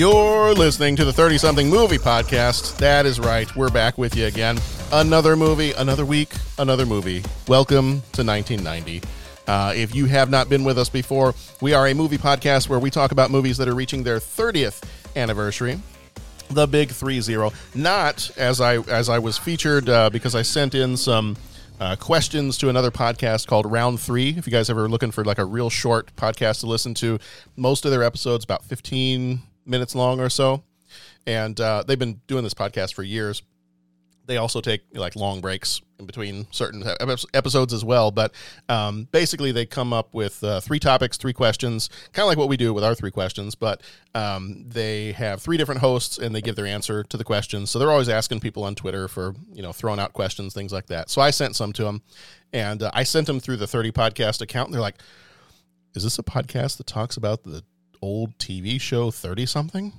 [0.00, 2.78] You're listening to the 30 something movie podcast.
[2.78, 3.54] That is right.
[3.54, 4.58] We're back with you again.
[4.90, 7.22] Another movie, another week, another movie.
[7.48, 9.02] Welcome to 1990.
[9.46, 12.78] Uh, if you have not been with us before, we are a movie podcast where
[12.78, 14.82] we talk about movies that are reaching their 30th
[15.16, 15.78] anniversary.
[16.48, 17.52] The big 3-0.
[17.74, 21.36] Not as I as I was featured uh, because I sent in some
[21.78, 24.30] uh, questions to another podcast called Round Three.
[24.30, 27.18] If you guys ever looking for like a real short podcast to listen to,
[27.54, 30.62] most of their episodes about 15 minutes long or so,
[31.26, 33.42] and uh, they've been doing this podcast for years.
[34.26, 36.82] They also take like long breaks in between certain
[37.34, 38.10] episodes as well.
[38.10, 38.32] But
[38.68, 42.48] um, basically, they come up with uh, three topics, three questions, kind of like what
[42.48, 43.54] we do with our three questions.
[43.54, 43.82] But
[44.14, 47.70] um, they have three different hosts, and they give their answer to the questions.
[47.70, 50.86] So they're always asking people on Twitter for you know throwing out questions, things like
[50.86, 51.10] that.
[51.10, 52.02] So I sent some to them,
[52.52, 54.68] and uh, I sent them through the Thirty Podcast account.
[54.68, 55.00] And they're like,
[55.94, 57.62] "Is this a podcast that talks about the
[58.02, 59.92] old TV show Thirty Something?"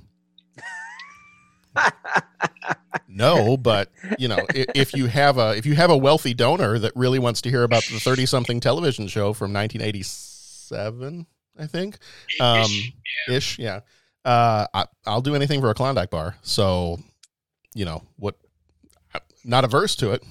[3.08, 6.92] no, but you know, if, you have a if you have a wealthy donor that
[6.94, 11.26] really wants to hear about the thirty something television show from 1987,
[11.58, 11.98] I think,
[12.40, 12.70] um,
[13.28, 13.80] ish, yeah,
[14.24, 16.36] uh, I, I'll do anything for a Klondike bar.
[16.42, 16.98] So,
[17.74, 18.36] you know, what?
[19.44, 20.22] Not averse to it.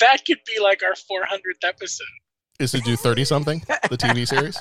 [0.00, 2.06] That could be like our 400th episode.
[2.60, 4.58] Is to do thirty something the TV series?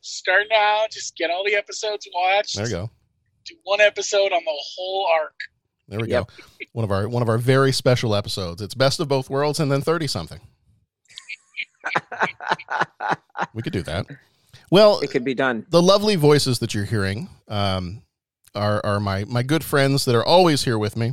[0.00, 2.56] Start now, just get all the episodes watched.
[2.56, 2.90] There you go.
[3.46, 5.34] Do one episode on the whole arc.
[5.88, 6.26] There we go.
[6.72, 8.62] One of our one of our very special episodes.
[8.62, 10.40] It's best of both worlds and then 30 something.
[13.52, 14.06] we could do that.
[14.70, 15.66] Well, It could be done.
[15.68, 18.02] the lovely voices that you're hearing um,
[18.54, 21.12] are are my my good friends that are always here with me,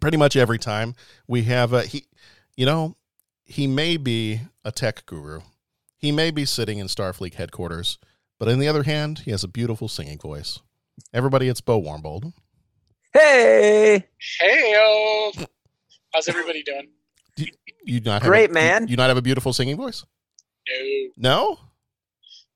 [0.00, 0.94] pretty much every time.
[1.28, 2.06] We have a he,
[2.56, 2.96] you know,
[3.44, 5.40] he may be a tech guru,
[5.96, 7.98] he may be sitting in Starfleet headquarters,
[8.38, 10.58] but on the other hand, he has a beautiful singing voice.
[11.12, 12.32] Everybody, it's Bo Warmbold.
[13.12, 14.04] Hey,
[14.40, 15.32] Hey,
[16.12, 16.88] how's everybody doing?
[17.84, 18.82] You not have Great, a, man.
[18.82, 20.04] You, you not have a beautiful singing voice?
[21.16, 21.58] No, No.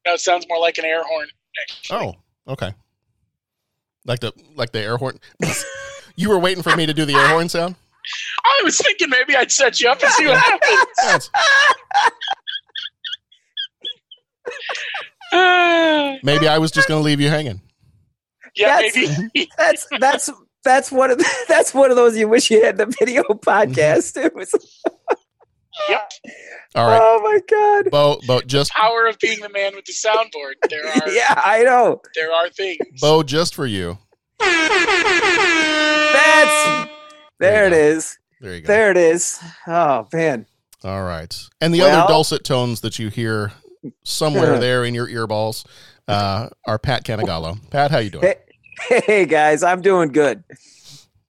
[0.06, 1.26] no, it sounds more like an air horn.
[1.62, 1.96] Actually.
[2.46, 2.72] Oh, okay.
[4.04, 5.18] Like the like the air horn.
[6.16, 7.74] you were waiting for me to do the air horn sound.
[8.44, 10.86] I was thinking maybe I'd set you up and see what happens.
[11.02, 11.30] That's-
[16.26, 17.60] maybe I was just going to leave you hanging.
[18.54, 19.48] yeah, That's- maybe.
[19.56, 20.30] that's that's
[20.64, 24.22] that's one of the, that's one of those you wish you had the video podcast.
[24.22, 24.50] It was,
[25.88, 26.10] yep.
[26.74, 27.90] All right, Oh my god!
[27.90, 28.20] Bo.
[28.26, 30.54] Bo, just Power of being the man with the soundboard.
[30.68, 32.02] There are Yeah, I know.
[32.14, 32.76] there are things.
[33.00, 33.96] Bo, just for you.
[34.38, 34.58] That's
[37.38, 37.62] there.
[37.62, 37.76] you It go.
[37.96, 38.18] is.
[38.40, 38.66] There you go.
[38.66, 39.40] There it is.
[39.66, 40.46] Oh man.
[40.84, 43.52] All right, and the Well- other dulcet tones that you hear
[44.04, 45.64] somewhere there in your earballs
[46.08, 47.58] uh, our Pat Canagallo.
[47.70, 48.34] Pat, how you doing?
[48.88, 50.44] Hey, hey guys, I'm doing good.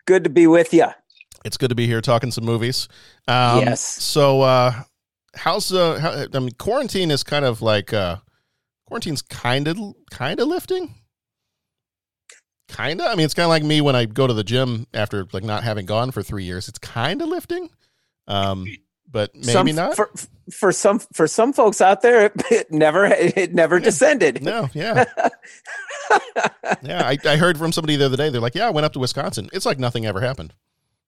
[0.06, 0.88] Good to be with you.
[1.46, 2.88] It's good to be here talking some movies.
[3.28, 3.82] Um, Yes.
[3.82, 4.74] So, uh,
[5.36, 8.18] how's uh, how, I mean, quarantine is kind of like uh,
[8.88, 9.78] quarantine's kind of
[10.12, 10.96] kind of lifting.
[12.68, 13.08] Kind of.
[13.08, 15.44] I mean, it's kind of like me when I go to the gym after like
[15.44, 16.68] not having gone for three years.
[16.68, 17.70] It's kind of lifting,
[18.28, 18.68] um,
[19.10, 19.96] but maybe some, not.
[19.96, 20.12] for
[20.52, 22.26] for some for some folks out there.
[22.36, 24.42] It, it never it never descended.
[24.44, 25.06] no, yeah,
[26.84, 27.08] yeah.
[27.08, 28.30] I, I heard from somebody the other day.
[28.30, 29.50] They're like, "Yeah, I went up to Wisconsin.
[29.54, 30.54] It's like nothing ever happened."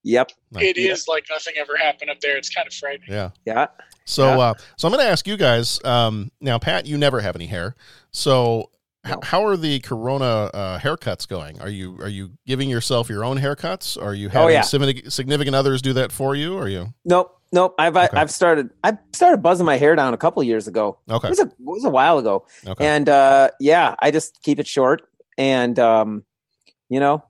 [0.04, 0.31] Yep.
[0.51, 2.38] Like, It is like nothing ever happened up there.
[2.38, 3.10] It's kind of frightening.
[3.12, 3.31] Yeah.
[3.46, 3.68] Yeah.
[4.06, 4.40] So, Yeah.
[4.40, 5.84] uh, so I'm going to ask you guys.
[5.84, 7.75] Um, now, Pat, you never have any hair.
[8.12, 8.72] So,
[9.06, 9.19] h- No.
[9.22, 11.60] how are the Corona uh, haircuts going?
[11.60, 14.02] Are you are you giving yourself your own haircuts?
[14.02, 14.62] Are you Oh, having yeah.
[14.62, 16.56] significant, significant others do that for you?
[16.57, 16.94] Or are you?
[17.04, 17.38] Nope.
[17.51, 17.75] Nope.
[17.80, 18.18] I've I, Okay.
[18.18, 18.69] I've started.
[18.84, 21.00] I started buzzing my hair down a couple years ago.
[21.10, 21.28] Okay.
[21.28, 22.86] It was a it was a while ago, Okay.
[22.86, 25.01] and uh, yeah, I just keep it short,
[25.38, 26.24] and um,
[26.90, 27.24] you know,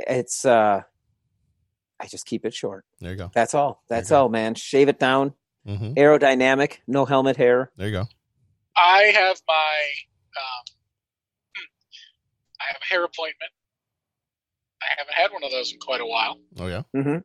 [0.00, 0.82] it's uh,
[2.00, 2.84] I just keep it short.
[3.00, 3.30] there you go.
[3.34, 3.82] That's all.
[3.88, 4.54] That's all, man.
[4.54, 5.32] Shave it down.
[5.66, 6.78] hmm Aerodynamic.
[6.86, 7.70] No helmet hair.
[7.76, 8.04] There you go.
[8.76, 9.76] I have my
[10.36, 10.64] um,
[11.56, 11.68] hmm,
[12.60, 13.52] I have a hair appointment.
[14.82, 16.36] I haven't had one of those in quite a while.
[16.58, 16.82] Oh yeah.
[16.92, 17.22] hmm Um,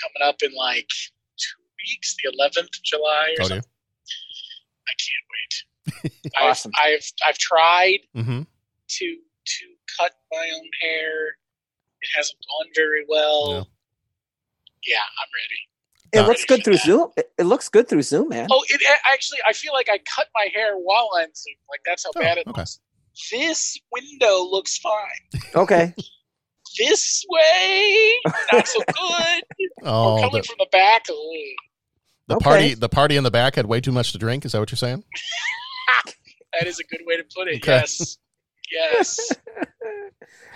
[0.00, 0.88] coming up in like
[1.36, 3.70] two weeks, the 11th of July or Oh, do something.
[4.88, 6.32] I can't wait.
[6.40, 6.70] Awesome.
[6.80, 8.42] I've, I've I've tried Mm-hmm.
[8.42, 9.64] to to
[9.98, 11.26] cut my own hair.
[12.00, 13.52] It hasn't gone very well.
[14.84, 14.94] Yeah.
[14.94, 16.24] Yeah, I'm ready.
[16.24, 17.08] It looks good through Zoom.
[17.16, 18.48] It, it looks good through Zoom, man.
[18.50, 21.54] Oh, it a- actually, I feel like I cut my hair while I'm Zoom.
[21.70, 22.60] Like that's how Oh, bad it okay.
[22.60, 22.80] looks.
[23.30, 25.42] This window looks fine.
[25.54, 25.94] Okay.
[26.78, 28.18] This way,
[28.52, 29.42] not so good.
[29.84, 31.16] Oh, or coming the, from the back, ugh.
[32.28, 32.44] the Okay.
[32.44, 34.44] party the party in the back had way too much to drink.
[34.44, 35.02] Is that what you're saying?
[36.52, 37.56] that is a good way to put it.
[37.56, 37.72] Okay.
[37.72, 38.18] Yes,
[38.70, 39.30] yes.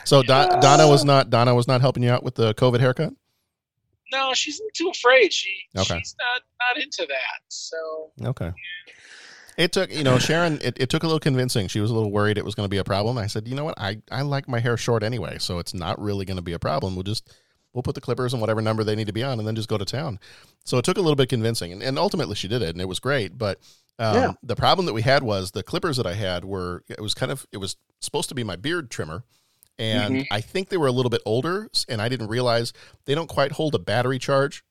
[0.05, 3.13] So Don, Donna was not Donna was not helping you out with the COVID haircut.
[4.13, 5.33] No, she's too afraid.
[5.33, 5.99] She Okay.
[5.99, 7.41] she's not not into that.
[7.49, 8.53] So Okay.
[9.57, 11.69] It took, you know, Sharon, it, it took a little convincing.
[11.69, 13.17] She was a little worried it was going to be a problem.
[13.17, 13.79] I said, you know what?
[13.79, 16.59] I, I like my hair short anyway, so it's not really going to be a
[16.59, 16.95] problem.
[16.95, 17.35] We'll just,
[17.73, 19.69] we'll put the clippers on whatever number they need to be on and then just
[19.69, 20.19] go to town.
[20.65, 21.73] So it took a little bit convincing.
[21.73, 23.39] And, and ultimately she did it and it was great.
[23.39, 23.59] But
[23.99, 24.33] um, Yeah.
[24.43, 27.33] the problem that we had was the clippers that I had were, it was kind
[27.33, 29.25] of, it was supposed to be my beard trimmer.
[29.79, 32.73] And I think they were a little bit older and I didn't realize
[33.05, 34.65] they don't quite hold a battery charge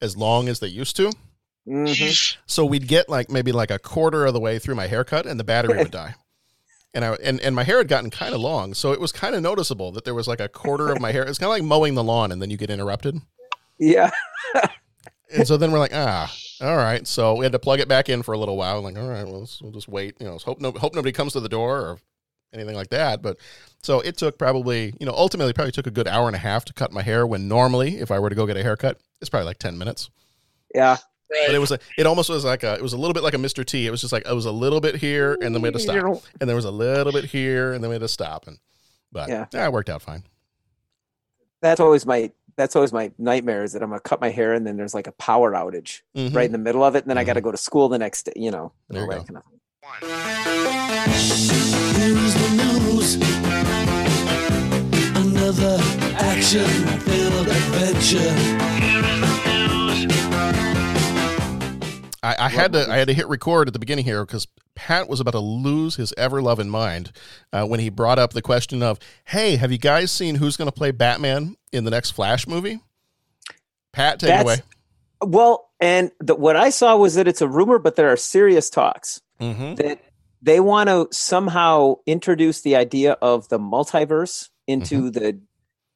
[0.00, 1.12] as long as they used to.
[1.66, 2.10] Hmm
[2.46, 5.38] So we'd get like maybe like a quarter of the way through my haircut and
[5.38, 6.14] the battery would die.
[6.94, 9.34] And I and, and my hair had gotten kind of long, so it was kind
[9.34, 11.24] of noticeable that there was like a quarter of my hair.
[11.24, 13.20] It's kind of like mowing the lawn and then you get interrupted.
[13.78, 14.10] Yeah.
[15.32, 17.06] And so then we're like, ah, all right.
[17.06, 18.78] So we had to plug it back in for a little while.
[18.78, 20.14] I'm Like, all right, well, we'll just wait.
[20.20, 21.98] You know, hope no, hope nobody comes to the door or
[22.52, 23.22] anything like that.
[23.22, 23.38] But
[23.82, 26.64] so it took probably, you know, ultimately probably took a good hour and a half
[26.66, 27.26] to cut my hair.
[27.26, 30.10] When normally, if I were to go get a haircut, it's probably like ten minutes.
[30.74, 30.98] Yeah.
[31.30, 31.44] Right.
[31.46, 33.34] But it was a, it almost was like a, it was a little bit like
[33.34, 33.64] a Mr.
[33.64, 33.86] T.
[33.86, 35.80] It was just like it was a little bit here, and then we had to
[35.80, 38.58] stop, and there was a little bit here, and then we had to stop, and
[39.12, 39.46] but Yeah.
[39.52, 40.22] yeah, it worked out fine.
[41.62, 44.66] That's always my that's always my nightmare is that I'm gonna cut my hair and
[44.66, 46.34] then there's like a power outage Mhm.
[46.34, 47.26] right in the middle of it, and then I Mhm.
[47.26, 48.32] got to go to school the next day.
[48.36, 49.22] You know, There you go.
[49.24, 49.42] kind of-
[51.96, 53.16] Here's the news.
[55.16, 55.78] Another
[56.18, 59.25] action-filled adventure.
[62.26, 65.08] I, I had to, I had to hit record at the beginning here because Pat
[65.08, 67.12] was about to lose his ever loving mind
[67.52, 70.66] uh, when he brought up the question of, "Hey, have you guys seen who's going
[70.68, 72.80] to play Batman in the next Flash movie?"
[73.92, 74.62] Pat, take it That's- away.
[75.24, 78.68] Well, and the, what I saw was that it's a rumor, but there are serious
[78.70, 79.74] talks Mm-hmm.
[79.76, 80.00] that
[80.42, 85.10] they want to somehow introduce the idea of the multiverse into Mm-hmm.
[85.10, 85.40] the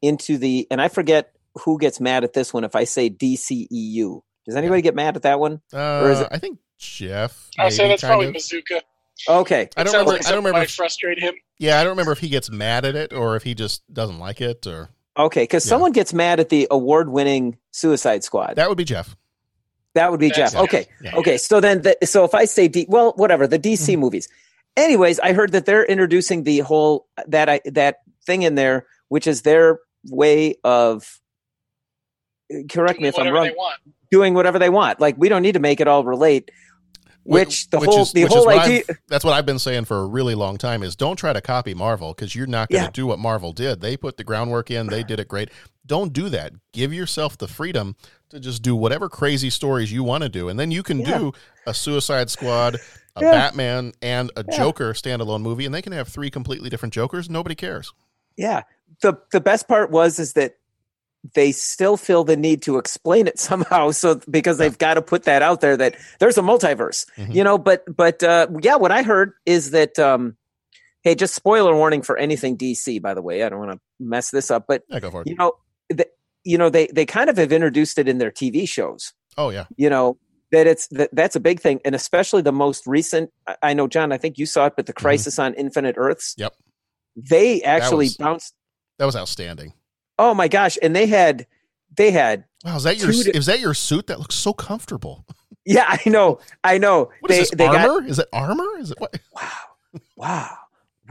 [0.03, 1.32] into the and I forget
[1.65, 4.23] who gets mad at this one if I say DCEU.
[4.50, 5.61] Does anybody get mad at that one?
[5.73, 7.49] Uh, Or is it- I think Jeff.
[7.58, 8.32] I'll say maybe, that's probably of.
[8.35, 8.82] Bazooka.
[9.29, 9.69] Okay.
[9.76, 10.12] I don't remember.
[10.12, 10.58] like I don't remember.
[10.58, 11.35] might If, frustrate him.
[11.58, 14.19] yeah, I don't remember if he gets mad at it or if he just doesn't
[14.19, 15.70] like it or Okay, because Yeah.
[15.70, 18.55] someone gets mad at the award-winning Suicide Squad.
[18.56, 19.14] that would be Jeff.
[19.94, 20.62] That would be That's Jeff.
[20.62, 20.87] Okay.
[21.03, 21.17] Yeah.
[21.17, 21.37] Okay.
[21.37, 24.00] So then, the, so if I say D, well, whatever the DC Mm-hmm.
[24.00, 24.29] movies.
[24.76, 29.27] Anyways, I heard that they're introducing the whole that I that thing in there, which
[29.27, 31.20] is their way of.
[32.70, 33.72] Correct me if I'm Whatever wrong.
[34.10, 35.00] Doing whatever they want.
[35.00, 36.50] Like we don't need to make it all relate.
[37.22, 38.79] Which the whole is- the which whole idea.
[38.88, 41.40] I've- that's what I've been saying for a really long time is don't try to
[41.40, 42.90] copy Marvel because you're not going to Yeah.
[42.93, 43.81] do what Marvel did.
[43.82, 45.50] They put the groundwork in, they did it great.
[45.86, 46.52] Don't do that.
[46.72, 47.94] Give yourself the freedom
[48.31, 51.19] to just do whatever crazy stories you want to do, and then you can Yeah.
[51.19, 51.32] do
[51.67, 52.76] a Suicide Squad,
[53.17, 53.31] a Yeah.
[53.32, 54.43] Batman, and a.
[54.44, 57.29] Joker standalone movie, and they can have three completely different Jokers.
[57.29, 57.93] Nobody cares.
[58.36, 58.62] Yeah.
[59.02, 60.55] The the best part was is that
[61.34, 65.24] they still feel the need to explain it somehow so because they've got to put
[65.24, 67.34] that out there that there's a multiverse Mhm.
[67.34, 70.36] you know but but uh yeah what i heard is that um
[71.03, 74.31] hey just spoiler warning for anything dc by the way i don't want to mess
[74.31, 75.29] this up but Yeah, go for it.
[75.29, 75.53] you know
[75.91, 76.06] the,
[76.44, 79.67] you know they they kind of have introduced it in their tv shows Oh yeah,
[79.77, 80.17] you know
[80.53, 83.31] that it's that, that's a big thing and especially the most recent
[83.62, 86.43] I- know john i think you saw it but the crisis on infinite earths Mm-hmm.
[86.43, 86.55] Yep.
[87.31, 88.55] they actually was- bounced
[88.98, 89.72] that was outstanding.
[90.20, 90.77] Oh my gosh!
[90.82, 91.46] And they had,
[91.96, 92.44] they had.
[92.65, 94.06] Wow, is that your is that your suit?
[94.08, 95.24] That looks so comfortable.
[95.67, 97.10] Yeah, I know, I know.
[97.20, 98.03] What is they this they armor?
[98.06, 98.79] is it armor?
[98.79, 99.15] Is it what?
[99.36, 100.56] wow, wow,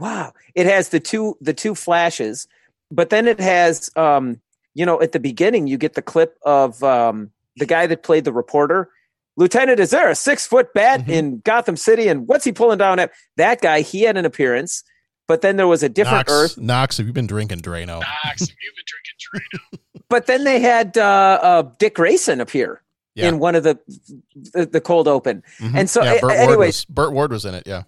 [0.00, 0.32] wow.
[0.56, 2.48] It has the two the two flashes,
[2.90, 4.40] but then it has, um,
[4.74, 8.24] you know, at the beginning you get the clip of um the guy that played
[8.24, 8.90] the reporter.
[9.36, 11.10] Lieutenant, is there a six foot bat Mm-hmm.
[11.10, 12.08] in Gotham City?
[12.08, 13.12] And what's he pulling down at?
[13.36, 14.82] That guy, he had an appearance,
[15.30, 16.58] but then there was a different Knox, Earth.
[16.58, 18.00] Knox, have you been drinking Drano?
[18.00, 19.16] Knox, have you been drinking
[19.72, 19.78] Drano?
[20.10, 22.82] But then they had uh, uh, Dick Grayson appear
[23.14, 23.28] Yeah.
[23.28, 23.78] in one of the
[24.54, 25.44] the, the cold open.
[25.60, 25.74] Mhm.
[25.78, 27.62] And so, yeah, a- Burt Ward anyways, was, Burt Ward was in it.
[27.64, 27.84] Yeah.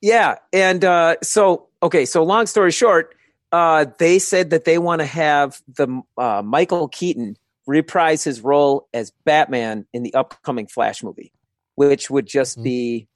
[0.00, 3.14] Yeah, and uh, so okay, so long story short,
[3.52, 7.36] uh, they said that they want to have the uh, Michael Keaton
[7.66, 11.30] reprise his role as Batman in the upcoming Flash movie,
[11.74, 12.38] which would Mm-hmm.
[12.38, 13.06] just be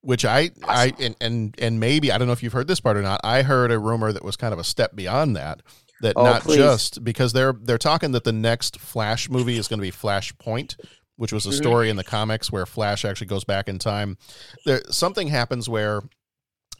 [0.00, 2.96] which I I and, and and maybe I don't know if you've heard this part
[2.96, 3.20] or not.
[3.24, 5.60] I heard a rumor that was kind of a step beyond that.
[6.00, 6.56] That Oh, not please.
[6.58, 10.76] just because they're they're talking that the next Flash movie is going to be Flashpoint,
[11.16, 11.56] which was a Mhm.
[11.56, 14.16] story in the comics where Flash actually goes back in time.
[14.64, 16.02] There something happens where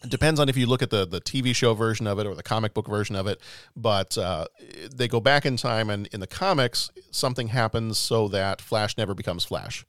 [0.05, 2.37] it depends on if you look at the the TV show version of it or
[2.37, 3.41] the comic book version of it,
[3.75, 4.47] but uh,
[4.95, 9.15] they go back in time and in the comics something happens so that Flash never
[9.15, 9.85] becomes Flash.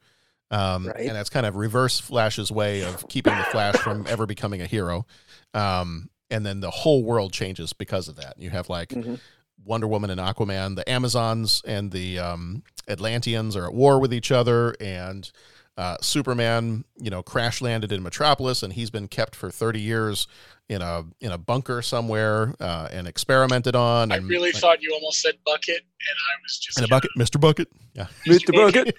[0.52, 1.08] Um, Right.
[1.08, 4.66] And that's kind of reverse Flash's way of keeping the Flash from ever becoming a
[4.66, 5.06] hero.
[5.54, 8.36] Um, and then the whole world changes because of that.
[8.38, 9.20] You have like Mhm.
[9.66, 14.32] Wonder Woman and Aquaman, the Amazons and the um, Atlanteans are at war with each
[14.32, 15.30] other, and
[15.78, 20.28] uh, Superman, you know, crash landed in Metropolis, and he's been kept for thirty years
[20.70, 24.12] in a in a bunker somewhere uh, and experimented on.
[24.12, 27.12] I really like, thought you almost said bucket, and I was just in a bucket,
[27.18, 27.68] Mister Bucket.
[27.94, 28.54] Yeah, Mr.
[28.54, 28.96] Bucket.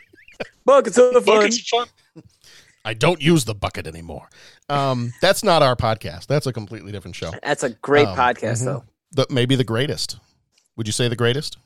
[0.65, 1.25] Buckets of fun.
[1.25, 1.89] Buckets of fun.
[2.85, 4.29] I don't use the bucket anymore.
[4.69, 6.27] Um, that's not our podcast.
[6.27, 7.31] That's a completely different show.
[7.43, 8.65] That's a great Um, podcast, mhm.
[8.65, 8.85] though.
[9.13, 10.17] The, maybe the greatest.
[10.77, 11.59] Would you say the greatest?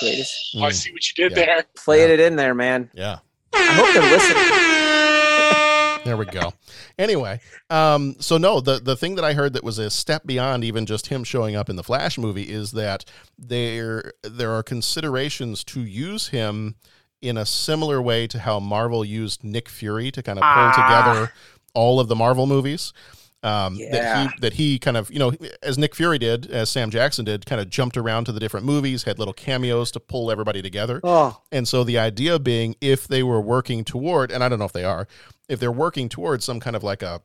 [0.00, 0.32] Greatest.
[0.56, 1.44] Oh, I see what you did Yeah.
[1.44, 1.64] there.
[1.76, 2.90] Played it in there, man.
[2.94, 3.18] Yeah.
[3.52, 6.02] I hope they're listening.
[6.04, 6.52] There we go.
[7.00, 10.62] Anyway, um, so no, the the thing that I heard that was a step beyond
[10.62, 13.04] even just him showing up in the Flash movie is that
[13.36, 16.76] there there are considerations to use him
[17.28, 20.72] in a similar way to how Marvel used Nick Fury to kind of pull Ah.
[21.12, 21.32] together
[21.74, 22.92] all of the Marvel movies.
[23.42, 23.90] Um, Yeah.
[23.92, 27.24] That he that he kind of you know as Nick Fury did, as Sam Jackson
[27.24, 30.62] did, kind of jumped around to the different movies, had little cameos to pull everybody
[30.62, 31.00] together.
[31.04, 34.64] Oh, And so the idea being if they were working toward, and I don't know
[34.64, 35.06] if they are,
[35.48, 37.20] if they're working towards some kind of like a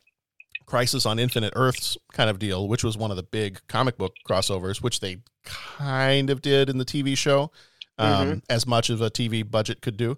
[0.67, 4.13] Crisis on Infinite Earths kind of deal, which was one of the big comic book
[4.29, 7.51] crossovers, which they kind of did in the TV show,
[8.01, 10.17] um, as much as a TV budget could do.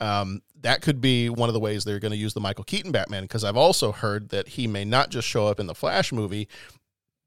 [0.00, 2.92] Um, that could be one of the ways they're going to use the Michael Keaton
[2.92, 6.12] Batman, because I've also heard that he may not just show up in the Flash
[6.12, 6.48] movie.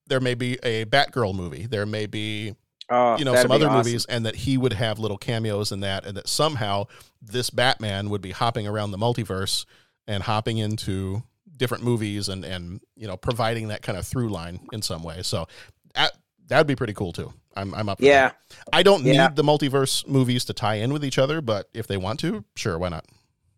[0.07, 1.65] There may be a Batgirl movie.
[1.65, 2.55] There may be
[2.89, 3.77] oh you know some other awesome.
[3.77, 6.85] movies and that he would have little cameos in that and that somehow
[7.21, 9.65] this batman would be hopping around the multiverse
[10.07, 11.21] and hopping into
[11.55, 15.21] different movies and and you know providing that kind of through line in some way
[15.21, 15.47] so
[15.95, 16.13] that
[16.47, 18.29] that'd be pretty cool too i'm, I'm up for Yeah.
[18.29, 18.57] that.
[18.73, 19.27] i don't Yeah.
[19.27, 22.43] need the multiverse movies to tie in with each other but if they want to
[22.55, 23.05] sure why not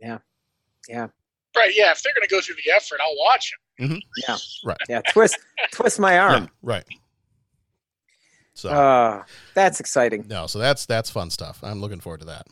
[0.01, 0.20] Yeah.
[0.88, 1.08] Yeah,
[1.56, 1.91] right, yeah.
[1.91, 4.00] If they're going to go through the effort, I'll watch them.
[4.27, 4.38] Yeah.
[4.65, 4.77] Right.
[4.89, 5.01] Yeah.
[5.12, 5.38] Twist,
[5.72, 6.50] twist my Yeah, arm.
[6.63, 6.84] right
[8.53, 10.25] so Uh, that's exciting.
[10.27, 11.60] No, so that's that's fun stuff.
[11.63, 12.48] I'm looking forward to that.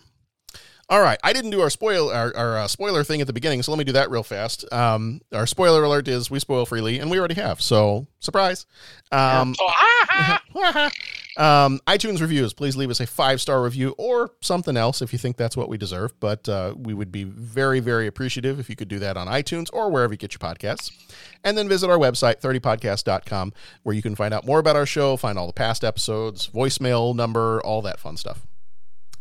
[0.89, 3.61] All right, I didn't do our spoil our, our uh, spoiler thing at the beginning,
[3.61, 4.71] so let me do that real fast.
[4.71, 7.59] Um, our spoiler alert is we spoil freely, and we already have.
[7.61, 8.65] So surprise.
[9.11, 10.91] Um, Oh, ah, ah,
[11.37, 15.19] um, iTunes reviews, please leave us a five star review or something else if you
[15.19, 16.19] think that's what we deserve.
[16.19, 19.69] But uh, we would be very, very appreciative if you could do that on iTunes
[19.71, 20.91] or wherever you get your podcasts.
[21.43, 23.53] And then visit our website, 30podcast.com,
[23.83, 27.15] where you can find out more about our show, find all the past episodes, voicemail
[27.15, 28.45] number, all that fun stuff.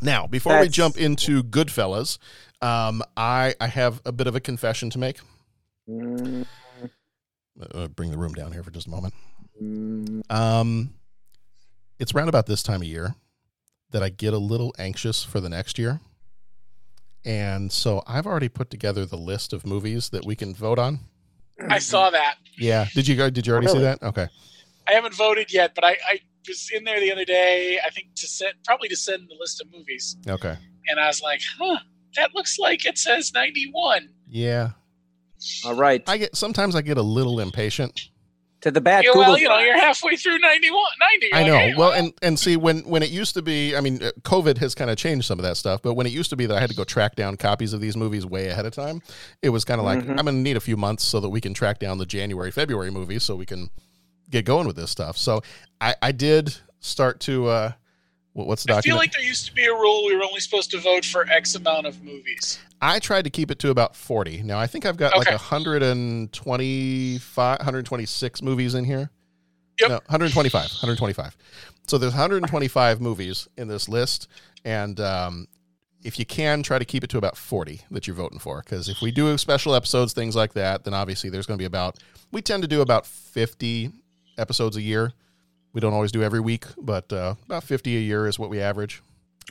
[0.02, 2.18] Now, before we jump into Goodfellas,
[2.60, 5.18] um, I, I have a bit of a confession to make.
[5.88, 6.46] Mm,
[7.72, 9.14] Uh, bring the room down here for just a moment.
[9.62, 10.92] mm, Um,
[11.98, 13.14] it's around about this time of year
[13.90, 16.00] that I get a little anxious for the next year.
[17.24, 21.00] And so I've already put together the list of movies that we can vote on.
[21.68, 22.36] I saw that.
[22.58, 22.86] Yeah.
[22.94, 24.02] Did you go did you already see that?
[24.02, 24.28] Okay.
[24.88, 27.78] I haven't voted yet, but I, I was in there the other day.
[27.84, 30.54] I think to send probably to send the list of movies, Okay.
[30.88, 31.78] and I was like, "Huh,
[32.14, 34.70] that looks like it says 91." Yeah.
[35.64, 36.02] all right.
[36.06, 38.10] I get sometimes I get a little impatient.
[38.62, 39.04] To the bat.
[39.04, 40.82] Yeah, Google well, you know, you're halfway through 91,
[41.22, 41.34] 90.
[41.34, 41.52] I know.
[41.52, 44.10] like, hey, Well, and and see when when it used to be, I mean, uh,
[44.22, 45.82] COVID has kind of changed some of that stuff.
[45.82, 47.80] But when it used to be that I had to go track down copies of
[47.80, 49.02] these movies way ahead of time,
[49.42, 50.10] it was kind of like Mhm.
[50.18, 52.50] I'm going to need a few months so that we can track down the January,
[52.50, 53.68] February movies so we can
[54.30, 55.16] get going with this stuff.
[55.16, 55.42] So
[55.80, 57.74] I I did start to uh, what-
[58.44, 60.70] what's the I feel like there used to be a rule we were only supposed
[60.72, 62.58] to vote for X amount of movies.
[62.82, 64.42] I tried to keep it to about 40.
[64.42, 65.36] Now I think I've got like Okay.
[65.36, 69.10] 125, 126 movies in here.
[69.80, 69.88] Yep.
[69.88, 71.36] No, 125, 125.
[71.86, 74.28] So there's 125 movies in this list,
[74.64, 75.46] and um,
[76.02, 78.62] if you can, try to keep it to about 40 that you're voting for.
[78.64, 81.66] Because if we do special episodes, things like that, then obviously there's going to be
[81.66, 81.98] about,
[82.32, 83.90] we tend to do about 50
[84.38, 85.12] episodes a year.
[85.76, 88.62] We don't always do every week, but uh, about 50 a year is what we
[88.62, 89.02] average.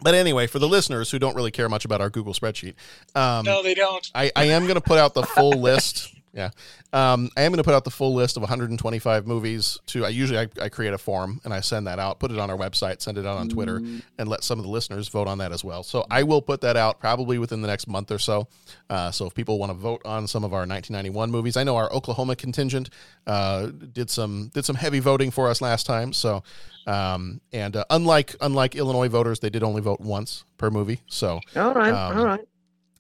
[0.02, 2.74] But anyway, for the listeners who don't really care much about our Google spreadsheet,
[3.14, 4.10] um, no, they don't.
[4.16, 6.15] I, I am going to put out the full list.
[6.36, 6.50] Yeah.
[6.92, 10.10] Um, I am going to put out the full list of 125 movies to, I
[10.10, 12.58] usually, I, I create a form and I send that out, put it on our
[12.58, 13.82] website, send it out on Twitter
[14.18, 15.82] and let some of the listeners vote on that as well.
[15.82, 18.50] So I will put that out probably within the next month or so.
[18.90, 21.78] Uh, so if people want to vote on some of our 1991 movies, I know
[21.78, 22.90] our Oklahoma contingent,
[23.26, 26.12] uh, did some, did some heavy voting for us last time.
[26.12, 26.44] So,
[26.86, 31.00] um, and, uh, unlike, unlike Illinois voters, they did only vote once per movie.
[31.08, 32.42] So, All right, um, all right.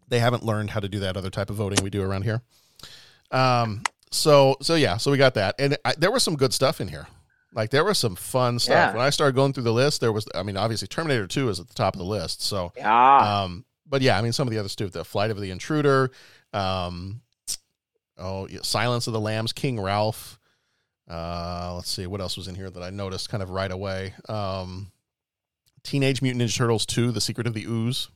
[0.08, 2.42] they haven't learned how to do that other type of voting we do around here.
[3.32, 6.80] Um, so so yeah, so we got that, and I, there was some good stuff
[6.82, 7.08] in here.
[7.54, 8.74] Like there was some fun stuff.
[8.74, 8.94] Yeah.
[8.94, 11.60] When I started going through the list, there was, I mean, obviously Terminator Two is
[11.60, 12.42] at the top of the list.
[12.42, 13.44] So Yeah.
[13.44, 14.90] um, but yeah, I mean, some of the others too.
[14.90, 16.12] The Flight of the Intruder,
[16.52, 17.22] um,
[18.18, 20.38] oh, yeah, Silence of the Lambs, King Ralph.
[21.10, 24.14] Uh, let's see what else was in here that I noticed kind of right away.
[24.28, 24.92] Um,
[25.84, 28.10] Teenage Mutant Ninja Turtles Two: The Secret of the Ooze.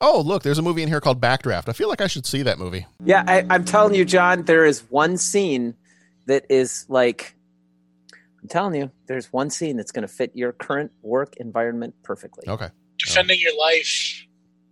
[0.00, 1.68] Oh, look, there's a movie in here called Backdraft.
[1.68, 2.86] I feel like I should see that movie.
[3.04, 5.74] Yeah, I, I'm telling you, John, there is one scene
[6.26, 7.34] that is like,
[8.40, 12.44] I'm telling you, there's one scene that's going to fit your current work environment perfectly.
[12.48, 12.68] Okay.
[12.98, 14.24] Defending your life.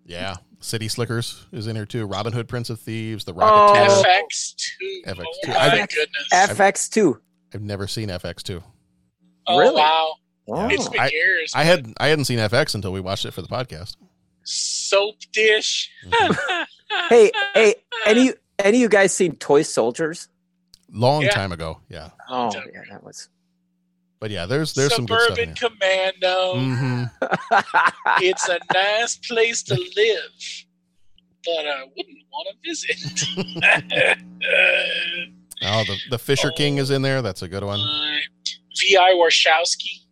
[0.04, 0.36] Yeah.
[0.60, 2.06] City Slickers is in here too.
[2.06, 3.36] Robin Hood, Prince of Thieves, The Oh.
[3.36, 4.04] Rocketeer.
[4.04, 5.04] FX2.
[5.06, 5.24] FX2.
[5.24, 6.28] Oh my I've- goodness.
[6.32, 7.20] FX2.
[7.54, 8.62] I've never seen FX2.
[9.48, 9.76] oh really?
[9.76, 10.14] wow.
[10.48, 10.68] Oh.
[10.68, 11.52] It's been I- years.
[11.54, 13.96] I had I hadn't seen FX until we watched it for the podcast.
[14.46, 15.90] Soap dish.
[17.10, 17.74] Hey, hey,
[18.06, 20.28] any any of you guys seen Toy Soldiers?
[20.92, 21.30] Long Yeah.
[21.30, 21.80] time ago.
[21.88, 22.10] Yeah.
[22.28, 23.28] Oh, yeah, that was.
[24.20, 25.68] But yeah, there's there's some good stuff Suburban here.
[26.20, 26.60] Commando.
[26.60, 27.04] hmm
[28.22, 30.30] It's a nice place to live,
[31.44, 34.18] but I wouldn't want to visit.
[35.62, 37.22] Oh, the, the Fisher King is in there.
[37.22, 37.80] That's a good one.
[37.80, 38.16] Uh,
[38.78, 39.14] V.I.
[39.16, 40.02] Warshawski.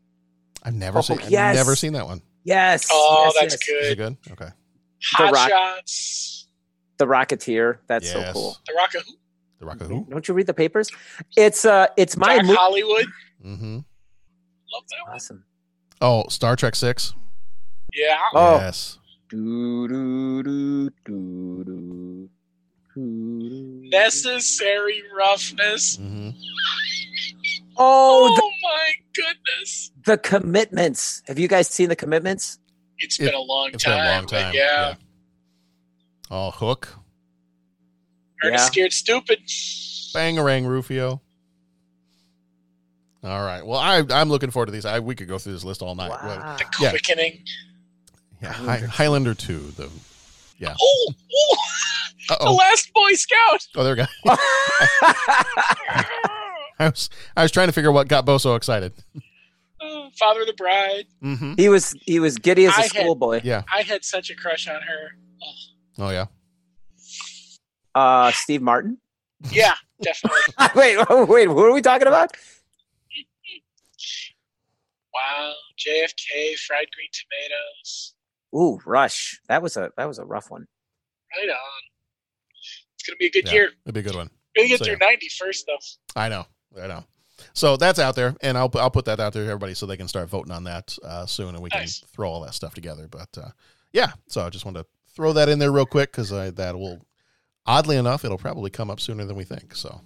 [0.62, 2.22] I've never Oh, seen I've never seen that one.
[2.44, 2.88] Yes.
[2.92, 3.84] Oh, yes, that's yes.
[3.84, 4.16] Is it good.
[4.24, 4.32] good?
[4.32, 4.50] Okay.
[5.18, 5.48] The Rock.
[5.50, 6.46] Shots.
[6.98, 7.78] The Rocketeer.
[7.88, 8.26] That's Yes.
[8.28, 8.56] so cool.
[8.66, 9.12] The Rock of Who?
[9.60, 10.06] The Rock of Who?
[10.08, 10.90] Don't you read the papers?
[11.36, 12.56] It's uh, it's my Dark movie.
[12.56, 13.06] Hollywood.
[13.44, 13.74] Mm-hmm.
[13.76, 13.84] Love
[14.90, 15.14] that one.
[15.14, 15.44] Awesome.
[16.00, 17.14] Oh, Star Trek Six.
[17.92, 18.16] Yeah.
[18.34, 18.56] Oh.
[18.58, 18.98] Yes.
[19.30, 22.28] Do, do, do, do, do,
[22.94, 23.88] do.
[23.90, 25.96] Necessary roughness.
[25.96, 26.30] hmm
[27.76, 29.90] Oh, Oh, the, oh my goodness.
[30.04, 31.22] the commitments.
[31.26, 32.58] Have you guys seen the commitments?
[32.98, 33.96] It's It- been a long It's time.
[33.98, 34.54] been a long time.
[34.54, 34.94] Yeah.
[36.30, 36.88] Oh, Hook.
[38.42, 38.66] Ernest Yeah.
[38.66, 39.38] Scared Stupid.
[40.14, 41.20] Bangarang Rufio.
[43.22, 43.64] All right.
[43.64, 44.84] Well, I I'm looking forward to these.
[44.84, 46.10] I we could go through this list all night.
[46.10, 46.56] Well, Wow.
[46.58, 46.90] The Yeah.
[46.90, 47.44] Quickening.
[48.42, 49.72] yeah, Hi- Highlander two.
[49.76, 49.88] The
[50.58, 50.74] yeah.
[50.80, 51.14] Oh,
[52.30, 53.66] oh the last Boy Scout.
[53.76, 54.06] Oh, there we go.
[56.78, 58.92] I was I was trying to figure out what got Bo so excited.
[59.80, 61.04] Oh, Father of the Bride.
[61.22, 61.54] Mm-hmm.
[61.56, 63.40] he was he was giddy as a schoolboy.
[63.44, 63.62] Yeah.
[63.72, 65.10] I had such a crush on her.
[65.42, 66.26] Oh, Oh yeah.
[67.94, 68.98] Uh, Steve Martin.
[69.52, 70.40] yeah, definitely.
[70.74, 71.46] wait, wait.
[71.48, 72.32] What are we talking about?
[75.12, 75.52] Wow.
[75.78, 78.14] JFK, fried green tomatoes.
[78.56, 79.40] Ooh, Rush.
[79.48, 80.66] That was a that was a rough one.
[81.36, 81.82] Right on.
[82.94, 83.52] It's gonna be a good Yeah.
[83.52, 83.70] year.
[83.84, 84.30] It'd be a good one.
[84.56, 85.06] We're gonna get So, through yeah.
[85.08, 85.78] 90 first though.
[86.20, 86.46] I know.
[86.82, 87.04] I know.
[87.52, 89.96] So that's out there, and I'll I'll put that out there to everybody so they
[89.96, 92.00] can start voting on that uh, soon, and we Nice.
[92.00, 93.08] can throw all that stuff together.
[93.08, 93.48] But uh,
[93.92, 97.04] yeah, so I just wanted to throw that in there real quick because that will,
[97.66, 99.74] oddly enough, it'll probably come up sooner than we think.
[99.74, 100.00] So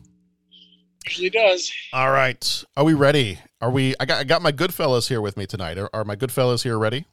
[1.06, 1.70] Usually does.
[1.92, 3.38] all right, are we ready?
[3.60, 3.94] Are we?
[4.00, 5.78] I got I got my good fellas here with me tonight.
[5.78, 7.06] Are, are my good fellas here ready?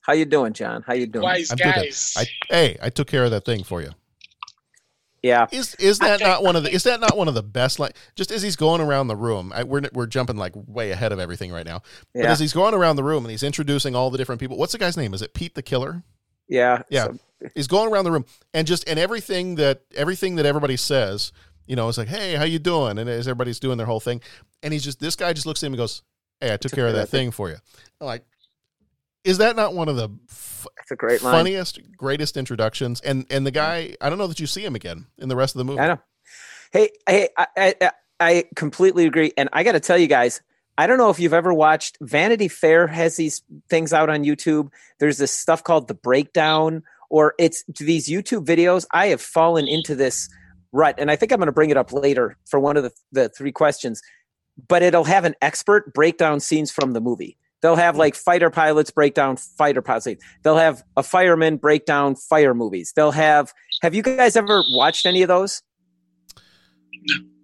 [0.00, 0.82] How you doing, John?
[0.86, 1.22] How you doing?
[1.22, 1.74] Wise I'm good.
[1.74, 2.14] guys.
[2.16, 3.90] I hey, I took care of that thing for you.
[5.22, 5.46] Yeah.
[5.52, 7.96] Is is that not one of the is that not one of the best like
[8.16, 11.20] just as he's going around the room I, we're we're jumping like way ahead of
[11.20, 11.82] everything right now.
[12.12, 14.72] But as he's going around the room and he's introducing all the different people what's
[14.72, 15.14] the guy's name?
[15.14, 16.02] Is it Pete the Killer?
[16.48, 16.82] Yeah.
[16.90, 17.06] Yeah.
[17.06, 17.18] So-
[17.54, 21.32] he's going around the room and just and everything that everything that everybody says
[21.66, 22.98] you know it's like hey how you doing?
[22.98, 24.20] And as everybody's doing their whole thing.
[24.62, 26.02] And he's just this guy just looks at him and goes
[26.40, 27.56] hey I took, care of that thing for you.
[28.00, 28.24] I'm like
[29.24, 31.32] is that not one of the f- That's a great line.
[31.32, 35.06] funniest greatest introductions and and the guy I don't know that you see him again
[35.18, 36.00] in the rest of the movie I know.
[36.72, 39.32] Hey, hey, I, I, I completely agree.
[39.36, 40.40] And I got to tell you guys,
[40.78, 44.70] I don't know if you've ever watched Vanity Fair has these things out on YouTube.
[44.98, 48.86] There's this stuff called the breakdown, or it's these YouTube videos.
[48.92, 50.30] I have fallen into this
[50.72, 52.92] rut, and I think I'm going to bring it up later for one of the,
[53.12, 54.00] the three questions.
[54.68, 57.36] But it'll have an expert break down scenes from the movie.
[57.62, 60.08] They'll have like fighter pilots break down fighter pilots.
[60.42, 62.92] They'll have a fireman break down fire movies.
[62.94, 63.52] They'll have.
[63.82, 65.62] Have you guys ever watched any of those?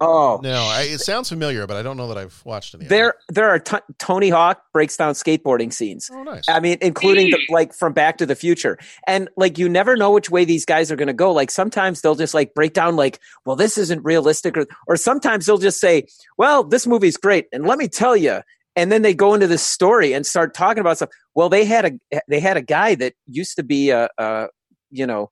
[0.00, 2.85] Oh No, I, it sounds familiar, but I don't know that I've watched any.
[2.85, 6.09] of there there are t- Tony Hawk breaks down skateboarding scenes.
[6.12, 6.48] Oh, nice.
[6.48, 8.78] I mean, including the, like from Back to the Future,
[9.09, 11.33] and like you never know which way these guys are going to go.
[11.33, 15.46] Like sometimes they'll just like break down, like, well, this isn't realistic, or or sometimes
[15.46, 18.42] they'll just say, well, this movie's great, and let me tell you,
[18.79, 21.11] and then they go into this story and start talking about stuff.
[21.35, 24.49] Well, they had a they had a guy that used to be a, a
[24.91, 25.31] you know.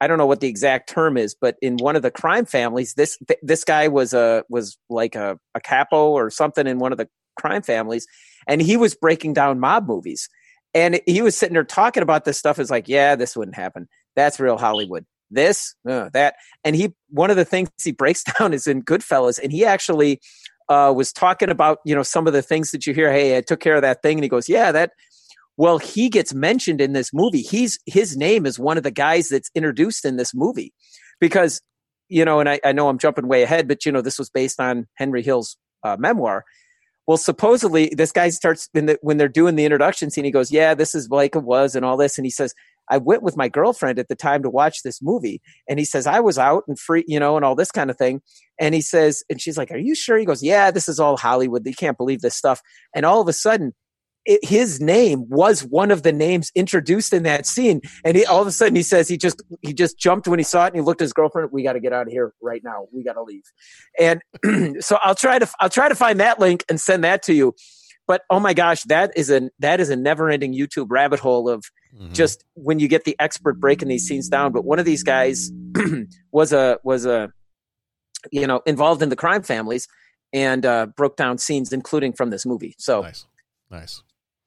[0.00, 2.94] I don't know what the exact term is, but in one of the crime families,
[2.94, 6.92] this th- this guy was a was like a, a capo or something in one
[6.92, 8.06] of the crime families,
[8.46, 10.28] and he was breaking down mob movies
[10.74, 13.88] and he was sitting there talking about this stuff is like yeah this wouldn't happen
[14.16, 18.52] that's real hollywood this uh, that and he one of the things he breaks down
[18.52, 20.20] is in goodfellas and he actually
[20.68, 23.40] uh, was talking about you know some of the things that you hear hey i
[23.40, 24.92] took care of that thing and he goes yeah that
[25.56, 29.28] well he gets mentioned in this movie he's his name is one of the guys
[29.28, 30.72] that's introduced in this movie
[31.20, 31.60] because
[32.08, 34.30] you know and i, I know i'm jumping way ahead but you know this was
[34.30, 36.44] based on henry hill's uh, memoir
[37.06, 40.24] well, supposedly this guy starts the, when they're doing the introduction scene.
[40.24, 42.16] He goes, "Yeah, this is like it was," and all this.
[42.16, 42.54] And he says,
[42.90, 46.06] "I went with my girlfriend at the time to watch this movie." And he says,
[46.06, 48.20] "I was out and free, you know, and all this kind of thing."
[48.60, 51.16] And he says, and she's like, "Are you sure?" He goes, "Yeah, this is all
[51.16, 51.66] Hollywood.
[51.66, 52.60] You can't believe this stuff."
[52.94, 53.72] And all of a sudden,
[54.26, 57.80] it, his name was one of the names introduced in that scene.
[58.04, 60.44] And he, all of a sudden, he says he just he just jumped when he
[60.44, 61.50] saw it, and he looked at his girlfriend.
[61.52, 62.86] We got to get out of here right now.
[62.92, 63.42] We got to leave.
[63.98, 64.22] And
[64.82, 67.54] so I'll try to I'll try to find that link and send that to you.
[68.06, 71.48] But oh my gosh, that is a that is a never ending YouTube rabbit hole
[71.48, 71.64] of
[72.12, 74.52] just when you get the expert breaking these scenes down.
[74.52, 75.50] But one of these guys
[76.32, 77.32] was a was a
[78.30, 79.86] you know involved in the crime families
[80.32, 82.74] and uh, broke down scenes, including from this movie.
[82.78, 83.26] So nice,
[83.70, 84.02] nice.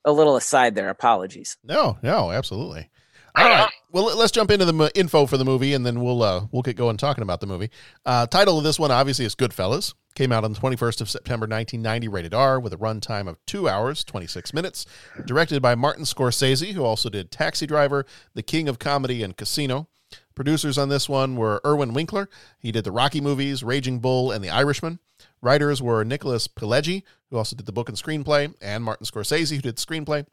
[0.06, 0.90] A little aside there.
[0.90, 1.58] Apologies.
[1.64, 2.90] No, no, absolutely.
[3.36, 3.70] All right.
[3.92, 6.62] Well, let- let's jump into the info for the movie, and then we'll uh, we'll
[6.64, 7.70] get going talking about the movie.
[8.06, 9.94] Uh, title of this one obviously is Goodfellas.
[10.18, 13.70] Came out on the 21st of September 1990, rated R, with a runtime of two
[13.70, 14.88] hours 26 minutes.
[15.26, 18.04] Directed by Martin Scorsese, who also did Taxi Driver,
[18.34, 19.90] The King of Comedy, and Casino.
[20.34, 22.30] Producers on this one were Irwin Winkler.
[22.58, 24.98] He did the Rocky movies, Raging Bull, and The Irishman.
[25.40, 29.62] Writers were Nicholas Pileggi, who also did the book and screenplay, and Martin Scorsese, who
[29.62, 30.26] did screenplay.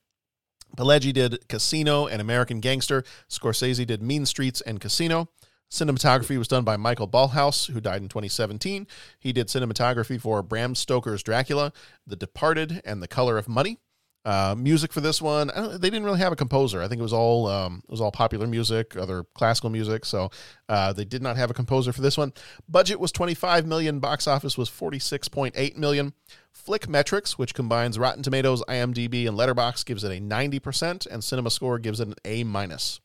[0.78, 3.04] Pileggi did Casino and American Gangster.
[3.28, 5.28] Scorsese did Mean Streets and Casino.
[5.74, 8.86] Cinematography was done by Michael Ballhaus, who died in 2017.
[9.18, 11.72] He did cinematography for Bram Stoker's Dracula,
[12.06, 13.78] The Departed, and The Color of Money.
[14.24, 16.80] Uh, music for this one, they didn't really have a composer.
[16.80, 20.04] I think it was all um, it was all popular music, other classical music.
[20.04, 20.30] So
[20.68, 22.32] uh, they did not have a composer for this one.
[22.68, 23.98] Budget was 25 million.
[23.98, 26.12] Box office was 46.8 million.
[26.52, 31.50] Flick Metrics, which combines Rotten Tomatoes, IMDb, and Letterboxd, gives it a 90%, and Cinema
[31.50, 33.00] Score gives it an A minus.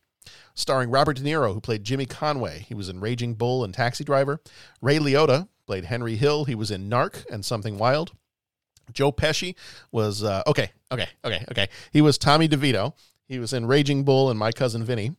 [0.59, 2.65] Starring Robert De Niro, who played Jimmy Conway.
[2.67, 4.41] He was in Raging Bull and Taxi Driver.
[4.81, 6.45] Ray Liotta played Henry Hill.
[6.45, 8.11] He was in Narc and Something Wild.
[8.91, 9.55] Joe Pesci
[9.91, 11.69] was uh, okay, okay, okay, okay.
[11.93, 12.93] He was Tommy DeVito.
[13.27, 15.15] He was in Raging Bull and My Cousin Vinny.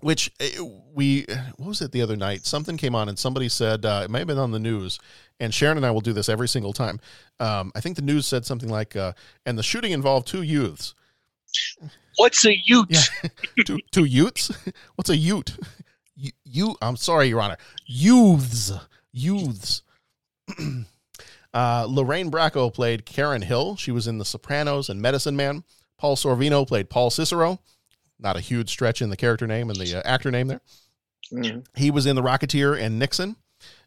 [0.00, 2.46] Which uh, we what was it the other night?
[2.46, 4.98] Something came on and somebody said uh, it might have been on the news.
[5.40, 7.00] And Sharon and I will do this every single time.
[7.40, 9.12] Um, I think the news said something like, uh,
[9.44, 10.94] "And the shooting involved two youths."
[12.16, 12.86] What's a ute?
[12.90, 13.28] Yeah,
[13.64, 14.50] two two youths.
[14.94, 15.56] What's a ute?
[16.16, 17.56] You, you I'm sorry, Your Honor.
[17.86, 18.72] Youths,
[19.12, 19.82] youths.
[21.54, 23.76] uh, Lorraine Bracco played Karen Hill.
[23.76, 25.64] She was in The Sopranos and Medicine Man.
[25.98, 27.60] Paul Sorvino played Paul Cicero.
[28.18, 30.60] Not a huge stretch in the character name and the uh, actor name there.
[31.74, 33.36] He was in The Rocketeer and Nixon.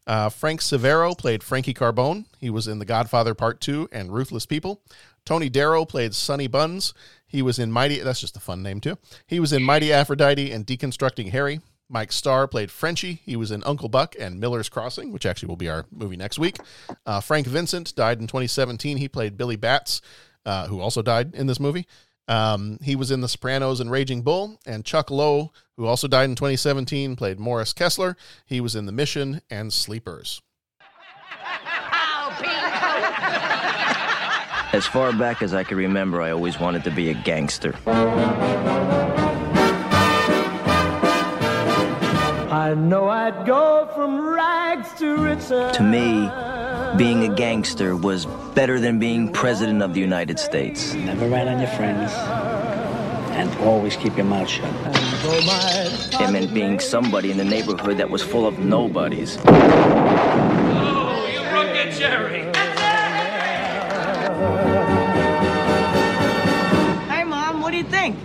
[0.05, 2.25] Uh, Frank Sivero played Frankie Carbone.
[2.39, 4.81] He was in The Godfather Part 2 and Ruthless People.
[5.25, 6.93] Tony Darrow played Sonny Buns.
[7.27, 8.97] He was in Mighty, that's just a fun name too.
[9.27, 11.59] He was in Mighty Aphrodite and Deconstructing Harry.
[11.89, 13.21] Mike Starr played Frenchie.
[13.23, 16.37] He was in Uncle Buck and Miller's Crossing, which actually will be our movie next
[16.37, 16.57] week.
[17.05, 18.97] Uh, Frank Vincent died in 2017.
[18.97, 20.01] He played Billy Batts,
[20.45, 21.87] uh, who also died in this movie.
[22.27, 24.59] Um, he was in The Sopranos and Raging Bull.
[24.65, 28.17] And Chuck Low, who also died in 2017, played Morris Kessler.
[28.45, 30.41] He was in The Mission and Sleepers.
[34.77, 37.73] As far back as I can remember, I always wanted to be a gangster.
[42.53, 45.75] I know I'd go from rags to riches.
[45.77, 46.29] To me,
[46.95, 50.93] being a gangster was better than being president of the United States.
[50.93, 52.11] Never rat on your friends.
[53.33, 54.71] And always keep your mouth shut.
[56.21, 59.39] It meant being somebody in the neighborhood that was full of nobodies.
[67.77, 68.17] Do you think?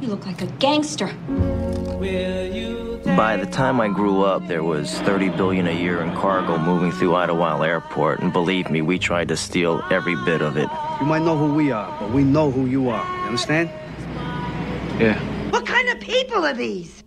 [0.00, 1.08] You look like a gangster.
[3.16, 6.92] By the time I grew up, there was 30 billion a year in cargo moving
[6.92, 10.68] through Idlewild Airport, and believe me, we tried to steal every bit of it.
[11.00, 13.04] You might know who we are, but we know who you are.
[13.18, 13.70] You understand?
[15.00, 15.18] Yeah.
[15.50, 17.02] What kind of people are these?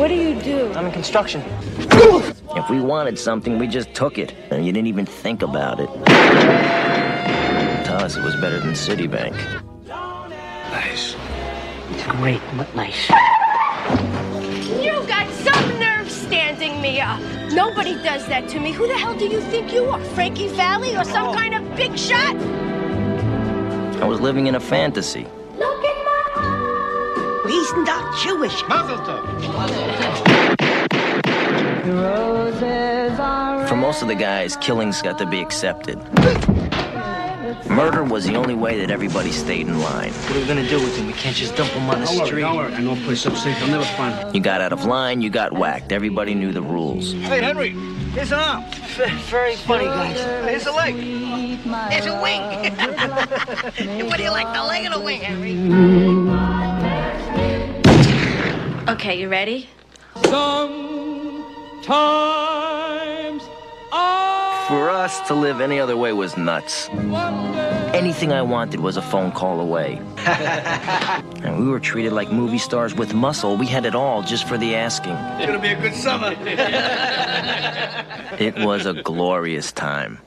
[0.00, 0.72] What do you do?
[0.72, 1.42] I'm in construction.
[2.56, 5.90] If we wanted something, we just took it, and you didn't even think about it.
[7.84, 9.34] To us, it was better than Citibank.
[10.70, 11.14] Nice.
[11.90, 13.10] It's great, but nice.
[14.82, 17.20] You got some nerve standing me up.
[17.52, 18.72] Nobody does that to me.
[18.72, 20.00] Who the hell do you think you are?
[20.14, 22.36] Frankie Valli or some kind of big shot?
[24.00, 25.26] I was living in a fantasy.
[27.50, 28.62] Look at my He's not Jewish.
[33.68, 35.98] For most of the guys, killings got to be accepted.
[37.68, 40.12] Murder was the only way that everybody stayed in line.
[40.12, 41.06] What are we gonna do with him?
[41.06, 42.40] We can't just dump him on the Don't worry, street.
[42.42, 42.74] don't worry.
[42.74, 43.60] I know a place up safe.
[43.62, 44.34] I'll never find him.
[44.34, 45.92] You got out of line, you got whacked.
[45.92, 47.12] Everybody knew the rules.
[47.12, 47.70] Hey, Henry,
[48.12, 48.64] his arm.
[49.28, 50.20] very funny, guys.
[50.48, 50.94] Here's a leg.
[50.94, 52.42] Here's a wing.
[54.08, 56.69] what do you like, the leg or the wing, Henry?
[58.90, 59.68] Okay, you ready?
[60.24, 61.44] Sometimes
[64.66, 66.88] For us, to live any other way was nuts.
[67.94, 70.00] Anything I wanted was a phone call away.
[70.18, 73.56] and we were treated like movie stars with muscle.
[73.56, 75.14] We had it all just for the asking.
[75.14, 76.34] It's gonna be a good summer.
[78.40, 80.18] It was a glorious time.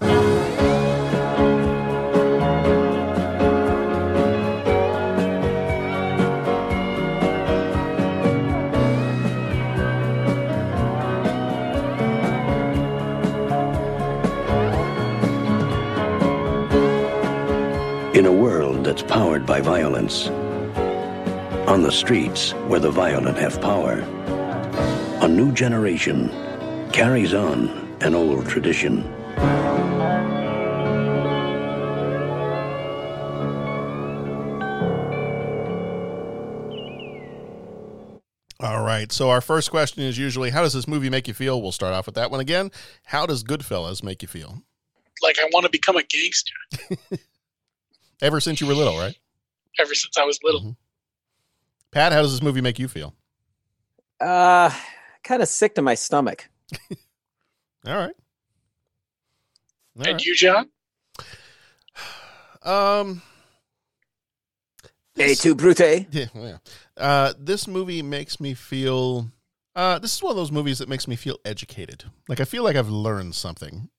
[18.14, 20.28] In a world that's powered by violence,
[21.68, 24.02] on the streets where the violent have power,
[25.24, 26.30] a new generation
[26.92, 27.70] carries on
[28.02, 29.02] an old tradition.
[38.60, 39.12] All right.
[39.12, 41.60] So our first question is usually, how does this movie make you feel?
[41.60, 42.70] We'll start off with that one again.
[43.06, 44.62] How does Goodfellas make you feel?
[45.24, 46.54] Like I want to become a gangster
[48.24, 49.18] Ever since you were little, right?
[49.80, 50.78] ever since I was little.
[51.92, 53.14] Pat, how does this movie make you feel?
[54.22, 54.72] Uh,
[55.24, 56.50] kind of sick to my stomach.
[57.86, 58.16] All right.
[60.00, 60.70] All and you, John?
[62.62, 63.22] Um.
[65.20, 66.08] A tu brute.
[66.12, 66.58] Yeah, yeah.
[66.96, 69.30] Uh, this movie makes me feel.
[69.76, 72.06] Uh, this is one of those movies that makes me feel educated.
[72.30, 73.90] Like I feel like I've learned something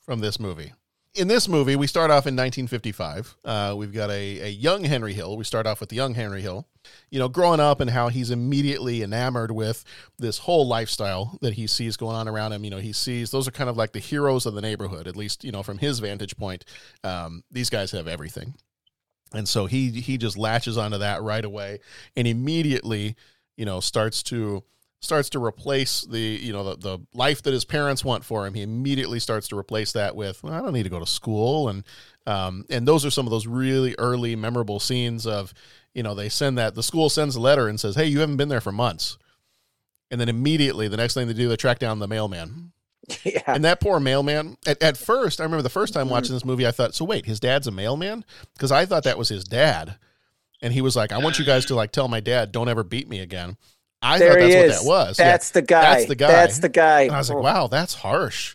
[0.00, 0.74] from this movie.
[1.14, 3.36] In this movie, we start off in 1955.
[3.44, 5.36] Uh, we've got a, a young Henry Hill.
[5.36, 6.68] We start off with the young Henry Hill,
[7.10, 9.84] you know, growing up and how he's immediately enamored with
[10.18, 12.62] this whole lifestyle that he sees going on around him.
[12.62, 15.16] You know, he sees those are kind of like the heroes of the neighborhood, at
[15.16, 16.64] least, you know, from his vantage point.
[17.02, 18.54] Um, these guys have everything.
[19.32, 21.80] And so he he just latches onto that right away
[22.16, 23.16] and immediately,
[23.56, 24.62] you know, starts to
[25.00, 28.54] starts to replace the you know the, the life that his parents want for him.
[28.54, 31.68] He immediately starts to replace that with well, i don't need to go to school.
[31.68, 31.84] And
[32.26, 35.54] um, and those are some of those really early memorable scenes of
[35.94, 38.36] you know they send that the school sends a letter and says hey you haven't
[38.36, 39.18] been there for months.
[40.10, 42.72] And then immediately the next thing they do they track down the mailman.
[43.24, 43.40] Yeah.
[43.46, 46.66] and that poor mailman at, at first i remember the first time watching this movie
[46.66, 48.22] i thought so wait his dad's a mailman?
[48.52, 49.96] Because i thought that was his dad.
[50.60, 52.84] And he was like i want you guys to like tell my dad don't ever
[52.84, 53.56] beat me again
[54.00, 55.16] I There thought that's what that was.
[55.16, 55.80] That's the guy.
[55.82, 56.28] That's the guy.
[56.28, 57.00] That's the guy.
[57.02, 57.42] And I was like, Oh.
[57.42, 58.54] wow, that's harsh.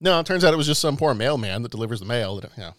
[0.00, 2.40] No, it turns out it was just some poor mailman that delivers the mail.
[2.40, 2.72] That- Yeah.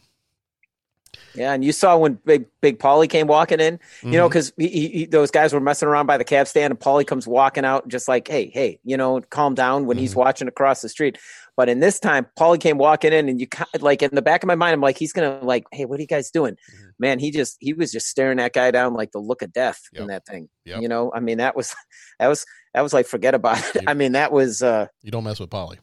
[1.34, 4.30] Yeah, and you saw when Big Big Paulie came walking in, you know, Mhm.
[4.30, 7.06] because he, he, he- those guys were messing around by the cab stand, and Paulie
[7.06, 10.02] comes walking out, just like, hey, hey, you know, calm down when Mm-hmm.
[10.02, 11.18] he's watching across the street.
[11.58, 13.48] But in this time, Paulie came walking in, and you
[13.80, 16.02] like in the back of my mind, I'm like, he's gonna like, hey, what are
[16.02, 16.54] you guys doing?
[16.56, 16.85] Mm-hmm.
[16.98, 19.82] Man, he just he was just staring that guy down like the look of death
[19.94, 20.50] in that thing.
[20.66, 20.82] Yep.
[20.82, 21.76] You know, I mean, that was
[22.20, 23.84] that was that was like forget about it.
[23.88, 25.78] I mean, that was uh, You don't mess with Paulie.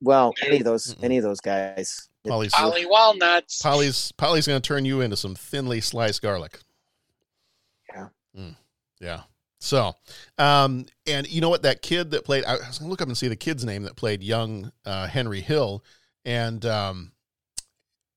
[0.00, 2.08] well, any of those any of those guys.
[2.26, 3.60] Paulie's Paulie Walnuts.
[3.62, 6.58] Paulie's Paulie's going to turn you into some thinly sliced garlic.
[7.94, 8.08] Yeah.
[8.36, 8.56] Mm,
[9.00, 9.20] yeah.
[9.60, 9.94] So,
[10.36, 11.62] um, and you know what?
[11.62, 13.84] That kid that played, I was going to look up and see the kid's name
[13.84, 15.82] that played young uh, Henry Hill,
[16.26, 17.12] and um,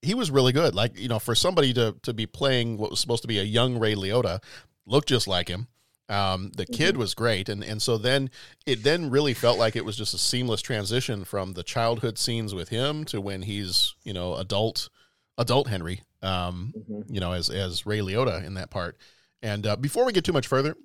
[0.02, 0.76] he was really good.
[0.76, 3.44] Like you know, for somebody to to be playing what was supposed to be a
[3.44, 4.42] young Ray Liotta,
[4.86, 5.68] looked just like him.
[6.10, 8.30] Um, the kid was great, and and so then
[8.66, 12.54] it then really felt like it was just a seamless transition from the childhood scenes
[12.56, 14.90] with him to when he's you know adult
[15.38, 17.14] adult Henry, um, Mm-hmm.
[17.14, 18.98] you know, as as Ray Liotta in that part.
[19.42, 20.76] And uh, before we get too much further,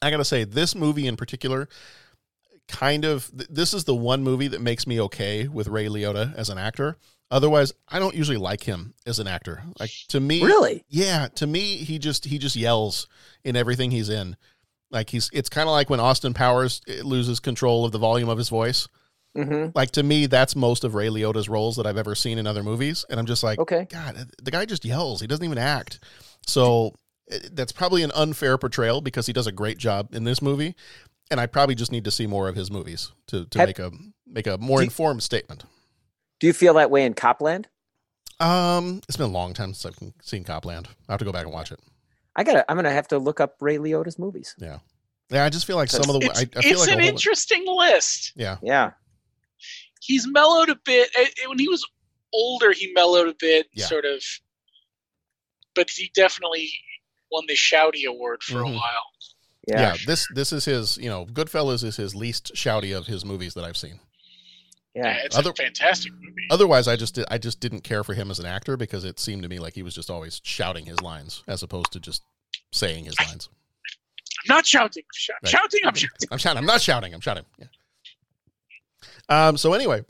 [0.00, 1.68] I gotta say this movie in particular,
[2.68, 6.34] kind of th- this is the one movie that makes me okay with Ray Liotta
[6.36, 6.96] as an actor.
[7.30, 9.62] Otherwise, I don't usually like him as an actor.
[9.80, 10.84] Like to me, Really?
[10.88, 11.28] yeah.
[11.36, 13.08] To me, he just he just yells
[13.44, 14.36] in everything he's in.
[14.90, 18.28] Like he's it's kind of like when Austin Powers eh, loses control of the volume
[18.28, 18.86] of his voice.
[19.36, 19.70] Mm-hmm.
[19.74, 22.62] Like to me, that's most of Ray Liotta's roles that I've ever seen in other
[22.62, 23.86] movies, and I'm just like, Okay.
[23.90, 25.20] God, the guy just yells.
[25.20, 25.98] He doesn't even act.
[26.46, 26.94] So
[27.30, 30.74] eh, that's probably an unfair portrayal because he does a great job in this movie,
[31.30, 33.78] and I probably just need to see more of his movies to to Have- make
[33.80, 33.90] a
[34.26, 35.64] make a more informed statement.
[36.40, 37.68] Do you feel that way in Copland?
[38.40, 40.88] Um, it's been a long time since I've seen Copland.
[41.08, 41.80] I have to go back and watch it.
[42.34, 42.70] I gotta.
[42.70, 44.54] I'm gonna have to look up Ray Liotta's movies.
[44.58, 44.78] Yeah,
[45.30, 45.44] yeah.
[45.44, 46.98] I just feel like some of the It's, I, I feel it's like a an
[47.00, 48.32] whole- interesting list.
[48.36, 48.90] Yeah, Yeah.
[50.02, 51.08] He's mellowed a bit.
[51.48, 51.84] When he was
[52.32, 53.86] older, he mellowed a bit, Yeah.
[53.86, 54.22] sort of.
[55.74, 56.70] But he definitely
[57.32, 58.70] won the Shouty Award for Mhm.
[58.72, 59.02] a while.
[59.66, 59.80] Yeah.
[59.80, 59.96] yeah.
[60.06, 60.96] This this is his.
[60.98, 63.98] You know, Goodfellas is his least shouty of his movies that I've seen.
[64.96, 65.02] Yeah.
[65.08, 66.46] Yeah, it's Other- a fantastic movie.
[66.50, 69.20] Otherwise, I just did, I just didn't care for him as an actor because it
[69.20, 72.22] seemed to me like he was just always shouting his lines as opposed to just
[72.72, 73.48] saying his lines.
[74.48, 75.02] I'm not shouting.
[75.12, 75.50] Sh- Right.
[75.50, 75.80] Shouting.
[75.84, 76.28] I'm shouting.
[76.30, 76.58] I'm shouting.
[76.58, 77.12] I'm not shouting.
[77.14, 77.44] I'm shouting.
[77.58, 77.66] Yeah.
[79.28, 79.56] Um.
[79.56, 80.04] So anyway,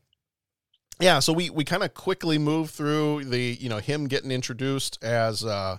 [1.00, 1.18] yeah.
[1.20, 5.44] So we we kind of quickly move through the you know him getting introduced as
[5.44, 5.78] uh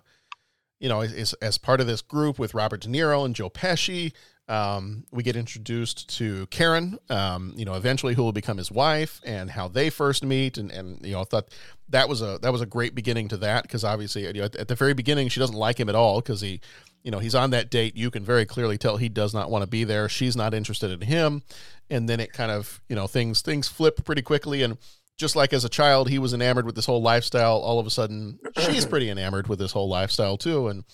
[0.80, 4.12] you know as as part of this group with Robert De Niro and Joe Pesci.
[4.50, 9.20] Um, we get introduced to Karen, um, you know, eventually who will become his wife,
[9.26, 11.50] and how they first meet, and and you know, I thought
[11.90, 14.56] that was a that was a great beginning to that because obviously, you know, at,
[14.56, 16.62] at the very beginning, she doesn't like him at all because he,
[17.04, 17.98] you know, he's on that date.
[17.98, 20.08] You can very clearly tell he does not want to be there.
[20.08, 21.44] She's not interested in him,
[21.90, 24.78] and then it kind of, you know, things things flip pretty quickly, and
[25.18, 27.58] just like as a child, he was enamored with this whole lifestyle.
[27.58, 30.86] All of a sudden, she's pretty enamored with this whole lifestyle too, and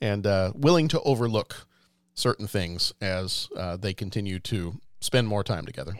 [0.00, 1.66] and uh, willing to overlook
[2.14, 5.94] certain things as uh, they continue to spend more time together.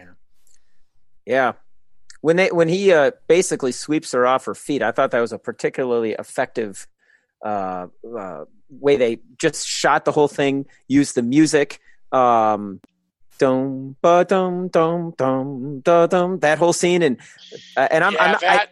[1.27, 1.53] Yeah.
[2.21, 5.33] When they when he uh, basically sweeps her off her feet, I thought that was
[5.33, 6.87] a particularly effective
[7.45, 11.81] uh, uh, way they just shot the whole thing, used the music,
[12.13, 12.81] um,
[13.39, 17.17] dum ba dum dum dum da dum that whole scene, and
[17.77, 18.67] uh, and I'm, Yeah, I'm not, I,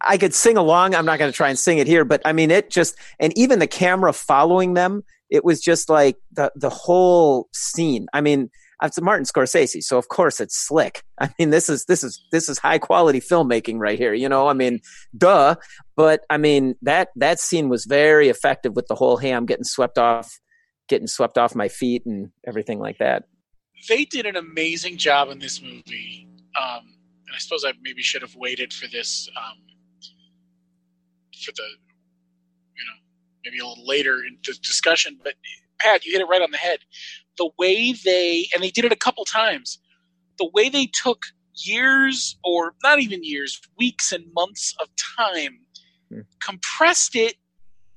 [0.00, 0.94] I could sing along.
[0.94, 3.36] I'm not going to try and sing it here, but I mean, it just and
[3.36, 8.06] even the camera following them, it was just like the the whole scene.
[8.12, 8.50] I mean,
[8.82, 11.02] it's Martin Scorsese, so of course it's slick.
[11.20, 14.14] I mean, this is this is this is high quality filmmaking right here.
[14.14, 14.80] You know, I mean,
[15.16, 15.56] duh.
[15.96, 19.98] But I mean that that scene was very effective with the whole hey, getting swept
[19.98, 20.40] off,
[20.88, 23.24] getting swept off my feet and everything like that.
[23.88, 26.28] they did an amazing job in this movie.
[26.60, 29.58] Um, and I suppose I maybe should have waited for this um,
[31.44, 31.85] for the
[33.46, 35.18] maybe a little later in the discussion.
[35.22, 35.34] But
[35.78, 36.80] Pat, you hit it right on the head.
[37.38, 39.78] The way they and they did it a couple times.
[40.38, 45.60] The way they took years or not even years, weeks and months of time,
[46.10, 46.20] Hmm.
[46.40, 47.34] compressed it,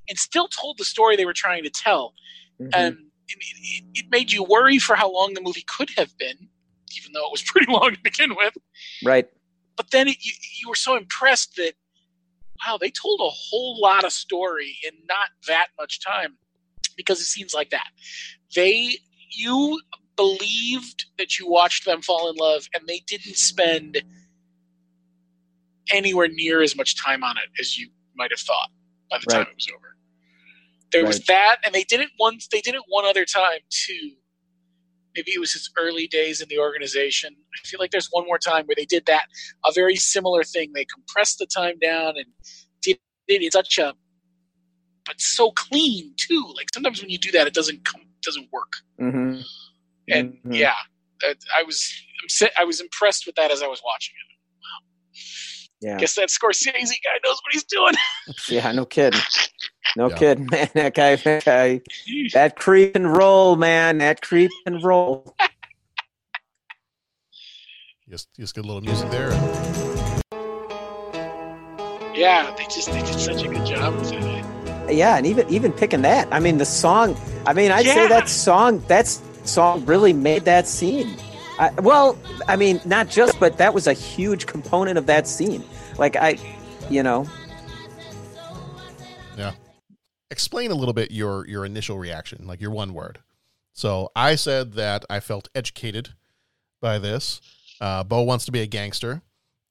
[0.07, 2.13] and still told the story they were trying to tell
[2.59, 2.69] Mhm.
[2.73, 6.49] and it, it, it made you worry for how long the movie could have been,
[6.97, 8.57] even though it was pretty long to begin with.
[9.03, 9.29] right.
[9.77, 11.73] But then it, you, you were so impressed that,
[12.65, 16.38] wow, they told a whole lot of story in not that much time
[16.98, 17.88] because it seems like that.
[18.56, 18.98] They,
[19.32, 19.82] you
[20.15, 24.02] believed that you watched them fall in love and they didn't spend
[25.91, 28.69] anywhere near as much time on it as you might have thought
[29.10, 29.95] by the time it was over.
[30.91, 32.48] There was that, and they did it once.
[32.48, 34.12] They did it one other time too.
[35.15, 37.36] Maybe it was his early days in the organization.
[37.56, 39.26] I feel like there's one more time where they did that,
[39.65, 40.72] a very similar thing.
[40.74, 42.26] They compressed the time down and
[42.82, 43.93] did it in such a,
[45.06, 46.45] but so clean too.
[46.56, 48.72] Like sometimes when you do that, it doesn't come, doesn't work.
[49.02, 49.41] Mm-hmm.
[50.10, 50.56] And Mhm.
[50.58, 50.76] yeah,
[51.58, 51.93] I was,
[52.58, 54.29] I was impressed with that as I was watching it.
[55.82, 55.98] Yeah.
[55.98, 57.94] Guess that Scorsese guy knows what he's doing.
[58.50, 59.20] Yeah, no kidding.
[59.96, 60.15] No Yeah.
[60.18, 60.70] kidding, man.
[60.74, 61.82] That guy, that guy,
[62.34, 64.00] that creep and roll, man.
[64.00, 65.36] That creep and roll.
[68.10, 69.30] Just just get a little music there.
[72.15, 74.23] yeah, they just they did such a good job with it.
[74.23, 74.92] Eh?
[74.92, 76.27] Yeah, and even even picking that.
[76.32, 77.15] I mean, the song.
[77.46, 78.80] I mean, I'd say that song.
[78.88, 81.15] That song really made that scene.
[81.60, 85.63] I, well, I mean, not just, but that was a huge component of that scene.
[85.97, 86.37] Like I,
[86.89, 87.27] you know,
[89.37, 89.51] Yeah.
[90.31, 93.19] Explain a little bit your your initial reaction, like your one word.
[93.73, 96.10] So I said that I felt educated
[96.81, 97.41] by this.
[97.81, 99.21] Uh, Bo wants to be a gangster,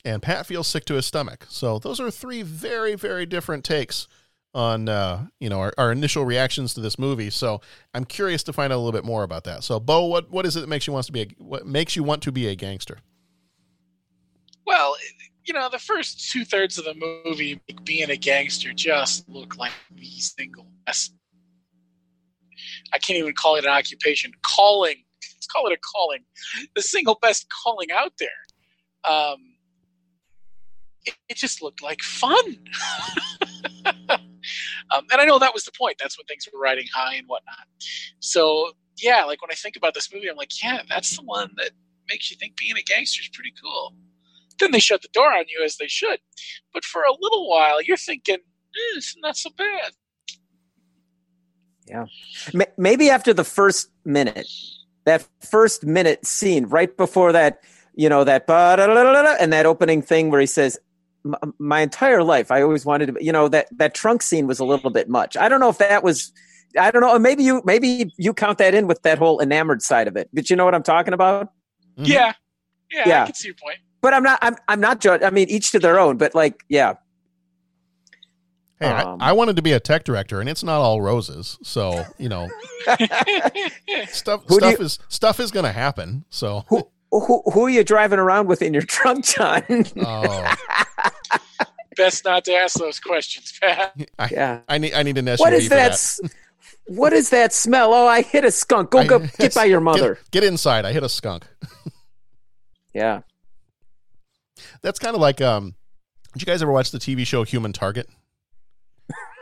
[0.05, 1.47] and Pat feels sick to his stomach.
[1.49, 4.09] So those are three very, very different takes
[4.55, 7.31] on uh, you know our, our initial reactions to this movie.
[7.31, 7.61] So
[7.95, 9.65] I'm curious to find out a little bit more about that.
[9.65, 11.97] So Bo, what what is it that makes you wants to be a, what makes
[11.97, 12.99] you want to be a gangster?
[14.67, 14.97] Well,
[15.47, 16.95] you know, the first two thirds of the
[17.25, 21.15] movie, being a gangster, just look like the single best.
[22.93, 24.33] I can't even call it an occupation.
[24.43, 24.97] Calling,
[25.35, 26.25] let's call it a calling.
[26.75, 29.11] The single best calling out there.
[29.11, 29.55] Um,
[31.07, 32.59] it, it just looked like fun.
[34.91, 35.97] um, and I know that was the point.
[35.99, 37.67] That's when things were riding high and whatnot.
[38.21, 38.73] So
[39.03, 41.71] yeah, like when I think about this movie, I'm like, yeah, that's the one that
[42.09, 43.95] makes you think being a gangster is pretty cool.
[44.59, 46.19] Then they shut the door on you as they should.
[46.73, 49.93] But for a little while, you're thinking, eh, it's not so bad.
[51.87, 52.07] Yeah.
[52.77, 54.47] Maybe after the first minute,
[55.05, 57.61] that first minute scene right before that,
[57.95, 60.79] you know, that and that opening thing where he says,
[61.25, 64.59] "M- my entire life, I always wanted to, you know, that, that trunk scene was
[64.59, 65.37] a little bit much.
[65.37, 66.33] I don't know if that was,
[66.79, 67.19] I don't know.
[67.19, 70.51] Maybe you, maybe you count that in with that whole enamored side of it, but
[70.51, 71.53] you know what I'm talking about?
[71.97, 72.33] Yeah.
[72.91, 73.09] yeah.
[73.09, 73.23] Yeah.
[73.23, 73.79] I can see your point.
[74.01, 75.27] But I'm not, I'm, I'm not judging.
[75.27, 76.95] I mean, each to their own, but like, yeah.
[78.81, 81.59] Hey, Um, I, I wanted to be a tech director, and it's not all roses.
[81.64, 82.49] So you know,
[84.07, 86.25] stuff stuff you- is stuff is going to happen.
[86.31, 89.63] So Who, who, who are you driving around with in your trunk, John?
[90.01, 90.55] oh,
[91.97, 93.95] Best not to ask those questions, Pat.
[94.19, 94.61] I, Yeah.
[94.69, 95.93] I need I need an SUV What is for that?
[95.93, 96.31] that.
[96.87, 97.93] What is that smell?
[97.93, 98.91] Oh, I hit a skunk.
[98.91, 100.15] Go, go get by your mother.
[100.31, 100.85] Get, get inside.
[100.87, 101.45] I hit a skunk.
[102.95, 103.21] Yeah.
[104.83, 105.75] That's kind of like um.
[106.35, 108.09] Did you guys ever watch the TV show Human Target?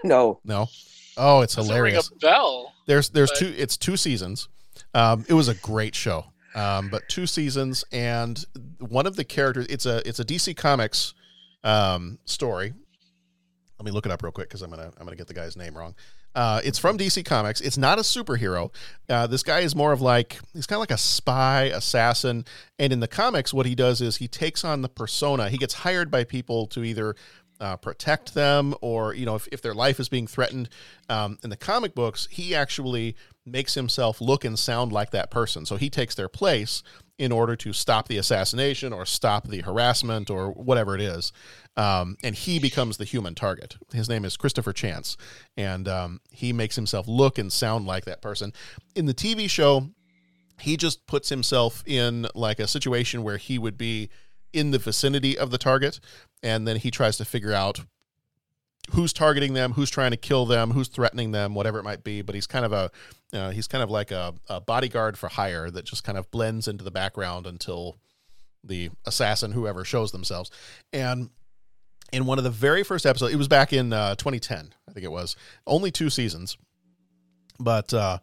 [0.05, 0.41] No.
[0.45, 0.69] No.
[1.17, 2.11] Oh, it's Doesn't ring hilarious.
[2.11, 2.73] a bell.
[2.87, 3.55] There's there's but- two.
[3.57, 4.49] It's two seasons.
[4.95, 6.27] Um, it was a great show.
[6.57, 8.43] Um, but two seasons, and
[8.81, 9.67] one of the characters.
[9.69, 11.15] It's a it's a DC Comics
[11.63, 12.73] um story.
[13.79, 15.57] Let me look it up real quick because I'm gonna I'm gonna get the guy's
[15.57, 15.95] name wrong.
[16.35, 17.63] Uh, it's from DC Comics.
[17.63, 18.71] It's not a superhero.
[19.09, 22.45] Uh, this guy is more of like he's kind of like a spy assassin.
[22.79, 25.49] And in the comics, what he does is he takes on the persona.
[25.49, 27.17] He gets hired by people to either
[27.59, 30.69] uh, protect them or you know if, if their life is being threatened.
[31.09, 35.65] Um, in the comic books, he actually makes himself look and sound like that person.
[35.65, 36.83] So he takes their place
[37.19, 41.33] in order to stop the assassination or stop the harassment or whatever it is.
[41.77, 43.77] Um, and he becomes the human target.
[43.93, 45.17] His name is Christopher Chance,
[45.57, 48.53] and um, he makes himself look and sound like that person.
[48.95, 49.91] In the TV show,
[50.61, 54.09] he just puts himself in like a situation where he would be
[54.53, 56.01] in the vicinity of the target,
[56.43, 57.81] and then he tries to figure out
[58.93, 62.23] who's targeting them, who's trying to kill them, who's threatening them, whatever it might be.
[62.23, 62.91] But he's kind of a
[63.33, 66.69] uh, he's kind of like a, a bodyguard for hire that just kind of blends
[66.69, 67.97] into the background until
[68.63, 70.51] the assassin, whoever, shows themselves.
[70.93, 71.31] And
[72.13, 75.05] in one of the very first episodes, it was back in uh, 2010, I think
[75.05, 76.57] it was, only two seasons.
[77.59, 78.19] But uh,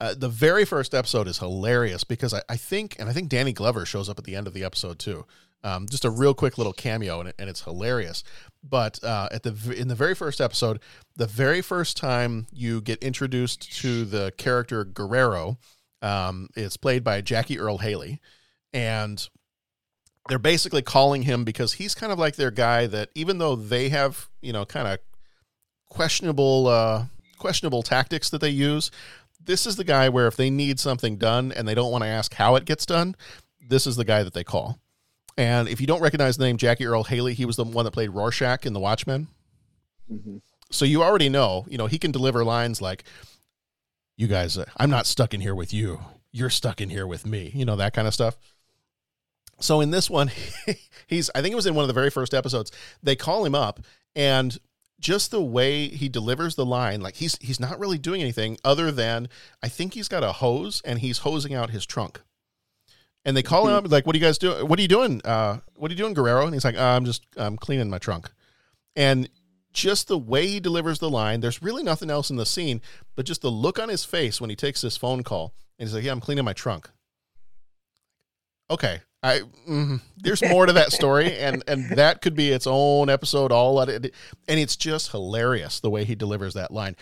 [0.00, 3.52] uh, the very first episode is hilarious because I, I think, and I think Danny
[3.52, 5.24] Glover shows up at the end of the episode too.
[5.64, 8.22] Um, just a real quick little cameo, and, and it's hilarious.
[8.62, 10.80] But uh, at the in the very first episode,
[11.16, 15.58] the very first time you get introduced to the character Guerrero,
[16.00, 18.20] um, it's played by Jackie Earle Haley,
[18.72, 19.28] and
[20.28, 23.88] they're basically calling him because he's kind of like their guy that even though they
[23.88, 24.98] have you know kind of
[25.88, 27.04] questionable uh,
[27.38, 28.90] questionable tactics that they use,
[29.42, 32.08] this is the guy where if they need something done and they don't want to
[32.08, 33.16] ask how it gets done,
[33.66, 34.78] this is the guy that they call.
[35.38, 37.92] And if you don't recognize the name Jackie Earle Haley, he was the one that
[37.92, 39.28] played Rorschach in The Watchmen.
[40.72, 43.04] So you already know, you know, he can deliver lines like,
[44.16, 46.00] "You guys, uh, I'm not stuck in here with you.
[46.32, 48.36] You're stuck in here with me." You know that kind of stuff.
[49.60, 50.30] So in this one,
[51.06, 52.72] he's I think it was in one of the very first episodes.
[53.02, 53.80] They call him up
[54.16, 54.58] and
[54.98, 58.90] just the way he delivers the line, like he's he's not really doing anything other
[58.90, 59.28] than
[59.62, 62.22] I think he's got a hose and he's hosing out his trunk.
[63.24, 64.66] And they call him up like, "What are you guys doing?
[64.66, 65.20] What are you doing?
[65.24, 68.30] Uh, what are you doing, Guerrero?" And he's like, "I'm just I'm cleaning my trunk."
[68.96, 69.28] And
[69.72, 72.80] just the way he delivers the line, there's really nothing else in the scene,
[73.16, 75.94] but just the look on his face when he takes this phone call and he's
[75.94, 76.90] like, "Yeah, I'm cleaning my trunk."
[78.70, 83.10] Okay, I mm, there's more to that story, and and that could be its own
[83.10, 84.14] episode all at it,
[84.48, 86.96] and it's just hilarious the way he delivers that line.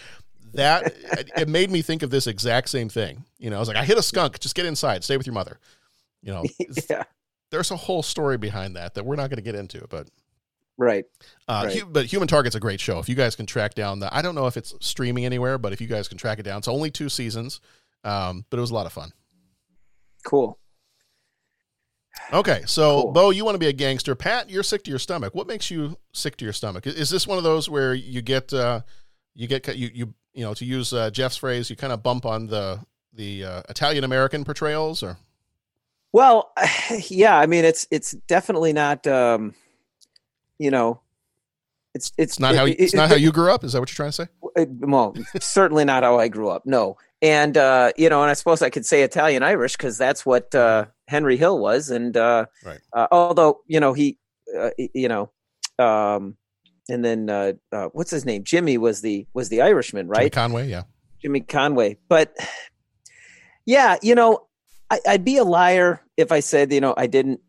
[0.54, 0.94] That
[1.36, 3.24] it made me think of this exact same thing.
[3.38, 4.38] You know, I was like, I hit a skunk.
[4.40, 5.04] Just get inside.
[5.04, 5.58] Stay with your mother.
[6.26, 6.44] You know,
[6.90, 7.04] yeah.
[7.50, 10.08] there's a whole story behind that that we're not going to get into, but
[10.76, 11.04] Right.
[11.48, 11.82] uh, Right.
[11.88, 12.98] But Human Target's a great show.
[12.98, 15.72] If you guys can track down the, I don't know if it's streaming anywhere, but
[15.72, 17.60] if you guys can track it down, it's only two seasons,
[18.04, 19.12] um, but it was a lot of fun.
[20.26, 20.58] Cool.
[22.32, 24.14] Okay, so Bo, you want to be a gangster.
[24.14, 25.34] Pat, you're sick to your stomach.
[25.34, 26.86] What makes you sick to your stomach?
[26.86, 28.80] Is this one of those where you get uh,
[29.34, 32.26] you get you you you know to use uh, Jeff's phrase, you kind of bump
[32.26, 32.80] on the
[33.12, 35.18] the uh, Italian American portrayals, or
[36.16, 36.50] Well,
[37.10, 39.54] yeah, I mean it's it's definitely not um
[40.58, 41.00] you know
[41.94, 43.62] it's it's it's not how it- it's it- not how you grew up.
[43.64, 44.28] Is that what you're trying to say?
[44.56, 46.62] it- well, certainly not how I grew up.
[46.64, 46.96] No.
[47.20, 50.54] And uh you know, and I suppose I could say Italian Irish cuz that's what
[50.54, 52.80] uh Henry Hill was and uh, Right.
[52.94, 54.18] uh although, you know, he
[54.58, 55.30] uh, you know
[55.78, 56.38] um
[56.88, 58.42] and then uh, uh what's his name?
[58.42, 60.20] Jimmy was the was the Irishman, right?
[60.20, 60.30] Jimmy?
[60.30, 60.84] Conway, yeah.
[61.20, 61.98] Jimmy Conway.
[62.08, 62.34] But
[63.66, 64.45] yeah, you know,
[64.90, 67.40] I, I'd be a liar if I said, you know, I didn't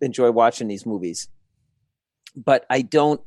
[0.00, 1.28] enjoy watching these movies.
[2.36, 3.20] But I don't,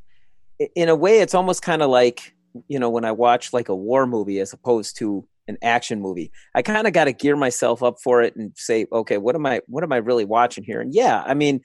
[0.75, 2.35] in a way, it's almost kind of like,
[2.67, 6.31] you know, when I watch like a war movie as opposed to an action movie.
[6.53, 9.45] I kind of got to gear myself up for it and say, okay, what am
[9.45, 10.81] I, what am I really watching here?
[10.81, 11.61] And yeah, I mean,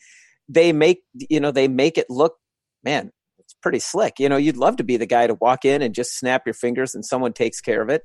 [0.49, 2.37] they make, you know, they make it look,
[2.85, 4.15] man, it's pretty slick.
[4.19, 6.55] You know, you'd love to be the guy to walk in and just snap your
[6.55, 8.05] fingers and someone takes care of it.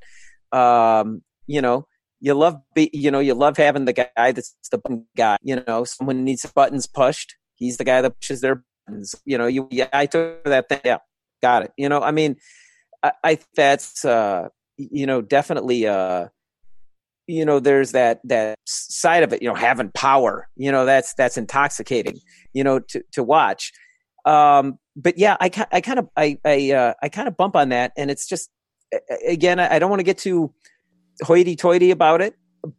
[0.57, 1.87] Um, you know,
[2.19, 5.37] you love be, you know, you love having the guy that's the button guy.
[5.41, 7.35] You know, someone needs buttons pushed.
[7.55, 9.15] He's the guy that pushes their buttons.
[9.25, 10.81] You know, you yeah, I took that thing.
[10.83, 10.97] Yeah,
[11.41, 11.71] got it.
[11.77, 12.37] You know, I mean,
[13.03, 16.27] I, I that's uh, you know definitely uh,
[17.27, 19.41] you know, there's that that side of it.
[19.41, 20.47] You know, having power.
[20.55, 22.19] You know, that's that's intoxicating.
[22.53, 23.73] You know, to to watch.
[24.25, 27.69] Um, but yeah, I I kind of I I uh, I kind of bump on
[27.69, 28.49] that, and it's just
[29.27, 30.53] again, I I don't want to get too
[31.23, 32.35] hoity-toity about it,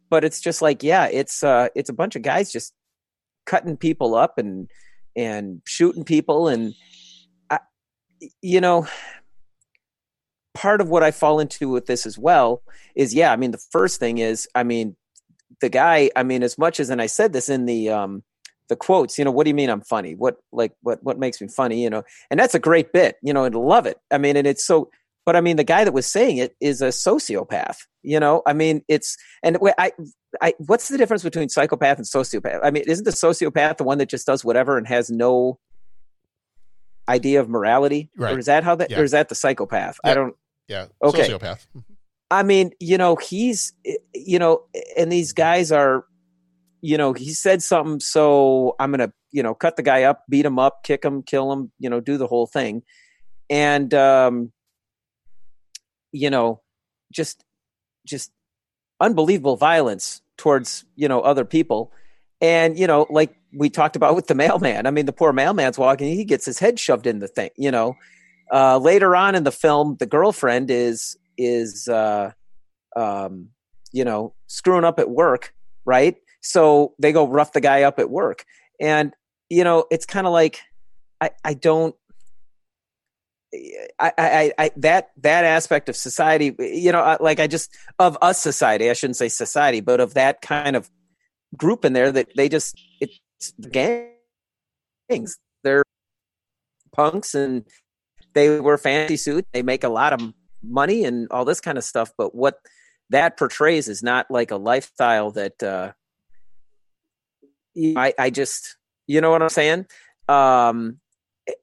[0.09, 2.73] but it's just like, yeah, it's uh, it's a bunch of guys just
[3.45, 4.69] cutting people up and
[5.15, 6.73] and shooting people, and
[7.49, 7.59] I,
[8.41, 8.87] you know,
[10.53, 12.61] part of what I fall into with this as well
[12.95, 14.95] is, yeah, I mean, the first thing is, I mean,
[15.61, 18.23] the guy, I mean, as much as, and I said this in the um
[18.69, 20.13] the quotes, you know, what do you mean I'm funny?
[20.13, 21.83] What like what what makes me funny?
[21.83, 23.97] You know, and that's a great bit, you know, and love it.
[24.11, 24.89] I mean, and it's so
[25.25, 27.77] but I mean, the guy that was saying it is a sociopath.
[28.01, 29.91] You know, I mean, it's and I,
[30.41, 32.59] I, what's the difference between psychopath and sociopath?
[32.63, 35.59] I mean, isn't the sociopath the one that just does whatever and has no
[37.07, 38.35] idea of morality, Right.
[38.35, 38.99] or is that how that, Yeah.
[38.99, 39.97] or is that the psychopath?
[40.03, 40.35] I don't.
[40.67, 41.27] Yeah, Okay.
[41.27, 41.65] sociopath.
[42.31, 43.73] I mean, you know, he's,
[44.13, 44.63] you know,
[44.95, 46.05] and these guys are,
[46.81, 50.45] you know, he said something, so I'm gonna, you know, cut the guy up, beat
[50.45, 52.83] him up, kick him, kill him, you know, do the whole thing,
[53.49, 54.51] and, um,
[56.11, 56.61] you know,
[57.11, 57.43] just,
[58.05, 58.31] just
[58.99, 61.91] unbelievable violence towards, you know, other people,
[62.41, 64.87] and you know, like we talked about with the mailman.
[64.87, 67.71] I mean, the poor mailman's walking, he gets his head shoved in the thing, you
[67.71, 67.95] know.
[68.51, 72.31] Uh, later on in the film, the girlfriend is is uh,
[72.95, 73.49] um,
[73.91, 75.53] you know screwing up at work,
[75.85, 76.15] right?
[76.41, 78.45] So they go rough the guy up at work,
[78.79, 79.13] and
[79.49, 80.61] you know it's kind of like
[81.21, 81.95] I I don't.
[83.51, 88.39] I, I, I, that that aspect of society, you know, like I just of us
[88.39, 88.89] society.
[88.89, 90.89] I shouldn't say society, but of that kind of
[91.57, 95.37] group in there that they just it's gangs.
[95.63, 95.83] They're
[96.93, 97.65] punks and
[98.33, 99.47] they wear fancy suits.
[99.51, 100.21] They make a lot of
[100.63, 102.11] money and all this kind of stuff.
[102.17, 102.59] But what
[103.09, 105.91] that portrays is not like a lifestyle that uh,
[107.75, 108.77] I, I just,
[109.07, 109.87] you know what I'm saying?
[110.27, 110.99] Um,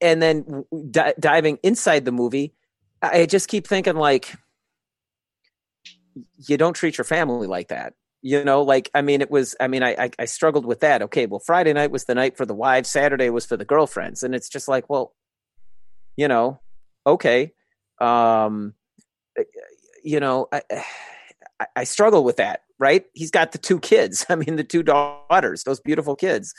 [0.00, 2.54] and then di- diving inside the movie,
[3.02, 4.34] I just keep thinking like,
[6.48, 7.94] you don't treat your family like that.
[8.22, 9.54] You know, like I mean, it was.
[9.60, 11.02] I mean, I, I I struggled with that.
[11.02, 12.90] Okay, well, Friday night was the night for the wives.
[12.90, 15.14] Saturday was for the girlfriends, and it's just like, well,
[16.16, 16.58] you know,
[17.06, 17.52] okay,
[18.00, 18.74] um,
[19.38, 19.60] eh, eh,
[20.02, 20.82] you know, I, eh,
[21.60, 22.62] I, I struggle with that.
[22.78, 23.04] Right?
[23.14, 24.26] He's got the two kids.
[24.30, 26.52] I mean, the two daughters, those beautiful kids,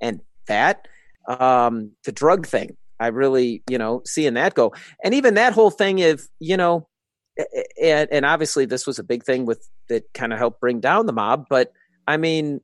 [0.00, 0.88] and that,
[1.26, 2.76] um, the drug thing.
[3.00, 6.88] I really, you know, seeing that go, and even that whole thing of, you know,
[7.82, 11.06] and, and obviously this was a big thing with that kind of helped bring down
[11.06, 11.46] the mob.
[11.50, 11.72] But
[12.06, 12.60] I mean,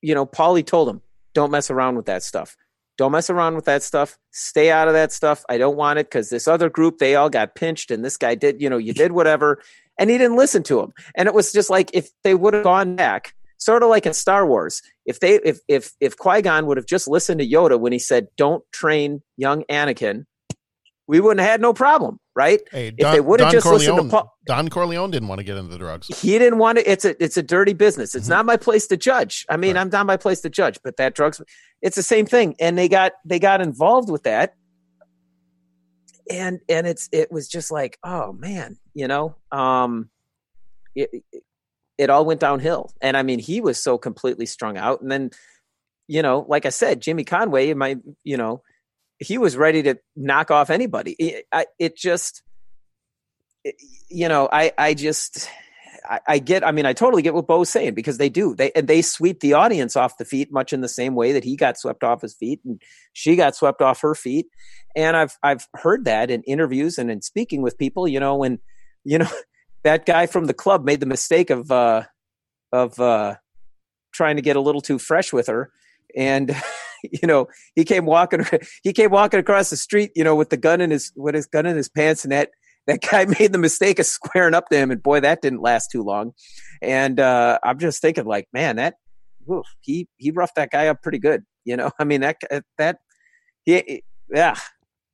[0.00, 1.00] you know, Paulie told him,
[1.34, 2.56] "Don't mess around with that stuff.
[2.98, 4.18] Don't mess around with that stuff.
[4.30, 5.44] Stay out of that stuff.
[5.48, 8.34] I don't want it because this other group they all got pinched, and this guy
[8.34, 8.60] did.
[8.60, 9.60] You know, you did whatever."
[9.98, 10.94] And he didn't listen to him.
[11.14, 14.14] And it was just like if they would have gone back, sort of like in
[14.14, 17.78] Star Wars, if they if if if Qui Gon would have just listened to Yoda
[17.78, 20.24] when he said, "Don't train young Anakin,"
[21.06, 22.60] we wouldn't have had no problem, right?
[22.70, 25.44] Hey, if they would have Don just listened to Paul, Don Corleone didn't want to
[25.44, 26.06] get into the drugs.
[26.20, 26.90] he didn't want to.
[26.90, 28.10] It's a it's a dirty business.
[28.10, 28.18] Mm-hmm.
[28.18, 29.44] It's not my place to judge.
[29.48, 30.78] I mean, I'm not my place to judge.
[30.82, 31.40] But that drugs,
[31.82, 32.56] it's the same thing.
[32.58, 34.54] And they got they got involved with that,
[36.30, 40.08] and and it's it was just like, oh man, you know, um,
[40.94, 41.42] it it,
[42.00, 42.92] it all went downhill.
[43.00, 45.00] And I mean, he was so completely strung out.
[45.02, 45.30] And then
[46.10, 48.62] you know, like I said, Jimmy Conway, my, you know,
[49.20, 51.12] he was ready to knock off anybody.
[51.12, 52.42] It, I, it just,
[53.62, 53.76] it,
[54.08, 55.48] you know, I, I just,
[56.04, 56.66] I, I, get.
[56.66, 58.56] I mean, I totally get what Bo's saying because they do.
[58.56, 61.44] They and they sweep the audience off the feet, much in the same way that
[61.44, 62.82] he got swept off his feet and
[63.12, 64.46] she got swept off her feet.
[64.96, 68.08] And I've I've heard that in interviews and in speaking with people.
[68.08, 68.58] You know, when
[69.04, 69.28] you know
[69.84, 72.04] that guy from the club made the mistake of uh,
[72.72, 73.36] of uh,
[74.12, 75.70] trying to get a little too fresh with her,
[76.16, 76.54] and
[77.02, 78.44] you know he came walking
[78.82, 81.46] he came walking across the street, you know, with the gun in his with his
[81.46, 82.50] gun in his pants, and that
[82.86, 85.90] that guy made the mistake of squaring up to him, and boy, that didn't last
[85.90, 86.32] too long.
[86.82, 88.94] And uh, I'm just thinking, like, man, that
[89.50, 91.44] oof, he he roughed that guy up pretty good.
[91.64, 92.36] You know, I mean that
[92.78, 92.98] that
[93.64, 94.02] he
[94.32, 94.56] yeah,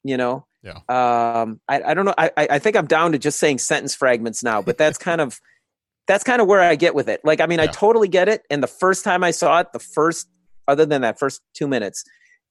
[0.04, 0.46] you know.
[0.66, 0.78] Yeah.
[0.88, 2.14] Um, I, I don't know.
[2.18, 5.40] I, I think I'm down to just saying sentence fragments now, but that's kind of
[6.06, 7.20] that's kind of where I get with it.
[7.24, 7.64] Like, I mean, yeah.
[7.64, 8.42] I totally get it.
[8.50, 10.28] And the first time I saw it, the first
[10.68, 12.04] other than that first two minutes,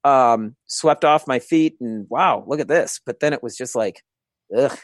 [0.05, 3.01] um, swept off my feet and wow, look at this.
[3.05, 4.01] But then it was just like,
[4.55, 4.77] ugh.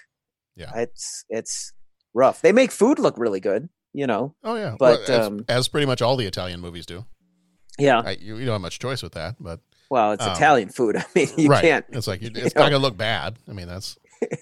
[0.55, 0.71] Yeah.
[0.75, 1.73] It's it's
[2.13, 2.41] rough.
[2.41, 4.35] They make food look really good, you know.
[4.43, 4.75] Oh yeah.
[4.77, 7.05] But well, as, um, as, pretty much all the Italian movies do.
[7.79, 8.01] Yeah.
[8.05, 9.61] I, you, you don't have much choice with that, but
[9.91, 10.95] well, it's um, Italian food.
[10.97, 11.61] I mean, you right.
[11.61, 11.85] can't.
[11.89, 13.37] It's like it's not gonna look bad.
[13.47, 13.97] I mean, that's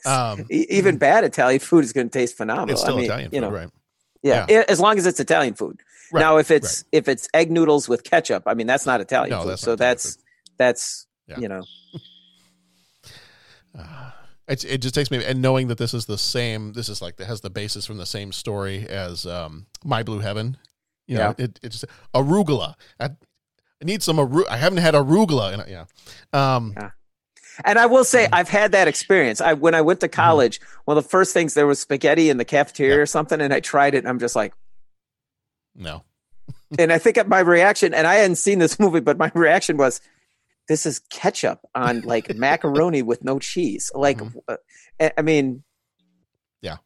[0.06, 2.74] um, even bad Italian food is going to taste phenomenal.
[2.74, 3.70] It's still I mean, Italian food, you know, right?
[4.22, 5.82] Yeah, yeah, as long as it's Italian food.
[6.14, 6.22] Right.
[6.22, 9.42] Now, if it's if it's egg noodles with ketchup, I mean, that's not Italian no,
[9.42, 9.50] food.
[9.50, 10.24] That's so that's food.
[10.60, 11.40] that's yeah.
[11.40, 11.64] you know.
[13.78, 14.10] Uh,
[14.48, 16.74] it, it just takes me and knowing that this is the same.
[16.74, 20.20] This is like that has the basis from the same story as um, My Blue
[20.20, 20.58] Heaven.
[21.06, 21.46] You know, Yeah.
[21.46, 21.86] it, it's
[22.16, 22.74] arugula.
[23.82, 25.54] I need some aru- I haven't had arugula.
[25.54, 25.86] And yeah,
[26.34, 26.92] um, yeah.
[27.66, 29.42] And I will say, I've had that experience.
[29.42, 32.38] I when I went to college, one of the first things there was spaghetti in
[32.38, 34.54] the cafeteria or something, and I tried it, and I'm just like,
[35.76, 36.04] no.
[36.80, 39.78] and I think of my reaction, and I hadn't seen this movie, but my reaction
[39.78, 40.02] was,
[40.68, 43.92] this is ketchup on like macaroni with no cheese.
[43.94, 44.58] Like, uh,
[45.00, 45.64] I I mean,
[46.62, 46.78] yeah,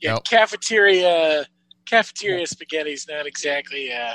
[0.00, 0.24] Yeah, Nope.
[0.24, 1.46] cafeteria
[1.86, 4.14] cafeteria spaghetti's not exactly uh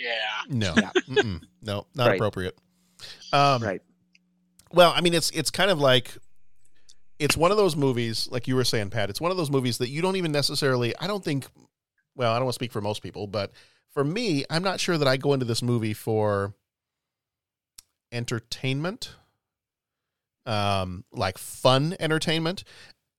[0.00, 0.12] yeah.
[0.48, 1.42] No, Mm-mm.
[1.62, 2.16] no, not Right.
[2.16, 2.56] appropriate.
[3.32, 3.82] Um, right.
[4.72, 6.16] Well, I mean, it's it's kind of like
[7.18, 9.10] it's one of those movies, like you were saying, Pat.
[9.10, 10.94] It's one of those movies that you don't even necessarily.
[10.98, 11.46] I don't think.
[12.16, 13.52] Well, I don't want to speak for most people, but
[13.92, 16.54] for me, I'm not sure that I go into this movie for
[18.12, 19.14] entertainment,
[20.46, 22.64] um, like fun entertainment.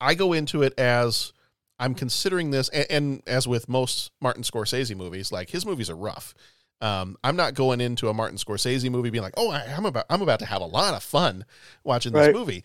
[0.00, 1.32] I go into it as
[1.78, 5.96] I'm considering this, and, and as with most Martin Scorsese movies, like his movies are
[5.96, 6.34] rough.
[6.82, 10.04] Um, I'm not going into a Martin Scorsese movie being like, "Oh, I, I'm about
[10.10, 11.44] I'm about to have a lot of fun
[11.84, 12.34] watching this Right.
[12.34, 12.64] movie."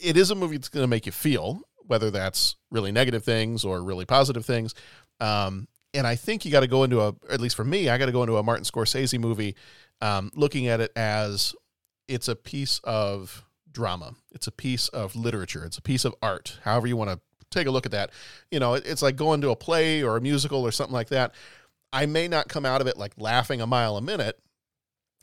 [0.00, 3.64] It is a movie that's going to make you feel, whether that's really negative things
[3.64, 4.74] or really positive things.
[5.20, 7.98] Um, and I think you got to go into a, at least for me, I
[7.98, 9.56] got to go into a Martin Scorsese movie,
[10.00, 11.54] um, looking at it as
[12.06, 16.58] it's a piece of drama, it's a piece of literature, it's a piece of art,
[16.62, 17.18] however you want to
[17.50, 18.10] take a look at that.
[18.52, 21.08] You know, it- it's like going to a play or a musical or something like
[21.08, 21.34] that.
[21.92, 24.38] I may not come out of it like laughing a mile a minute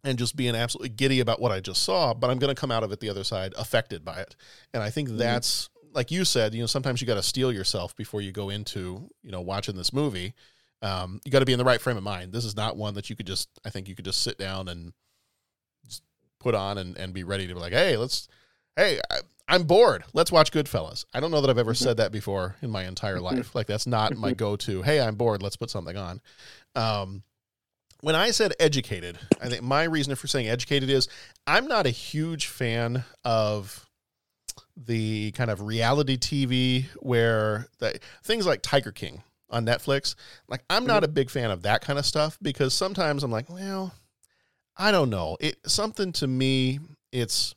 [0.04, 2.72] and just being absolutely giddy about what I just saw, but I'm going to come
[2.72, 4.36] out of it the other side affected by it.
[4.74, 7.96] And I think that's like you said, you know, sometimes you got to steel yourself
[7.96, 10.34] before you go into, you know, watching this movie.
[10.82, 12.32] Um, you got to be in the right frame of mind.
[12.32, 14.68] This is not one that you could just, I think you could just sit down
[14.68, 14.94] and
[15.88, 16.04] just
[16.40, 18.28] put on and, and be ready to be like, Hey, let's,
[18.76, 20.04] Hey, I, I'm bored.
[20.14, 21.06] Let's watch Goodfellas.
[21.14, 21.84] I don't know that I've ever mm-hmm.
[21.84, 23.38] said that before in my entire mm-hmm.
[23.38, 23.56] life.
[23.56, 24.38] Like that's not my mm-hmm.
[24.38, 24.82] go-to.
[24.82, 25.42] Hey, I'm bored.
[25.42, 26.22] Let's put something on.
[26.76, 27.24] Um,
[28.02, 31.08] when I said educated, I think my reason for saying educated is
[31.48, 33.86] I'm not a huge fan of
[34.76, 40.16] the kind of reality TV where the, things like Tiger King on Netflix.
[40.48, 43.50] Like I'm not a big fan of that kind of stuff because sometimes I'm like,
[43.50, 43.94] well,
[44.78, 45.38] I don't know.
[45.40, 46.80] It something to me
[47.12, 47.56] it's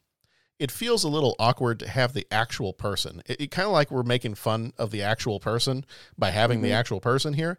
[0.61, 3.22] it feels a little awkward to have the actual person.
[3.26, 5.84] It, it kind of like we're making fun of the actual person
[6.16, 6.74] by having the Mhm.
[6.74, 7.58] actual person here.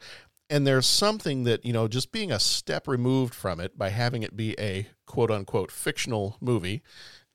[0.49, 4.21] And there's something that, you know, just being a step removed from it by having
[4.21, 6.81] it be a quote unquote fictional movie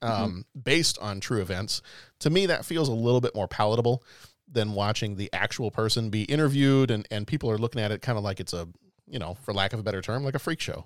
[0.01, 1.81] um, based on true events,
[2.19, 4.03] to me, that feels a little bit more palatable
[4.47, 8.17] than watching the actual person be interviewed and, and people are looking at it kind
[8.17, 8.67] of like it's a,
[9.07, 10.85] you know, for lack of a better term, like a freak show.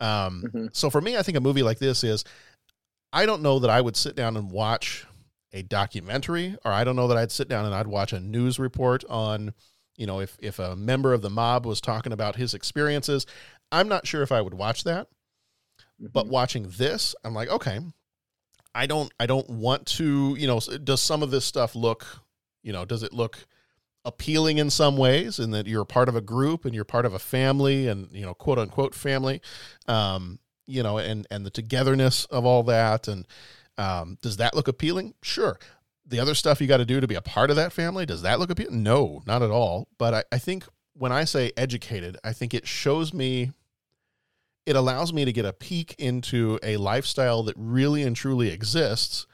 [0.00, 2.24] Um, So for me, I think a movie like this is
[3.16, 5.06] I don't know that I would sit down and watch
[5.50, 8.58] a documentary, or I don't know that I'd sit down and I'd watch a news
[8.58, 9.54] report on,
[9.96, 13.24] you know, if if a member of the mob was talking about his experiences.
[13.72, 15.08] I'm not sure if I would watch that.
[15.98, 17.80] But watching this, I'm like, okay,
[18.74, 22.04] I don't I don't want to, you know, does some of this stuff look,
[22.62, 23.46] you know, does it look
[24.04, 27.06] appealing in some ways in that you're a part of a group and you're part
[27.06, 29.40] of a family and you know quote unquote family
[29.88, 33.26] um, you know and and the togetherness of all that and
[33.78, 35.14] um, does that look appealing?
[35.22, 35.58] Sure.
[36.06, 38.22] The other stuff you got to do to be a part of that family does
[38.22, 38.82] that look appealing?
[38.82, 39.88] No not at all.
[39.98, 40.64] But I, I think
[40.98, 43.52] when i say educated i think it shows me
[44.64, 49.26] it allows me to get a peek into a lifestyle that really and truly exists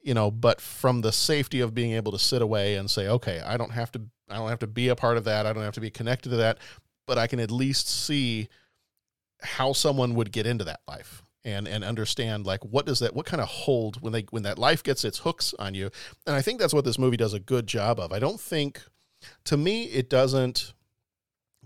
[0.00, 3.40] you know but from the safety of being able to sit away and say okay
[3.44, 5.46] i don't have to i don't have to be a part of that.
[5.46, 6.58] I don't have to be connected to that
[7.06, 8.48] but i can at least see
[9.42, 13.26] how someone would get into that life and and understand like what does that what
[13.26, 15.90] kind of hold when they when that life gets its hooks on you.
[16.26, 18.12] And i think that's what this movie does a good job of.
[18.12, 18.82] I don't think
[19.44, 20.74] to me it doesn't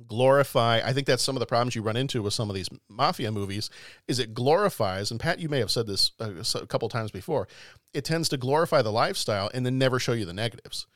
[0.07, 2.68] glorify i think that's some of the problems you run into with some of these
[2.89, 3.68] mafia movies
[4.09, 7.47] is it glorifies and pat you may have said this a, a couple times before
[7.93, 10.87] it tends to glorify the lifestyle and then never show you the negatives.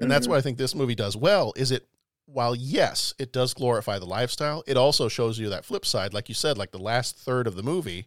[0.00, 0.10] And mm-hmm.
[0.10, 1.86] that's what i think this movie does well is it
[2.30, 6.28] while yes it does glorify the lifestyle it also shows you that flip side like
[6.28, 8.06] you said like the last third of the movie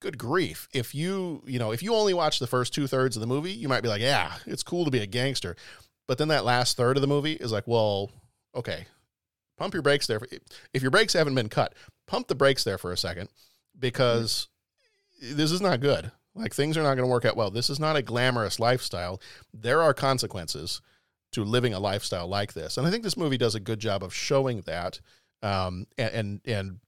[0.00, 3.20] good grief if you you know if you only watch the first two thirds of
[3.20, 5.56] the movie you might be like yeah it's cool to be a gangster
[6.06, 8.10] but then that last third of the movie is like well
[8.54, 8.86] okay
[9.58, 10.20] pump your brakes there.
[10.72, 11.74] If your brakes haven't been cut,
[12.06, 13.28] pump the brakes there for a second
[13.78, 14.48] because
[15.22, 15.36] mm-hmm.
[15.36, 16.10] this is not good.
[16.34, 17.50] Like things are not going to work out well.
[17.50, 19.20] This is not a glamorous lifestyle.
[19.52, 20.80] There are consequences
[21.32, 24.02] to living a lifestyle like this, and I think this movie does a good job
[24.02, 25.00] of showing that,
[25.42, 26.80] um, and, and and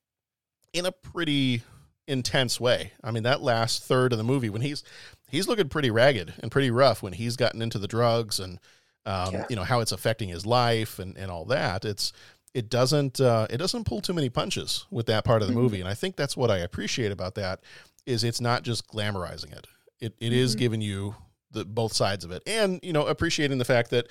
[0.73, 1.63] in a pretty
[2.07, 2.93] intense way.
[3.03, 4.83] I mean, that last third of the movie when he's
[5.29, 8.59] he's looking pretty ragged and pretty rough when he's gotten into the drugs and
[9.07, 9.47] um, yeah.
[9.49, 11.85] you know how it's affecting his life and and all that.
[11.85, 12.13] It's
[12.53, 15.63] it doesn't uh, it doesn't pull too many punches with that part of the mm-hmm.
[15.63, 17.61] movie, and I think that's what I appreciate about that
[18.07, 19.67] is it's not just glamorizing it.
[20.01, 20.35] It it mm-hmm.
[20.35, 21.15] is giving you
[21.51, 24.09] the both sides of it, and you know appreciating the fact that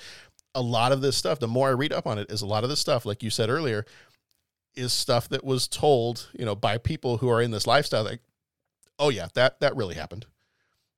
[0.54, 1.38] a lot of this stuff.
[1.38, 3.30] The more I read up on it, is a lot of this stuff, like you
[3.30, 3.84] said earlier,
[4.74, 8.04] is stuff that was told you know by people who are in this lifestyle.
[8.04, 8.20] Like,
[8.98, 10.26] oh yeah, that that really happened.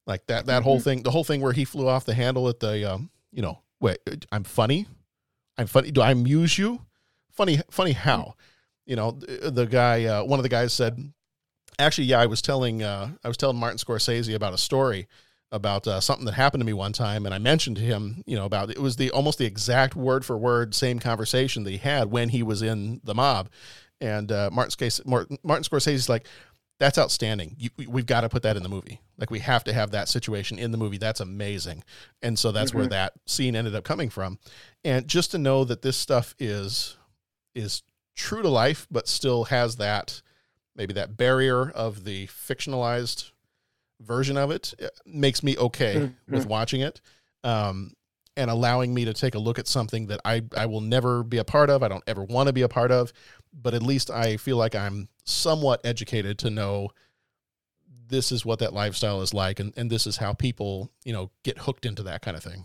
[0.06, 0.64] Like that that mm-hmm.
[0.64, 3.42] whole thing, the whole thing where he flew off the handle at the um, you
[3.42, 3.98] know, wait,
[4.30, 4.86] I'm funny.
[5.58, 5.90] I'm funny.
[5.90, 6.80] Do I amuse you?
[7.32, 8.34] Funny, funny how,
[8.86, 11.12] you know, the, the guy, uh, one of the guys said,
[11.78, 15.08] actually, yeah, I was telling, uh, I was telling Martin Scorsese about a story
[15.52, 18.36] about uh, something that happened to me one time, and I mentioned to him, you
[18.36, 21.76] know, about it was the almost the exact word for word same conversation that he
[21.76, 23.50] had when he was in the mob,
[24.00, 26.26] and uh, Martin Scorsese, Martin Scorsese's like,
[26.80, 27.54] that's outstanding.
[27.58, 29.00] You, we've got to put that in the movie.
[29.16, 30.98] Like we have to have that situation in the movie.
[30.98, 31.84] That's amazing.
[32.22, 32.78] And so that's mm-hmm.
[32.78, 34.40] where that scene ended up coming from.
[34.84, 36.96] And just to know that this stuff is
[37.54, 37.82] is
[38.16, 40.22] true to life, but still has that
[40.74, 43.30] maybe that barrier of the fictionalized
[44.04, 46.12] version of it, it makes me okay mm-hmm.
[46.34, 47.00] with watching it.
[47.44, 47.92] Um,
[48.34, 51.36] and allowing me to take a look at something that I, I will never be
[51.36, 51.82] a part of.
[51.82, 53.12] I don't ever want to be a part of,
[53.52, 56.88] but at least I feel like I'm somewhat educated to know
[58.06, 59.60] this is what that lifestyle is like.
[59.60, 62.64] And, and this is how people, you know, get hooked into that kind of thing.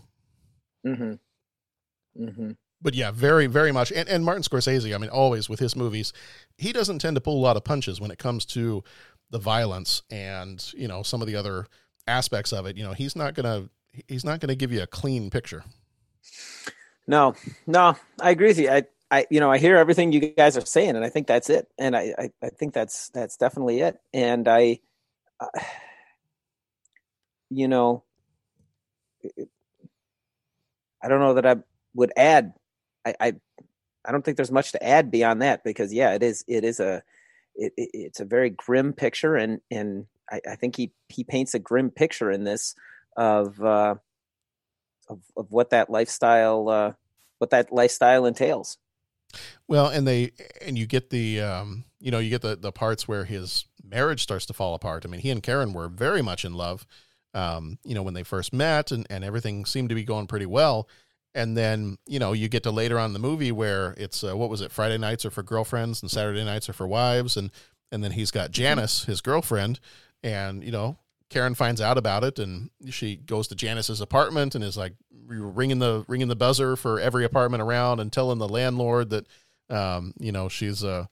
[0.86, 2.22] Mm-hmm.
[2.24, 3.92] Mm-hmm but yeah, very, very much.
[3.92, 6.12] And, and Martin Scorsese, I mean, always with his movies,
[6.56, 8.84] he doesn't tend to pull a lot of punches when it comes to
[9.30, 11.66] the violence and you know some of the other
[12.06, 12.76] aspects of it.
[12.76, 13.68] You know, he's not gonna
[14.06, 15.64] he's not gonna give you a clean picture.
[17.06, 17.34] No,
[17.66, 18.70] no, I agree with you.
[18.70, 21.48] I, I, you know, I hear everything you guys are saying, and I think that's
[21.48, 21.66] it.
[21.78, 23.98] And I, I, I think that's that's definitely it.
[24.12, 24.80] And I,
[25.40, 25.46] uh,
[27.48, 28.04] you know,
[31.02, 31.56] I don't know that I
[31.94, 32.52] would add
[33.08, 33.32] I, I,
[34.04, 36.80] I don't think there's much to add beyond that because yeah, it is it is
[36.80, 37.02] a
[37.58, 41.54] it, it, it's a very grim picture and and I, I, think he he paints
[41.54, 42.74] a grim picture in this
[43.16, 43.96] of uh,
[45.08, 46.92] of of what that lifestyle uh,
[47.38, 48.78] what that lifestyle entails.
[49.66, 50.32] Well, and they
[50.62, 54.22] and you get the um, you know you get the the parts where his marriage
[54.22, 55.04] starts to fall apart.
[55.04, 56.86] I mean, he and Karen were very much in love.
[57.34, 60.46] Um, you know, when they first met and, and everything seemed to be going pretty
[60.46, 60.88] well
[61.38, 64.36] and then you know you get to later on in the movie where it's uh,
[64.36, 67.50] what was it friday nights are for girlfriends and saturday nights are for wives and
[67.92, 68.54] and then he's got mm-hmm.
[68.54, 69.78] janice his girlfriend
[70.22, 70.98] and you know
[71.30, 74.94] karen finds out about it and she goes to janice's apartment and is like
[75.28, 79.26] ringing the ringing the buzzer for every apartment around and telling the landlord that
[79.70, 81.08] um, you know she's a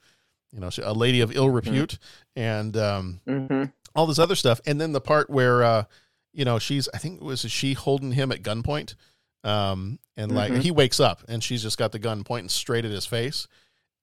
[0.52, 1.56] you know a lady of ill mm-hmm.
[1.56, 1.98] repute
[2.36, 2.40] mm-hmm.
[2.40, 3.64] and um, mm-hmm.
[3.94, 5.84] all this other stuff and then the part where uh,
[6.32, 8.94] you know she's i think it was she holding him at gunpoint
[9.46, 10.60] um, and like mm-hmm.
[10.60, 13.46] he wakes up and she's just got the gun pointing straight at his face.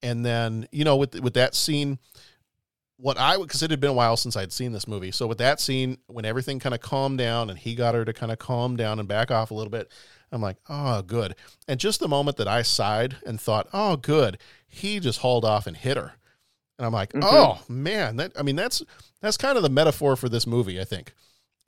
[0.02, 2.00] And then, you know, with with that scene,
[2.98, 5.12] what I because it had been a while since I'd seen this movie.
[5.12, 8.14] So with that scene, when everything kind of calmed down and he got her to
[8.14, 9.92] kind of calm down and back off a little bit,
[10.32, 11.36] I'm like, oh, good.
[11.68, 15.68] And just the moment that I sighed and thought, oh, good, he just hauled off
[15.68, 16.14] and hit her,
[16.78, 17.24] and I'm like, Mhm.
[17.24, 18.82] oh man, that I mean that's
[19.22, 20.80] that's kind of the metaphor for this movie.
[20.80, 21.14] I think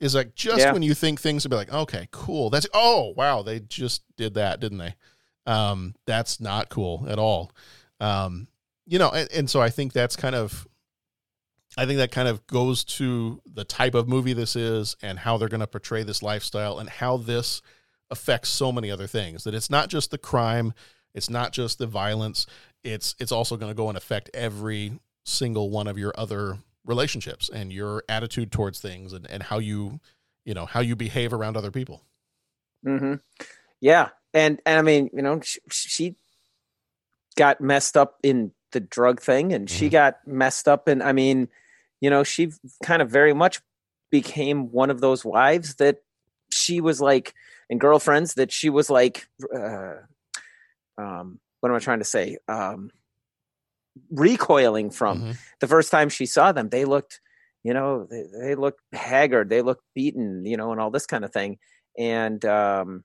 [0.00, 0.72] is like just Yeah.
[0.72, 4.34] when you think things will be like, okay, cool, that's oh wow, they just did
[4.34, 4.94] that, didn't they?
[5.46, 7.52] Um, that's not cool at all.
[8.00, 8.48] Um,
[8.86, 10.66] you know, and, and so I think that's kind of
[11.78, 15.36] I think that kind of goes to the type of movie this is and how
[15.36, 17.60] they're going to portray this lifestyle and how this
[18.10, 19.44] affects so many other things.
[19.44, 20.72] That it's not just the crime,
[21.14, 22.46] it's not just the violence,
[22.84, 27.48] it's it's also going to go and affect every single one of your other relationships
[27.48, 30.00] and your attitude towards things and, and how you
[30.44, 32.02] you know how you behave around other people.
[32.84, 33.14] mm-hmm.
[33.80, 36.16] Yeah, and and I mean, you know, she, she
[37.36, 41.48] got messed up in the drug thing, and she got messed up, and I mean,
[42.00, 42.52] you know, she
[42.84, 43.60] kind of very much
[44.10, 46.02] became one of those wives that
[46.50, 47.34] she was like,
[47.68, 49.94] and girlfriends that she was like, uh,
[50.96, 52.38] um, what am I trying to say?
[52.48, 52.90] Um,
[54.10, 56.68] recoiling from the first time she saw them.
[56.68, 57.20] They looked,
[57.62, 61.24] you know, they, they looked haggard, they looked beaten, you know, and all this kind
[61.24, 61.58] of thing,
[61.98, 63.04] and um,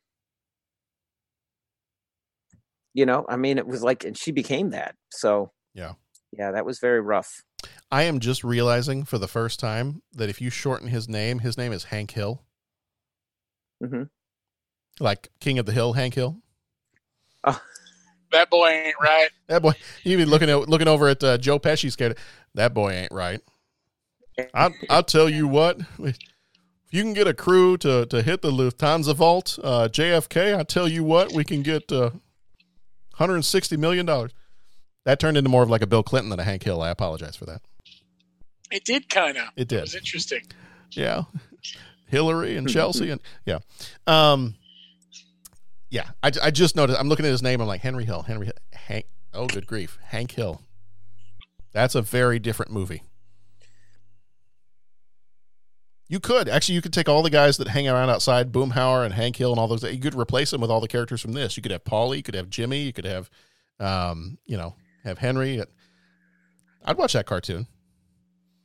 [2.94, 5.94] you know i mean it was like and she became that so Yeah.
[6.34, 7.42] yeah that was very rough
[7.90, 11.58] I am just realizing for the first time that if you shorten his name, his
[11.58, 12.42] name is Hank Hill,
[13.84, 14.04] Mm-hmm.
[15.00, 16.38] like King of the Hill, Hank Hill.
[18.32, 19.30] That boy ain't right.
[19.48, 19.74] That boy,
[20.04, 22.18] you be looking at looking over at uh, Joe Pesci's scared.
[22.56, 23.42] That boy ain't right.
[24.54, 25.80] I'll, I'll tell you what.
[26.00, 26.18] If
[26.92, 30.88] you can get a crew to, to hit the Lufthansa vault, uh, JFK, I tell
[30.88, 32.12] you what, we can get uh,
[33.18, 34.32] 160 million dollars.
[35.06, 36.82] That turned into more of like a Bill Clinton than a Hank Hill.
[36.82, 37.62] I apologize for that.
[38.72, 39.46] It did kind of.
[39.56, 39.80] It did.
[39.80, 40.44] It was interesting.
[40.92, 41.24] Yeah,
[42.08, 43.60] Hillary and Chelsea and yeah,
[44.06, 44.56] um,
[45.92, 46.10] yeah.
[46.24, 47.00] I, I just noticed.
[47.00, 47.62] I'm looking at his name.
[47.62, 48.24] I'm like Henry Hill.
[48.24, 49.06] Henry Hank.
[49.34, 50.62] Oh, good grief, Hank Hill.
[51.74, 53.04] That's a very different movie.
[56.08, 56.76] You could actually.
[56.76, 59.60] You could take all the guys that hang around outside, Boomhauer and Hank Hill and
[59.60, 59.84] all those.
[59.84, 61.56] You could replace them with all the characters from this.
[61.56, 62.18] You could have Paulie.
[62.18, 62.82] You could have Jimmy.
[62.82, 63.30] You could have,
[63.80, 64.76] um, you know,
[65.06, 65.64] have Henry.
[66.84, 67.68] I'd watch that cartoon.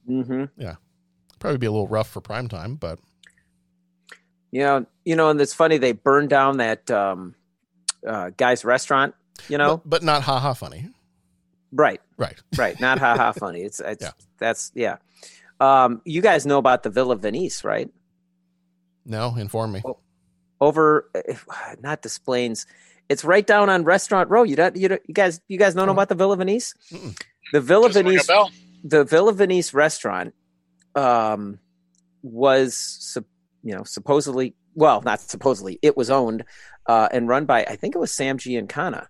[0.08, 0.76] mm-hmm Yeah,
[1.38, 2.98] probably be a little rough for prime time, but
[4.52, 7.34] you know you know and it's funny they burned down that um
[8.06, 9.14] uh guy's restaurant
[9.48, 10.88] you know but, but not haha funny.
[11.72, 12.40] right Right.
[12.56, 14.06] right not ha ha funny it's, it's
[14.38, 14.96] that's yeah
[15.60, 17.90] um you guys know about the villa venice right
[19.04, 19.82] No, inform me.
[20.60, 21.46] over if-
[21.80, 22.66] not Desplaines.
[23.08, 24.42] It's right down on Restaurant Row.
[24.42, 26.74] You don't, you don't, you guys, you guys don't know about the Villa Venice?
[27.52, 28.50] The Villa Doesn't ring a Venice,
[28.82, 30.34] the Villa Venice restaurant,
[30.96, 31.60] um,
[32.24, 33.24] was sup-
[33.66, 36.44] you know supposedly, well, not supposedly, it was owned
[36.86, 39.06] uh, and run by I think it was Sam Giancana,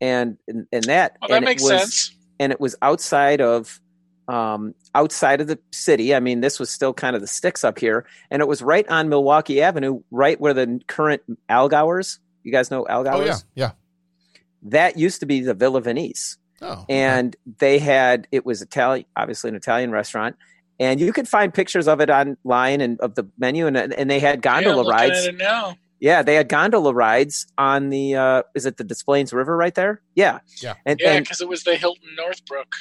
[0.00, 2.16] and and, and that Well, that and makes it was, sense.
[2.40, 3.80] And it was outside of
[4.28, 6.14] um, outside of the city.
[6.14, 8.88] I mean, this was still kind of the sticks up here, and it was right
[8.88, 12.20] on Milwaukee Avenue, right where the current Allgauer's.
[12.44, 13.20] You guys know Allgauer's?
[13.20, 13.70] Oh yeah, yeah.
[14.62, 19.48] That used to be the Villa Venice, Oh, and they had it was Italian, obviously
[19.50, 20.36] an Italian restaurant,
[20.80, 24.20] and you could find pictures of it online and of the menu, and and they
[24.20, 25.26] had gondola looking rides.
[25.26, 25.76] at it now.
[26.00, 30.00] Yeah, they had gondola rides on the uh is it the Desplaines River right there?
[30.14, 30.38] Yeah.
[30.62, 30.74] Yeah.
[30.86, 32.72] And, Yeah, because it was the Hilton Northbrook.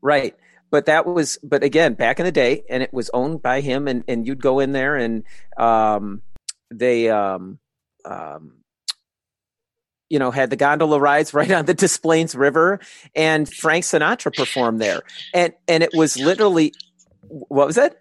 [0.00, 0.36] right.
[0.70, 3.88] But that was but again, back in the day and it was owned by him
[3.88, 5.24] and and you'd go in there and
[5.56, 6.22] um
[6.70, 7.58] they um
[8.04, 8.54] um
[10.08, 12.78] you know had the gondola rides right on the Desplaines River
[13.16, 15.00] and Frank Sinatra performed there.
[15.34, 16.72] And and it was literally
[17.22, 17.98] what was it?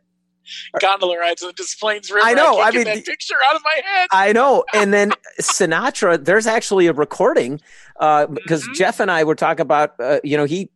[0.79, 2.25] Gondola rides on the Desplaines River.
[2.25, 4.07] I know, I get mean, that picture out of my head.
[4.11, 4.63] I know.
[4.73, 7.61] And then Sinatra, there's actually a recording
[7.99, 10.69] uh, because Jeff and I were talking about, uh, you know, he,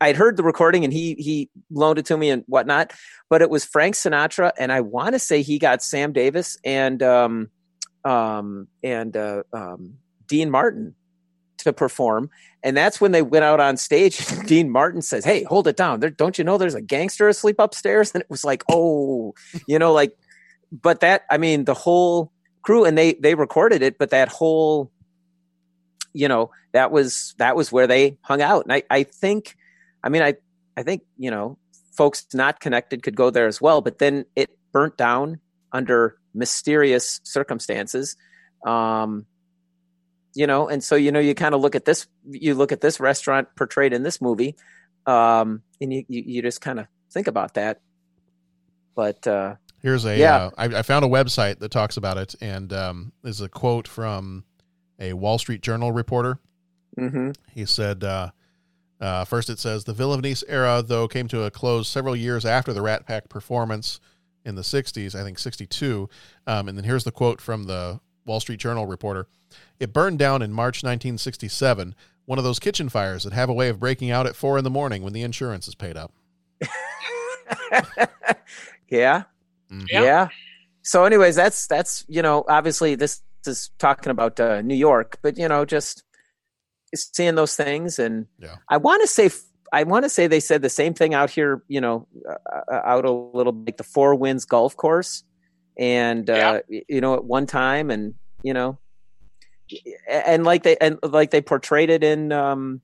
[0.00, 2.94] I'd heard the recording and he he loaned it to me and whatnot,
[3.28, 7.02] but it was Frank Sinatra and I want to say he got Sam Davis and
[7.02, 7.50] um,
[8.02, 9.96] um, and uh, um,
[10.26, 10.94] Dean Martin
[11.64, 12.30] to perform,
[12.62, 14.18] and that's when they went out on stage.
[14.46, 16.00] Dean Martin says, "Hey, hold it down!
[16.00, 19.34] There, don't you know there's a gangster asleep upstairs?" And it was like, "Oh,
[19.66, 20.16] you know, like."
[20.72, 22.32] But that, I mean, the whole
[22.62, 24.92] crew, and they they recorded it, but that whole,
[26.12, 29.56] you know, that was that was where they hung out, and I I think,
[30.04, 30.34] I mean, I
[30.76, 31.58] I think you know,
[31.96, 35.40] folks not connected could go there as well, but then it burnt down
[35.72, 38.16] under mysterious circumstances.
[38.66, 39.26] Um,
[40.34, 42.80] you know and so you know you kind of look at this you look at
[42.80, 44.56] this restaurant portrayed in this movie
[45.06, 47.80] um, and you you, you just kind of think about that.
[48.94, 50.16] But uh, Here's a.
[50.16, 50.36] Yeah.
[50.36, 53.88] Uh, I, I found a website that talks about it, and um, there's a quote
[53.88, 54.44] from
[54.98, 56.38] a Wall Street Journal reporter.
[56.98, 57.30] mm-hmm.
[57.52, 58.30] He said, uh,
[59.00, 62.44] uh, first it says the Villa Venice era, though, came to a close several years
[62.44, 64.00] after the Rat Pack performance
[64.44, 66.08] in the 60s, I think 62.
[66.46, 69.26] Um, and then here's the quote from the Wall Street Journal reporter
[69.78, 71.94] It burned down in March 1967,
[72.26, 74.64] one of those kitchen fires that have a way of breaking out at four in
[74.64, 76.12] the morning when the insurance is paid up.
[78.88, 79.24] yeah.
[79.88, 80.02] yeah,
[80.82, 85.38] So, anyways, that's that's you know obviously this is talking about uh, New York, but
[85.38, 86.02] you know just
[86.94, 88.56] seeing those things, and yeah.
[88.68, 89.30] I want to say
[89.72, 92.80] I want to say they said the same thing out here, you know, uh, uh,
[92.84, 95.22] out a little like the Four Winds Golf Course,
[95.80, 98.14] and uh, y- you know at one time, and
[98.44, 98.78] you know,
[100.08, 102.82] and like they and like they portrayed it in um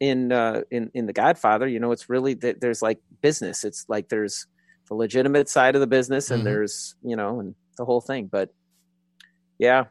[0.00, 3.64] in uh in in the Godfather, you know, it's really that there's like business.
[3.64, 4.46] It's like there's
[4.88, 6.44] the legitimate side of the business, and Mhm.
[6.44, 8.26] there's you know, and the whole thing.
[8.26, 8.50] But
[9.58, 9.84] yeah,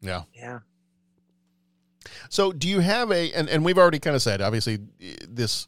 [0.00, 0.22] Yeah.
[0.34, 0.60] yeah.
[2.28, 4.78] So, do you have a and, and we've already kind of said obviously
[5.28, 5.66] this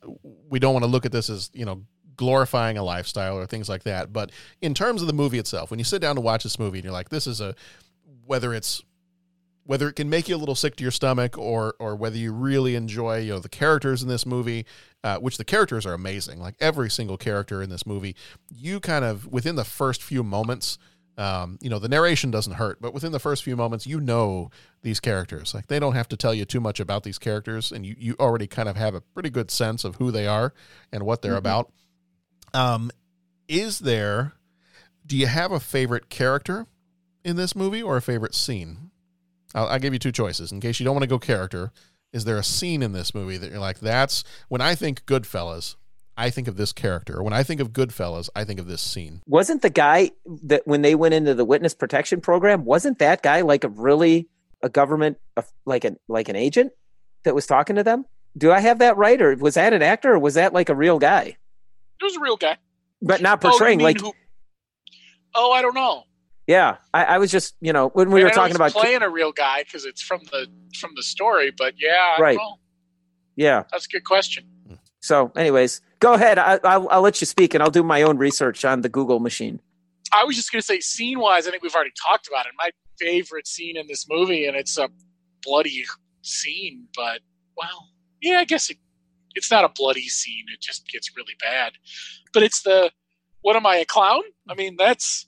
[0.49, 1.83] we don't want to look at this as you know
[2.19, 5.79] glorifying a lifestyle or things like that, but in terms of the movie itself, when
[5.79, 7.55] you sit down to watch this movie and you're like, this is a
[8.27, 8.83] whether it's
[9.65, 12.33] whether it can make you a little sick to your stomach or or whether you
[12.33, 14.67] really enjoy you know the characters in this movie
[15.05, 18.15] uh, which the characters are amazing like every single character in this movie
[18.55, 20.79] you kind of within the first few moments
[21.19, 24.51] um, you know the narration doesn't hurt but within the first few moments you know
[24.83, 25.53] these characters.
[25.55, 28.15] Like they don't have to tell you too much about these characters and you, you
[28.21, 30.55] already kind of have a pretty good sense of who they are
[30.93, 31.39] and what they're Mhm.
[31.39, 31.73] about
[32.55, 32.91] um,
[33.49, 34.35] is there
[35.07, 36.67] do you have a favorite character
[37.25, 38.91] in this movie or a favorite scene
[39.55, 41.73] I'll, I'll give you two choices in case you don't want to go character.
[42.13, 45.77] Is there a scene in this movie that you're like, that's when I think Goodfellas,
[46.17, 47.23] I think of this character.
[47.23, 49.23] When I think of Goodfellas, I think of this scene.
[49.27, 50.11] wasn't the guy
[50.45, 54.29] that when they went into the witness protection program wasn't that guy like a really
[54.63, 55.19] a government
[55.65, 56.73] like an like an agent
[57.23, 58.05] that was talking to them
[58.37, 60.75] do i have that right or was that an actor or was that like a
[60.75, 61.37] real guy
[62.01, 62.57] It was a real guy.
[63.03, 64.13] but not Oh, portraying mean like who-
[65.35, 66.05] Oh, I don't know.
[66.47, 69.33] yeah I, I was just you know when we were talking about playing a real
[69.33, 70.47] guy because it's from the
[70.79, 71.53] from the story.
[71.57, 72.39] But yeah, I Right.
[73.37, 74.45] yeah That's a good question.
[75.01, 78.19] so anyways go ahead I, I'll, I'll let you speak and i'll do my own
[78.19, 79.61] research on the google machine
[80.13, 82.53] I was just going to say, scene wise, I think we've already talked about it.
[82.57, 84.89] My favorite scene in this movie, and it's a
[85.45, 85.85] bloody
[86.23, 87.21] scene, but
[87.59, 87.91] well,
[88.23, 88.79] yeah, I guess it,
[89.39, 90.45] it's not a bloody scene.
[90.53, 91.73] It just gets really bad.
[92.35, 92.91] But it's the
[93.41, 94.23] what am I a clown?
[94.49, 95.27] I mean, that's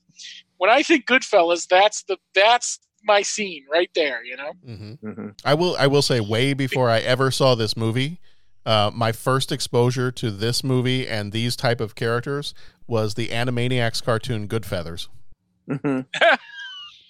[0.59, 1.67] when I think Goodfellas.
[1.69, 4.23] That's the that's my scene right there.
[4.25, 4.53] You know.
[4.67, 5.29] Mm-hmm.
[5.45, 5.77] I will.
[5.79, 8.21] I will say, way before I ever saw this movie,
[8.67, 12.53] uh, my first exposure to this movie and these type of characters
[12.87, 15.09] was the Animaniacs cartoon Goodfeathers.
[15.69, 16.01] Mm-hmm.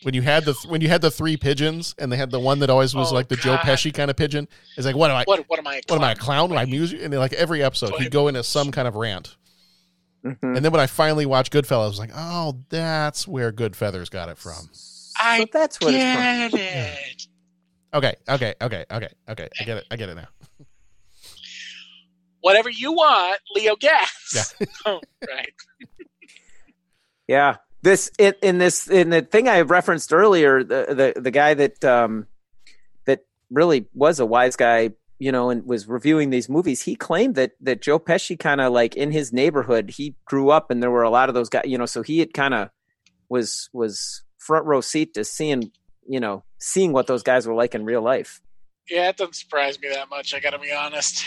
[0.02, 2.60] When you had the when you had the three pigeons and they had the one
[2.60, 4.48] that always was Oh, like the Joe Pesci kind of pigeon.
[4.76, 5.24] It's like what am I?
[5.24, 5.76] What what am I?
[5.76, 6.48] A What am I a clown?
[6.48, 6.50] clown?
[6.50, 7.00] When I amuse you?
[7.02, 9.36] And like every episode, he'd go into some kind of rant.
[10.24, 10.36] Mhm.
[10.56, 14.28] And then when I finally watched Goodfellas, I was like, oh, that's where Goodfeathers got
[14.30, 14.70] it from.
[15.18, 16.60] I that's what it's get from.
[16.60, 17.26] it.
[17.92, 19.48] Okay, okay, okay, okay, okay.
[19.60, 19.84] I get it.
[19.90, 20.28] I get it now.
[22.42, 24.54] Whatever you want, Leo Gas.
[24.60, 24.66] Yeah.
[24.86, 25.52] oh, right.
[27.28, 31.54] Yeah, this in, in this in the thing I referenced earlier, the the the guy
[31.54, 32.26] that um
[33.06, 36.82] that really was a wise guy, you know, and was reviewing these movies.
[36.82, 40.70] He claimed that that Joe Pesci kind of like in his neighborhood, he grew up,
[40.70, 42.70] and there were a lot of those guys, you know, so he had kind of
[43.28, 45.70] was was front row seat to seeing,
[46.06, 48.40] you know, seeing what those guys were like in real life.
[48.88, 50.34] Yeah, it doesn't surprise me that much.
[50.34, 51.24] I got to be honest.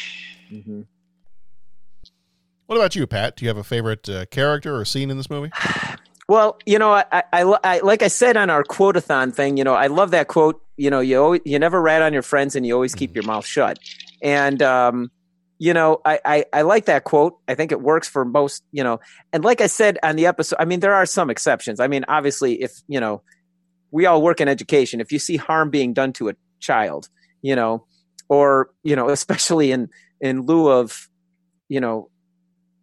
[0.51, 0.81] Mm-hmm.
[2.65, 3.37] What about you, Pat?
[3.37, 5.51] Do you have a favorite uh, character or scene in this movie?
[6.27, 9.63] Well, you know, I, I, I, I like I said on our quotathon thing, you
[9.63, 10.61] know, I love that quote.
[10.77, 13.25] You know, you always, you never rat on your friends, and you always keep your
[13.25, 13.77] mouth shut.
[14.21, 15.11] And um,
[15.59, 17.37] you know, I, I I like that quote.
[17.47, 18.63] I think it works for most.
[18.71, 18.99] You know,
[19.33, 21.79] and like I said on the episode, I mean, there are some exceptions.
[21.79, 23.21] I mean, obviously, if you know,
[23.91, 25.01] we all work in education.
[25.01, 27.09] If you see harm being done to a child,
[27.41, 27.85] you know,
[28.29, 29.89] or you know, especially in
[30.21, 31.09] in lieu of,
[31.67, 32.09] you know,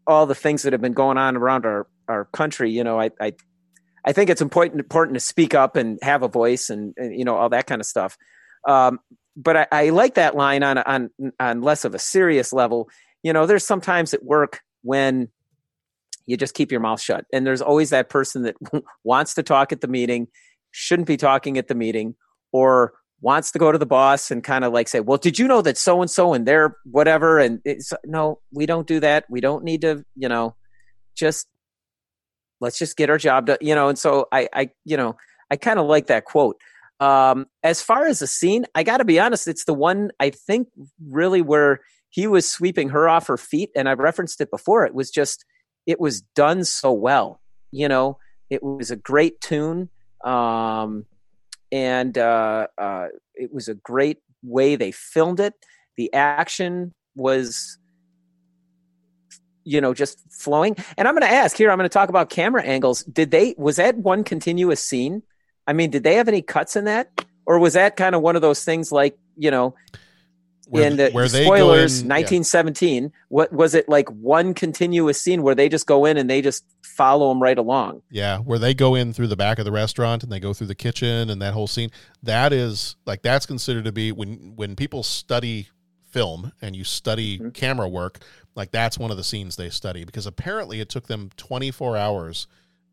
[0.07, 3.11] all the things that have been going on around our our country, you know, I
[3.21, 3.33] I,
[4.05, 7.25] I think it's important important to speak up and have a voice and, and you
[7.25, 8.17] know all that kind of stuff.
[8.69, 8.99] Um,
[9.37, 12.89] but I, I like that line on on on less of a serious level.
[13.23, 15.29] You know, there's sometimes at work when
[16.27, 18.57] you just keep your mouth shut, and there's always that person that
[19.05, 20.29] wants to talk at the meeting,
[20.71, 22.15] shouldn't be talking at the meeting,
[22.53, 25.47] or wants to go to the boss and kind of like say, "Well, did you
[25.47, 29.25] know that so and so and they're whatever?" And it's no, we don't do that.
[29.29, 30.57] We don't need to, you know,
[31.17, 31.47] just
[32.61, 33.89] let's just get our job done, you know.
[33.89, 35.17] And so I, I, you know,
[35.51, 36.57] I kind of like that quote.
[37.01, 40.31] Um, as far as the scene, I got to be honest, it's the one I
[40.31, 40.69] think
[41.09, 41.81] really where
[42.11, 44.85] he was sweeping her off her feet, and I've referenced it before.
[44.85, 45.45] It was just,
[45.87, 47.41] it was done so well,
[47.71, 48.19] you know.
[48.51, 49.89] It was a great tune.
[50.25, 51.07] Um,
[51.71, 55.55] and uh, uh, it was a great way they filmed it.
[55.97, 57.79] The action was,
[59.71, 60.77] you know, just flowing.
[60.99, 61.71] And I'm going to ask here.
[61.71, 63.03] I'm going to talk about camera angles.
[63.05, 63.55] Did they?
[63.57, 65.23] Was that one continuous scene?
[65.67, 68.35] I mean, did they have any cuts in that, or was that kind of one
[68.37, 69.75] of those things like you know?
[70.69, 72.15] Where- in the where they go spoilers, in- yeah.
[72.15, 73.13] 1917.
[73.29, 74.09] What was it like?
[74.09, 78.03] One continuous scene where they just go in and they just follow them right along.
[78.11, 80.69] Yeah, where they go in through the back of the restaurant and they go through
[80.69, 81.91] the kitchen and that whole scene.
[82.23, 85.69] That is like that's considered to be when when people study
[86.11, 87.51] film and you study Mm-hmm.
[87.51, 88.19] camera work,
[88.55, 92.47] like that's one of the scenes they study because apparently it took them 24 hours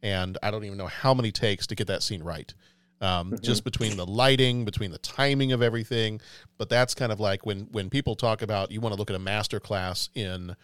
[0.04, 2.54] and I don't even know how many takes to get that scene right.
[3.02, 3.44] Um, Mm-hmm.
[3.44, 6.20] just between the lighting, between the timing of everything,
[6.58, 9.16] but that's kind of like when when people talk about you want to look at
[9.16, 10.56] a master class in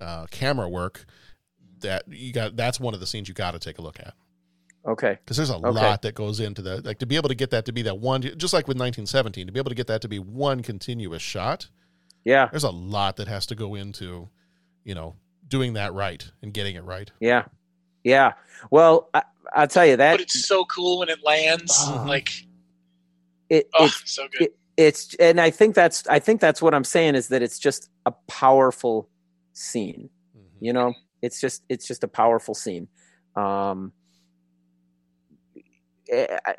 [0.00, 1.04] uh, camera work,
[1.80, 4.14] that you got that's one of the scenes you got to take a look at
[4.86, 5.18] Okay.
[5.24, 5.70] because there's a Okay.
[5.70, 7.98] lot that goes into the like to be able to get that to be that
[7.98, 11.22] one just like with 1917 to be able to get that to be one continuous
[11.22, 11.68] shot
[12.28, 12.48] Yeah.
[12.50, 14.28] there's a lot that has to go into
[14.84, 15.16] you know
[15.48, 17.44] doing that right and getting it right Yeah.
[18.04, 18.34] Yeah.
[18.70, 19.22] Well, I,
[19.54, 21.72] I'll tell you that But it's so cool when it lands.
[21.86, 22.04] Uh-huh.
[22.06, 22.30] Like,
[23.48, 24.42] it, oh, it's so good.
[24.42, 27.58] it, it's and I think that's I think that's what I'm saying is that it's
[27.58, 29.08] just a powerful
[29.54, 30.10] scene.
[30.36, 30.64] Mm-hmm.
[30.64, 32.88] You know, it's just it's just a powerful scene.
[33.36, 33.92] Um
[36.10, 36.54] eh, I-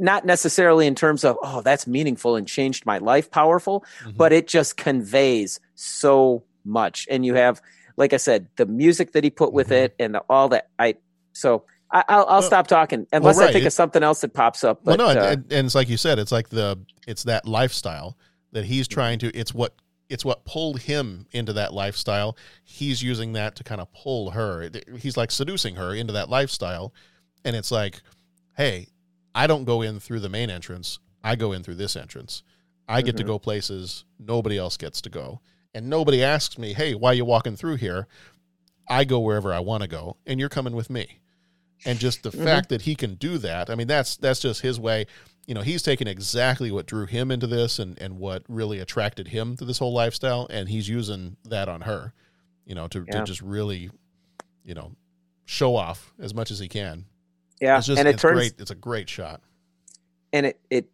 [0.00, 4.16] not necessarily in terms of oh that's meaningful and changed my life powerful, Mm-hmm.
[4.16, 7.60] but it just conveys so much and you have
[7.96, 9.84] like I said the music that he put with Mm-hmm.
[9.84, 10.96] it and the, all that I
[11.32, 13.52] so I, I'll, I'll stop talking unless I right.
[13.52, 14.84] think It- of something else that pops up.
[14.84, 17.46] well But, no uh, and, and it's like you said it's like the it's that
[17.46, 18.16] lifestyle
[18.52, 19.74] that he's trying to it's what
[20.08, 24.68] it's what pulled him into that lifestyle he's using that to kind of pull her
[24.98, 26.92] he's like seducing her into that lifestyle
[27.44, 28.02] and it's like
[28.56, 28.86] hey
[29.34, 30.98] i don't go in through the main entrance.
[31.22, 32.42] I go in through this entrance.
[32.88, 33.26] I get to Mhm.
[33.28, 35.40] go places nobody else gets to go.
[35.74, 38.08] And nobody asks me hey why you walking through here?
[38.88, 41.20] I go wherever i want to go and you're coming with me.
[41.84, 42.44] And just the Mhm.
[42.44, 45.06] fact that he can do that i mean that's that's just his way.
[45.46, 49.28] You know he's taken exactly what drew him into this and and what really attracted
[49.28, 52.12] him to this whole lifestyle and he's using that on her
[52.64, 53.18] you know to, Yeah.
[53.20, 53.90] to just really
[54.64, 54.96] you know
[55.44, 57.06] show off as much as he can
[57.60, 59.42] Yeah, it's just and it it's turns great it's a great shot
[60.32, 60.86] and it it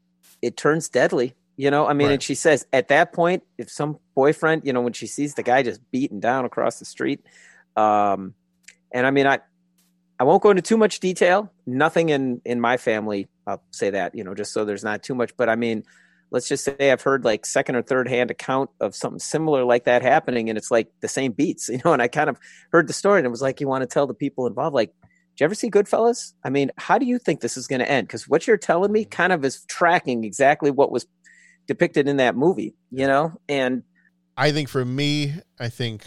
[0.43, 1.35] it turns deadly.
[1.57, 2.15] You know, I mean, Right.
[2.15, 5.43] and she says at that point, if some boyfriend, you know, when she sees the
[5.43, 7.25] guy just beaten down across the street,
[7.77, 8.35] um,
[8.93, 9.39] and I mean, I
[10.19, 11.51] I won't go into too much detail.
[11.67, 15.15] Nothing in in my family, I'll say that, you know, just so there's not too
[15.15, 15.35] much.
[15.37, 15.85] But I mean,
[16.31, 19.85] let's just say I've heard like second or third hand account of something similar like
[19.85, 21.93] that happening, and it's like the same beats, you know.
[21.95, 22.39] And I kind of
[22.71, 24.93] heard the story, and it was like you want to tell the people involved, like,
[25.43, 26.33] you ever see Goodfellas?
[26.45, 28.07] I mean, how do you think this is going to end?
[28.07, 31.07] Because what you're telling me kind of is tracking exactly what was
[31.67, 33.33] depicted in that movie, you know?
[33.49, 33.83] And
[34.37, 36.07] I think for me, I think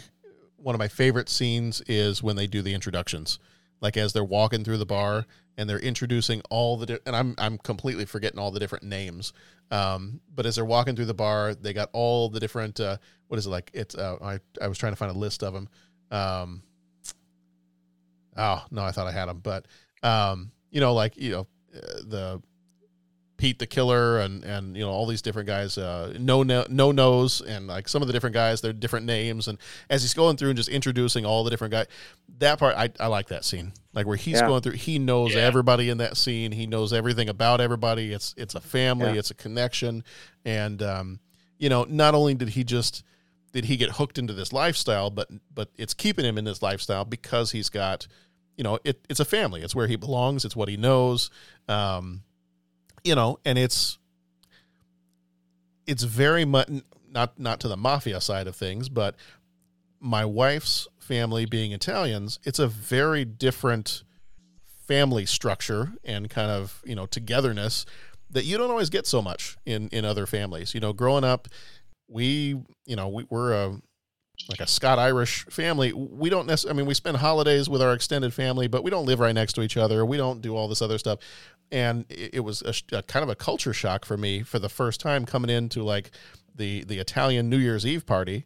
[0.56, 3.38] one of my favorite scenes is when they do the introductions,
[3.80, 5.26] like as they're walking through the bar
[5.56, 9.32] and they're introducing all the di- and I'm I'm completely forgetting all the different names.
[9.70, 12.96] Um, but as they're walking through the bar, they got all the different uh,
[13.28, 13.70] what is it like?
[13.74, 15.68] It's uh, I I was trying to find a list of them.
[16.10, 16.62] Um,
[18.36, 19.66] oh no, I thought I had them, but
[20.02, 22.42] um, you know, like you know uh, the
[23.36, 26.92] Pete the Killer and and you know all these different guys, uh, no no no
[26.92, 29.48] nose and like some of the different guys, they're different names.
[29.48, 29.56] And
[29.88, 31.86] as he's going through and just introducing all the different guys,
[32.38, 34.46] that part I, I like that scene, like where he's Yeah.
[34.46, 38.12] going through, he knows everybody in that scene, he knows everything about everybody.
[38.12, 39.20] It's it's a family, Yeah.
[39.20, 40.04] it's a connection,
[40.44, 41.20] and um,
[41.58, 43.02] you know not only did he just
[43.52, 47.04] did he get hooked into this lifestyle, but but it's keeping him in this lifestyle
[47.04, 48.06] because he's got,
[48.56, 49.62] you know, it, it's a family.
[49.62, 50.44] It's where he belongs.
[50.44, 51.30] It's what he knows.
[51.68, 52.22] Um,
[53.04, 53.98] you know, and it's
[55.86, 56.68] it's very much
[57.10, 59.16] not not to the mafia side of things, but
[60.00, 64.04] my wife's family being Italians, it's a very different
[64.86, 67.84] family structure and kind of you know togetherness
[68.30, 70.74] that you don't always get so much in in other families.
[70.74, 71.48] You know, growing up,
[72.10, 73.80] we you know we, we're a
[74.48, 76.76] like a Scott Irish family, we don't necessarily.
[76.76, 79.52] I mean, we spend holidays with our extended family, but we don't live right next
[79.54, 80.04] to each other.
[80.06, 81.18] We don't do all this other stuff,
[81.70, 84.68] and it, it was a, a kind of a culture shock for me for the
[84.68, 86.10] first time coming into like
[86.54, 88.44] the the Italian New Year's Eve party.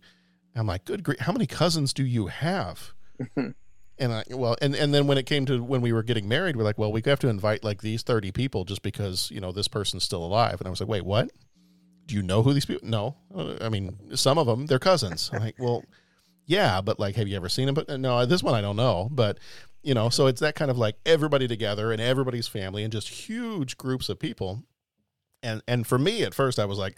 [0.56, 2.92] I'm like, good grief, how many cousins do you have?
[3.36, 3.54] and
[3.98, 6.64] I well, and and then when it came to when we were getting married, we're
[6.64, 9.68] like, well, we have to invite like these 30 people just because you know this
[9.68, 10.60] person's still alive.
[10.60, 11.30] And I was like, wait, what?
[12.06, 12.86] Do you know who these people?
[12.88, 15.30] No, Uh, I mean, some of them they're cousins.
[15.32, 15.84] I'm like, well,
[16.46, 17.74] yeah, but like, have you ever seen them?
[17.74, 19.08] But no, this one I don't know.
[19.10, 19.38] But
[19.82, 23.08] you know, so it's that kind of like everybody together and everybody's family and just
[23.08, 24.62] huge groups of people.
[25.42, 26.96] And and for me at first, I was like,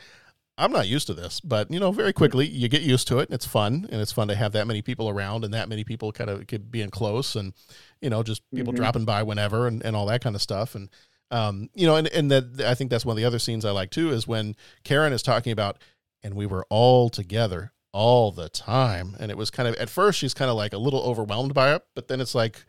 [0.58, 3.28] I'm not used to this, but you know, very quickly you get used to it,
[3.28, 5.84] and it's fun, and it's fun to have that many people around, and that many
[5.84, 7.52] people kind of could being close, and
[8.00, 8.76] you know, just people Mhm.
[8.76, 10.88] dropping by whenever, and, and all that kind of stuff, and
[11.30, 13.70] um, you know, and and that I think that's one of the other scenes I
[13.70, 14.54] like too is when
[14.84, 15.78] Karen is talking about,
[16.22, 20.18] and we were all together all the time, and it was kind of at first
[20.18, 22.64] she's kind of like a little overwhelmed by it, but then it's like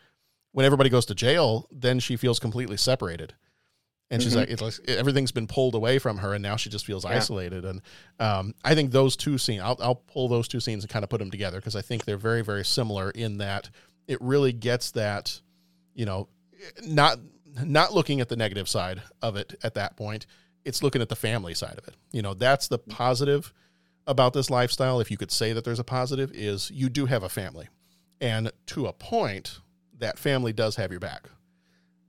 [0.53, 3.33] when everybody goes to jail, then she feels completely separated
[4.09, 4.37] and she's Mhm.
[4.37, 7.11] like, it's like everything's been pulled away from her, and now she just feels Yeah.
[7.11, 7.65] isolated.
[7.65, 7.81] And
[8.21, 11.09] um, I think those two scenes, I'll, I'll pull those two scenes and kind of
[11.09, 13.69] put them together because I think they're very, very similar in that
[14.07, 15.41] it really gets that,
[15.93, 16.29] you know,
[16.85, 17.19] not
[17.63, 20.25] not looking at the negative side of it at that point.
[20.65, 21.95] It's looking at the family side of it.
[22.11, 23.53] You know, that's the positive
[24.05, 24.99] about this lifestyle.
[24.99, 27.67] If you could say that there's a positive, is you do have a family,
[28.21, 29.59] and to a point,
[29.99, 31.23] that family does have your back.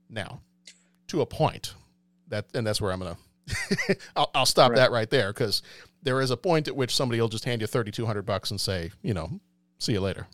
[0.09, 0.41] Now,
[1.07, 1.73] to a point,
[2.27, 3.17] that and that's where I'm gonna.
[4.15, 4.75] I'll, I'll stop Right.
[4.77, 5.61] that right there because
[6.03, 8.51] there is a point at which somebody will just hand you thirty two hundred bucks
[8.51, 9.39] and say, you know,
[9.77, 10.27] see you later.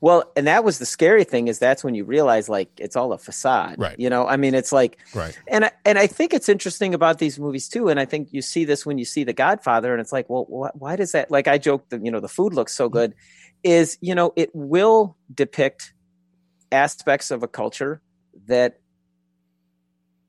[0.00, 3.12] Well, and that was the scary thing is that's when you realize like it's all
[3.12, 3.76] a facade.
[3.78, 3.98] Right.
[3.98, 5.38] You know, I mean, it's like Right.
[5.48, 7.88] and I, and I think it's interesting about these movies too.
[7.88, 10.44] And I think you see this when you see The Godfather, and it's like, well,
[10.44, 11.30] wh- why does that?
[11.30, 12.98] Like I joked that you know the food looks so mm-hmm.
[12.98, 13.14] good,
[13.62, 15.94] is you know it will depict
[16.72, 18.00] aspects of a culture
[18.46, 18.80] that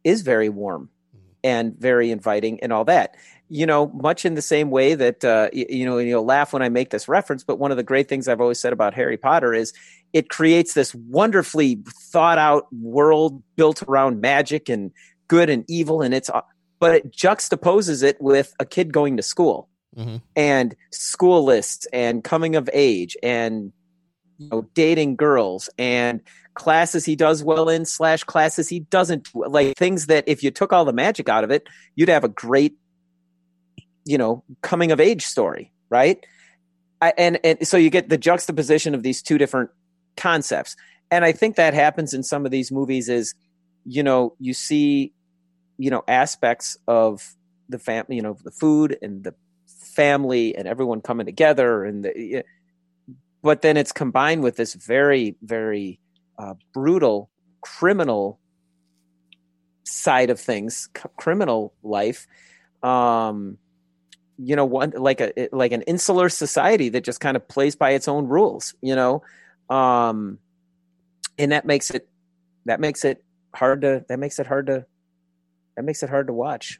[0.04, 0.90] is very warm
[1.44, 3.16] and very inviting and all that.
[3.50, 6.70] You know, much in the same way that uh, you know, you'll laugh when I
[6.70, 9.54] make this reference, but one of the great things I've always said about Harry Potter
[9.54, 9.74] is
[10.14, 11.80] it creates this wonderfully
[12.12, 14.92] thought out world built around magic and
[15.28, 16.42] good and evil, and it's uh,
[16.80, 20.16] but it juxtaposes it with a kid going to school Mm-hmm.
[20.38, 23.74] and school lists and coming of age and
[24.42, 26.22] you know, dating girls and
[26.54, 30.74] classes he does well in slash classes he doesn't like things that if you took
[30.74, 31.66] all the magic out of it
[31.96, 32.76] you'd have a great
[34.04, 36.26] you know coming of age story right?
[37.02, 39.70] I, and and so you get the juxtaposition of these two different
[40.18, 40.76] concepts.
[41.12, 43.36] And i think that happens in some of these movies is
[43.86, 45.14] you know you see
[45.78, 47.36] you know aspects of
[47.68, 49.36] the family you know the food and the
[49.68, 52.44] family and everyone coming together and the
[53.42, 56.00] but then it's combined with this very very
[56.38, 57.30] uh, brutal
[57.62, 58.40] criminal
[59.84, 62.28] side of things c- criminal life.
[62.84, 63.58] Um
[64.44, 67.92] you know one like a like an insular society that just kind of plays by
[67.92, 69.22] its own rules you know?
[69.70, 70.40] Um
[71.38, 72.08] and that makes it
[72.66, 73.24] that makes it
[73.54, 74.86] hard to that makes it hard to
[75.76, 76.80] that makes it hard to watch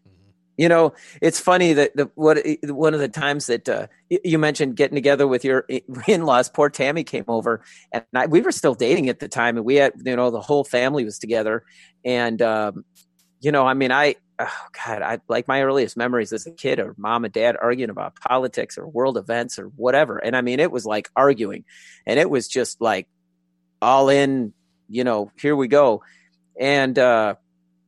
[0.58, 4.76] you know it's funny that the what one of the times that uh, you mentioned
[4.76, 5.66] getting together with your
[6.08, 9.66] in-laws poor tammy came over and I, we were still dating at the time and
[9.66, 11.64] we had you know the whole family was together
[12.04, 12.86] and um
[13.40, 16.80] you know i mean i oh god i like my earliest memories as a kid
[16.80, 20.18] or mom and dad arguing about politics or world events or whatever.
[20.18, 21.64] And i mean it was like arguing
[22.06, 23.08] and it was just like
[23.82, 24.54] all in
[24.90, 26.04] you know here we go.
[26.60, 27.36] And uh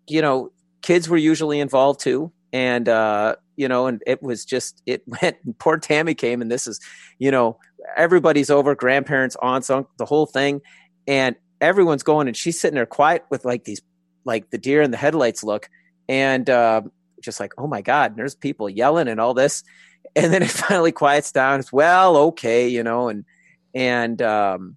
[0.07, 4.81] you know kids were usually involved too and uh you know and it was just
[4.85, 6.79] it went And poor tammy came and this is
[7.19, 7.57] you know
[7.95, 10.61] everybody's over grandparents aunts uncle the whole thing.
[11.07, 13.81] And everyone's going and she's sitting there quiet with like these
[14.25, 15.69] like the deer in the headlights look.
[16.07, 16.81] And uh,
[17.21, 19.63] just like oh my god and there's people yelling and all this.
[20.15, 21.59] And then it finally quiets down.
[21.59, 23.25] It's well okay you know and
[23.73, 24.75] and um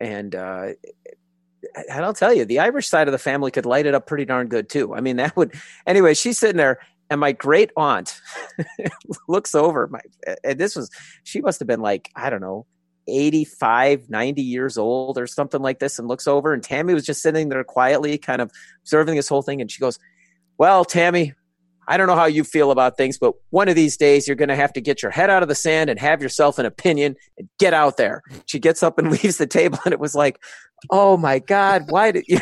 [0.00, 0.72] and uh
[1.74, 4.24] and I'll tell you, the Irish side of the family could light it up pretty
[4.24, 4.94] darn good too.
[4.94, 5.54] I mean, that would.
[5.86, 6.80] Anyway, she's sitting there,
[7.10, 8.20] and my great aunt
[9.28, 9.88] looks over.
[9.88, 10.00] My
[10.44, 10.90] and this was
[11.24, 12.66] she must have been like I don't know,
[13.08, 17.22] 85, 90 years old or something like this, and looks over, and Tammy was just
[17.22, 18.50] sitting there quietly, kind of
[18.82, 19.98] observing this whole thing, and she goes,
[20.58, 21.34] "Well, Tammy."
[21.88, 24.48] I don't know how you feel about things, but one of these days you're going
[24.48, 27.16] to have to get your head out of the sand and have yourself an opinion
[27.36, 28.22] and get out there.
[28.46, 30.40] She gets up and leaves the table, and it was like,
[30.90, 32.38] oh my god, why did you?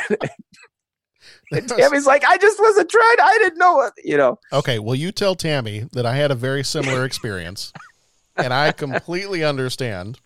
[1.52, 3.16] and Tammy's like, I just wasn't trying.
[3.23, 4.39] I didn't know what you know.
[4.52, 7.73] Okay, well, you tell Tammy that I had a very similar experience.
[8.36, 10.20] and I completely understand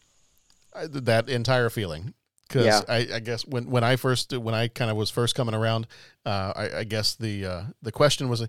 [0.74, 2.14] uh, that entire feeling
[2.46, 2.82] because Yeah.
[2.88, 5.86] I, I guess when when I first when I kind of was first coming around,
[6.26, 8.46] uh, I, I guess the uh, the question was,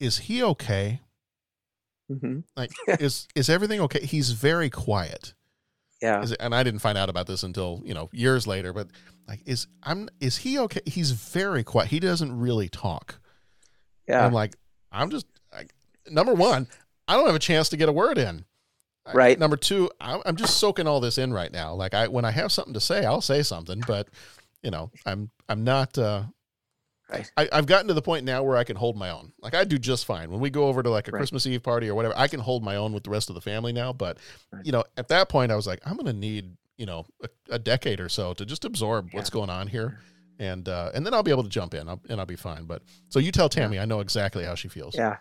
[0.00, 1.00] is he okay?
[2.08, 4.04] hmm Like, is is everything okay?
[4.04, 5.34] He's very quiet.
[6.04, 6.22] Yeah.
[6.22, 8.72] Is and I didn't find out about this until you know years later.
[8.72, 8.88] But
[9.26, 10.80] like, is I'm is he okay?
[10.86, 11.88] He's very quiet.
[11.88, 13.18] He doesn't really talk.
[14.06, 14.24] Yeah.
[14.26, 14.54] I'm like,
[14.92, 15.72] I'm just like,
[16.10, 16.68] number one,
[17.08, 18.44] I don't have a chance to get a word in.
[19.06, 19.38] I- Right.
[19.38, 21.74] number two, I'm, I'm just soaking all this in right now.
[21.74, 23.82] Like I, when I have something to say, I'll say something.
[23.86, 24.08] But
[24.62, 25.96] you know, I'm I'm not.
[25.98, 26.24] uh
[27.10, 27.30] Right.
[27.36, 29.32] I, I've gotten to the point now where I can hold my own.
[29.42, 31.18] Like I do just fine when we go over to like a Right.
[31.18, 32.14] Christmas Eve party or whatever.
[32.16, 33.92] I can hold my own with the rest of the family now.
[33.92, 34.16] But
[34.62, 37.28] you know, at that point, I was like, I'm going to need you know a,
[37.50, 40.00] a decade or so to just absorb what's going on here,
[40.38, 42.64] and uh, and then I'll be able to jump in I'll, and I'll be fine.
[42.64, 44.94] But so you tell Tammy, I know exactly how she feels.
[44.96, 45.18] Yeah.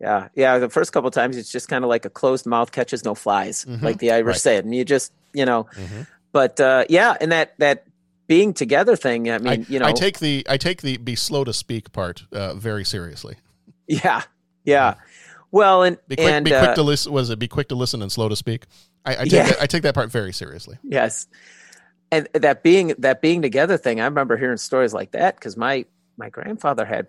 [0.00, 0.28] Yeah.
[0.34, 0.58] Yeah.
[0.58, 3.64] The first couple times, it's just kind of like a closed mouth catches no flies,
[3.64, 3.82] Mhm.
[3.82, 4.40] like the Irish Right.
[4.40, 4.64] said.
[4.64, 6.06] And you just, you know, Mhm.
[6.32, 7.16] but uh, yeah.
[7.20, 7.84] And that, that
[8.26, 11.14] being together thing, I mean, I, you know, I take the I take the be
[11.14, 13.36] slow to speak part uh, very seriously.
[13.86, 14.22] yeah.
[14.64, 14.94] Yeah.
[15.52, 17.12] Well, and, Be quick, and, be quick uh, to listen.
[17.12, 18.64] Was it be quick to listen and slow to speak?
[19.04, 19.42] I, I take Yeah.
[19.46, 20.76] that, I take that part very seriously.
[20.82, 21.28] Yes.
[22.10, 25.86] And that being that being together thing, I remember hearing stories like that because my
[26.16, 27.08] my grandfather had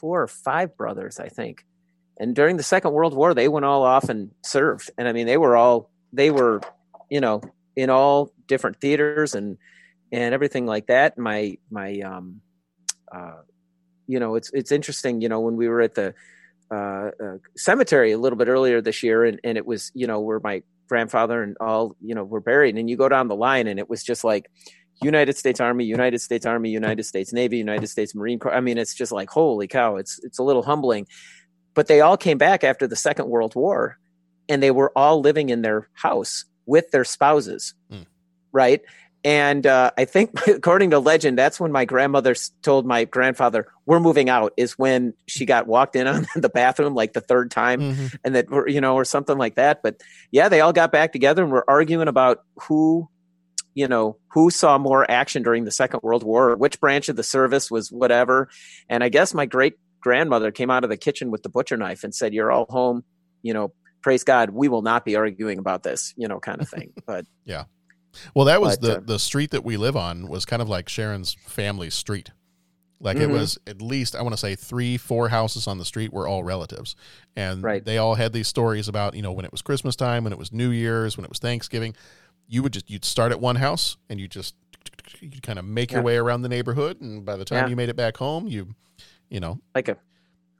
[0.00, 1.64] four or five brothers, I think.
[2.18, 4.90] And during the Second World War, they went all off and served.
[4.98, 6.60] And I mean, they were all they were,
[7.10, 7.42] you know,
[7.76, 9.58] in all different theaters and
[10.10, 11.18] and everything like that.
[11.18, 12.40] My my um
[13.10, 13.42] uh
[14.06, 16.14] you know, it's it's interesting, you know, when we were at the
[16.70, 20.20] uh, uh, cemetery a little bit earlier this year, and, and it was you know
[20.20, 23.66] where my grandfather and all you know were buried, and you go down the line,
[23.66, 24.50] and it was just like
[25.02, 28.54] United States Army, United States Army, United States Navy, United States Marine Corps.
[28.54, 29.96] I mean, it's just like holy cow!
[29.96, 31.06] It's it's a little humbling,
[31.74, 33.98] but they all came back after the Second World War,
[34.48, 38.02] and they were all living in their house with their spouses, Hmm.
[38.52, 38.80] right?
[39.24, 44.00] And uh, I think, according to legend, that's when my grandmother told my grandfather, "We're
[44.00, 47.80] moving out." Is when she got walked in on the bathroom like the third time,
[47.80, 48.16] Mhm.
[48.24, 49.80] and that were you know or something like that.
[49.82, 50.00] But
[50.32, 53.08] yeah, they all got back together and were arguing about who,
[53.74, 57.22] you know, who saw more action during the Second World War, which branch of the
[57.22, 58.48] service was whatever.
[58.88, 62.02] And I guess my great grandmother came out of the kitchen with the butcher knife
[62.02, 63.04] and said, "You're all home,
[63.42, 63.72] you know."
[64.02, 66.92] Praise God, we will not be arguing about this, you know, kind of thing.
[67.06, 67.64] But Yeah.
[68.34, 70.68] Well, that was But, the uh, the street that we live on was kind of
[70.68, 72.30] like Sharon's family street.
[73.00, 73.32] Like it Mhm.
[73.32, 76.44] was at least I want to say three, four houses on the street were all
[76.44, 76.94] relatives,
[77.34, 77.84] and Right.
[77.84, 80.38] they all had these stories about you know when it was Christmas time, when it
[80.38, 81.96] was New Year's, when it was Thanksgiving.
[82.48, 84.54] You would just you'd start at one house and you just
[85.20, 87.68] you kind of make your way around the neighborhood, and by the time Yeah.
[87.68, 88.74] you made it back home, you
[89.30, 89.96] you know like a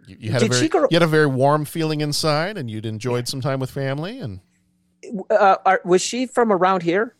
[0.06, 2.86] you, you had a very grow- you had a very warm feeling inside, and you'd
[2.86, 4.40] enjoyed some time with family and.
[5.30, 7.14] uh, are, was she from around here?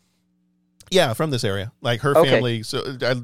[0.91, 1.73] Yeah, from this area.
[1.81, 2.31] Like her Okay.
[2.31, 2.63] family.
[2.63, 3.15] So, I,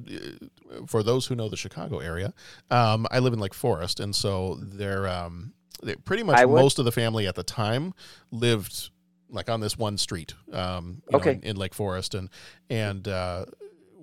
[0.87, 2.33] for those who know the Chicago area,
[2.71, 5.53] um, I live in Lake Forest, and so they're um,
[5.83, 7.93] they, pretty much would- most of the family at the time
[8.31, 8.91] lived
[9.31, 10.35] like on this one street.
[10.53, 12.31] Um, you know, in, in Lake Forest, and
[12.71, 13.45] and uh,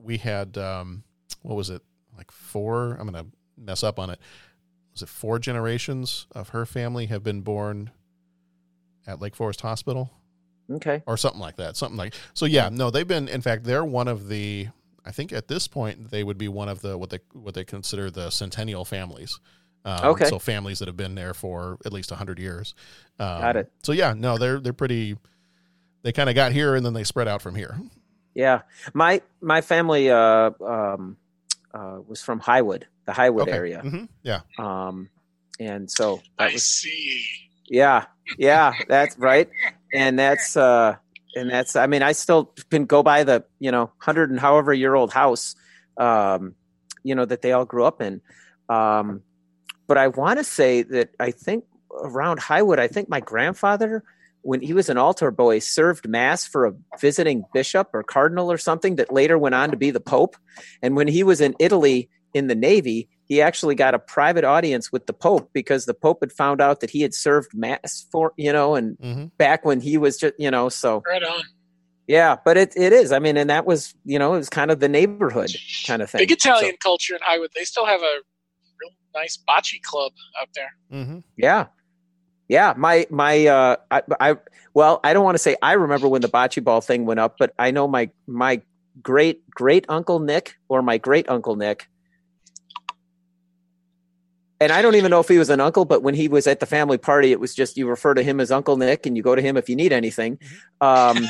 [0.03, 1.03] we had um,
[1.41, 1.81] what was it
[2.15, 2.91] like four?
[2.99, 3.25] I'm gonna
[3.57, 4.19] mess up on it.
[4.95, 7.91] Was it four generations of her family have been born
[9.05, 10.11] at Lake Forest Hospital?
[10.71, 11.03] Okay.
[11.05, 11.77] or something like that.
[11.77, 12.45] Something like so.
[12.45, 13.27] Yeah, no, they've been.
[13.27, 14.69] In fact, they're one of the.
[15.05, 17.63] I think at this point they would be one of the what they what they
[17.63, 19.39] consider the centennial families.
[19.83, 20.25] Um, Okay.
[20.25, 22.73] So families that have been there for at least hundred years.
[23.19, 23.71] Um, Got it.
[23.83, 25.17] So yeah, no, they're they're pretty.
[26.01, 27.77] They kind of got here and then they spread out from here.
[28.33, 28.61] Yeah,
[28.93, 31.17] my my family uh, um,
[31.75, 33.51] uh, was from Highwood, the Highwood Okay.
[33.51, 33.81] area.
[33.83, 34.07] Mhm.
[34.23, 34.41] Yeah.
[34.57, 35.09] Um,
[35.59, 37.23] and so that I was, see.
[37.67, 38.05] yeah,
[38.37, 39.49] yeah, that's right.
[39.93, 40.95] And that's uh,
[41.35, 44.73] and that's I mean I still can go by the you know hundred and however
[44.73, 45.55] year old house,
[45.97, 46.55] um,
[47.03, 48.21] you know that they all grew up in.
[48.69, 49.21] Um,
[49.87, 54.03] but I want to say that I think around Highwood, I think my grandfather,
[54.45, 58.57] when he was an altar boy, served mass for a visiting bishop or cardinal or
[58.59, 60.35] something that later went on to be the pope.
[60.83, 64.91] And when he was in Italy in the Navy, he actually got a private audience
[64.91, 68.33] with the pope because the pope had found out that he had served mass for
[68.37, 69.31] you know, and Mhm.
[69.37, 71.41] back when he was just you know, so Right on.
[72.07, 72.35] yeah.
[72.45, 73.11] But it it is.
[73.11, 75.49] I mean, and that was you know, it was kind of the neighborhood
[75.87, 76.19] kind of thing.
[76.19, 77.51] Big So- Italian culture in Highwood.
[77.55, 78.15] They still have a
[78.79, 80.71] real nice bocce club out there.
[80.91, 81.19] Mm-hmm.
[81.35, 81.65] Yeah.
[82.47, 84.37] Yeah, my my uh I, I
[84.73, 87.37] well, I don't want to say I remember when the bocce ball thing went up,
[87.39, 88.61] but I know my my
[89.01, 91.87] great great uncle Nick or my great uncle Nick
[94.61, 96.59] and I don't even know if he was an uncle, but when he was at
[96.61, 99.21] the family party, it was just you refer to him as Uncle Nick, and you
[99.23, 100.39] go to him if you need anything.
[100.79, 101.25] Um,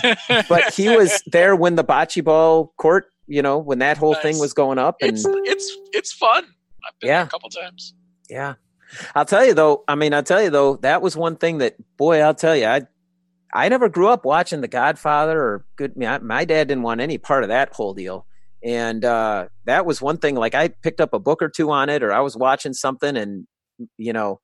[0.47, 4.37] but he was there when the bocce ball court, you know, when that whole thing
[4.37, 6.45] was going up, and It's it's it's fun.
[6.87, 7.17] I've been Yeah.
[7.17, 7.95] there a couple times.
[8.29, 8.53] Yeah.
[9.13, 11.75] I'll tell you though, I mean, I'll tell you though, that was one thing that
[11.97, 12.83] boy, I'll tell you, I
[13.53, 17.17] I never grew up watching The Godfather or good my, my dad didn't want any
[17.17, 18.25] part of that whole deal.
[18.63, 21.89] And uh that was one thing like I picked up a book or two on
[21.89, 23.47] it or I was watching something and
[23.97, 24.39] you know,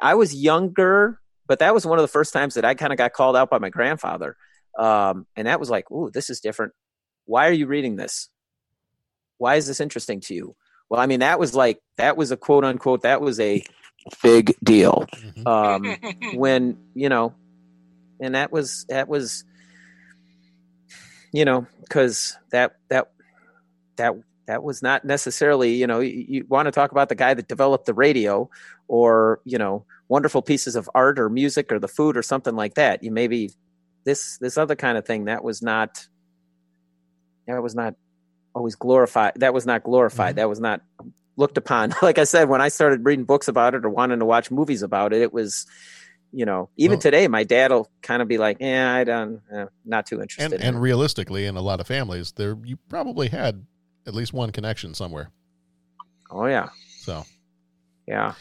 [0.00, 2.98] I was younger, but that was one of the first times that I kind of
[2.98, 4.36] got called out by my grandfather.
[4.78, 6.72] Um and that was like, "Ooh, this is different.
[7.26, 8.28] Why are you reading this?
[9.38, 10.56] Why is this interesting to you?"
[10.88, 13.64] Well, I mean, that was like that was a quote unquote that was a
[14.22, 15.06] big deal.
[15.46, 15.96] Um,
[16.34, 17.34] when you know,
[18.20, 19.44] and that was that was,
[21.32, 23.10] you know, because that that
[23.96, 24.14] that
[24.46, 27.48] that was not necessarily you know you, you want to talk about the guy that
[27.48, 28.50] developed the radio
[28.88, 32.74] or you know wonderful pieces of art or music or the food or something like
[32.74, 33.02] that.
[33.02, 33.50] You maybe
[34.04, 36.06] this this other kind of thing that was not
[37.46, 37.94] that was not
[38.54, 39.32] always glorified.
[39.36, 40.36] That was not glorified.
[40.36, 40.82] That was not
[41.36, 41.94] looked upon.
[42.02, 44.82] Like I said, when I started reading books about it or wanting to watch movies
[44.82, 45.66] about it, it was,
[46.32, 49.40] you know, even Well- today, my dad will kind of be like, "Yeah, I don't,
[49.54, 52.56] eh, not too interested." And in and it." realistically, in a lot of families, there
[52.64, 53.64] you probably had
[54.06, 55.30] at least one connection somewhere.
[56.30, 56.68] oh yeah,
[57.00, 57.24] So
[58.06, 58.32] yeah.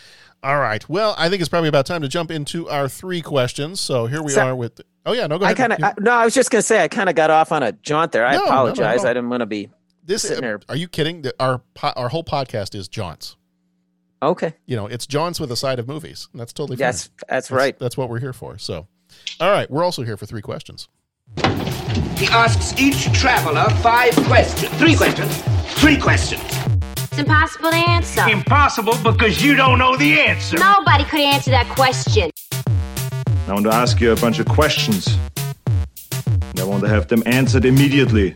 [0.43, 0.87] all right.
[0.89, 3.79] Well, I think it's probably about time to jump into our three questions.
[3.81, 4.81] So here we So- are with.
[5.05, 5.59] Oh yeah, no, go ahead.
[5.59, 6.11] I kind of no.
[6.11, 8.25] I was just gonna say I kind of got off on a jaunt there.
[8.25, 9.03] I No, no, no, apologize.
[9.03, 9.09] no.
[9.09, 9.69] I didn't want to be
[10.03, 10.23] this.
[10.23, 10.59] sitting there.
[10.69, 11.25] Are you kidding?
[11.39, 13.35] Our our whole podcast is jaunts.
[14.23, 16.29] Okay, You know, it's jaunts with a side of movies.
[16.31, 16.85] And that's totally fine.
[16.85, 17.77] that's that's right.
[17.79, 18.59] That's what we're here for.
[18.59, 18.85] So,
[19.39, 20.87] all right, we're also here for three questions.
[22.17, 24.71] He asks each traveler five questions.
[24.77, 25.41] Three questions.
[25.79, 26.43] Three questions.
[26.97, 28.27] It's impossible to answer.
[28.29, 30.57] Impossible because you don't know the answer.
[30.59, 32.29] Nobody could answer that question.
[33.47, 35.17] I want to ask you a bunch of questions.
[36.57, 38.35] I want to have them answered immediately.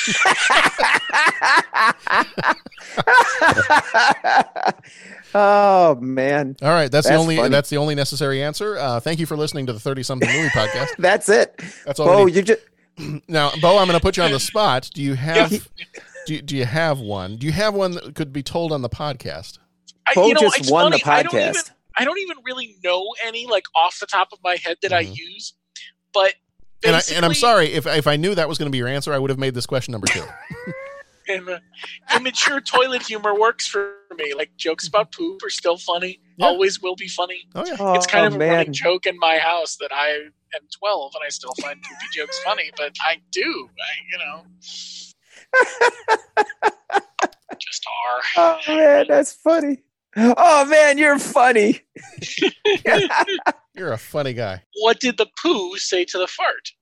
[5.34, 7.48] oh man, All right, that's, the only funny.
[7.50, 8.76] that's the only necessary answer.
[8.78, 10.88] Uh, thank you for listening to the Thirty Something Movie Podcast.
[10.98, 11.60] that's it.
[11.84, 12.06] That's all.
[12.06, 12.36] Bo, we need.
[12.36, 12.60] you just
[13.28, 14.90] now, Bo, I'm going to put you on the spot.
[14.94, 15.50] Do you have
[16.26, 17.36] do, you- do you have one?
[17.36, 19.58] Do you have one that could be told on the podcast?
[20.06, 21.70] I, Bo you know, just it's won the funny, I don't even podcast.
[21.96, 25.00] I don't even really know any like off the top of my head that I
[25.00, 25.54] use,
[26.12, 26.36] but Mm-hmm.
[26.84, 28.88] And, I, and I'm sorry if if I knew that was going to be your
[28.88, 30.24] answer, I would have made this question number two.
[31.28, 31.58] and, uh,
[32.16, 34.32] immature toilet humor works for me.
[34.34, 36.20] Like jokes about poop are still funny.
[36.38, 36.46] Yeah.
[36.46, 37.42] Always will be funny.
[37.54, 37.94] Oh yeah.
[37.94, 38.52] it's kind Oh, of a man.
[38.54, 40.08] running joke in my house that I
[40.54, 43.68] am 12 and I still find poopy jokes funny, but I do.
[43.78, 44.44] I, you know,
[47.60, 48.22] just are.
[48.36, 49.82] Oh man, that's funny.
[50.16, 51.80] Oh man, you're funny.
[53.76, 54.62] You're a funny guy.
[54.80, 56.72] What did the poo say to the fart?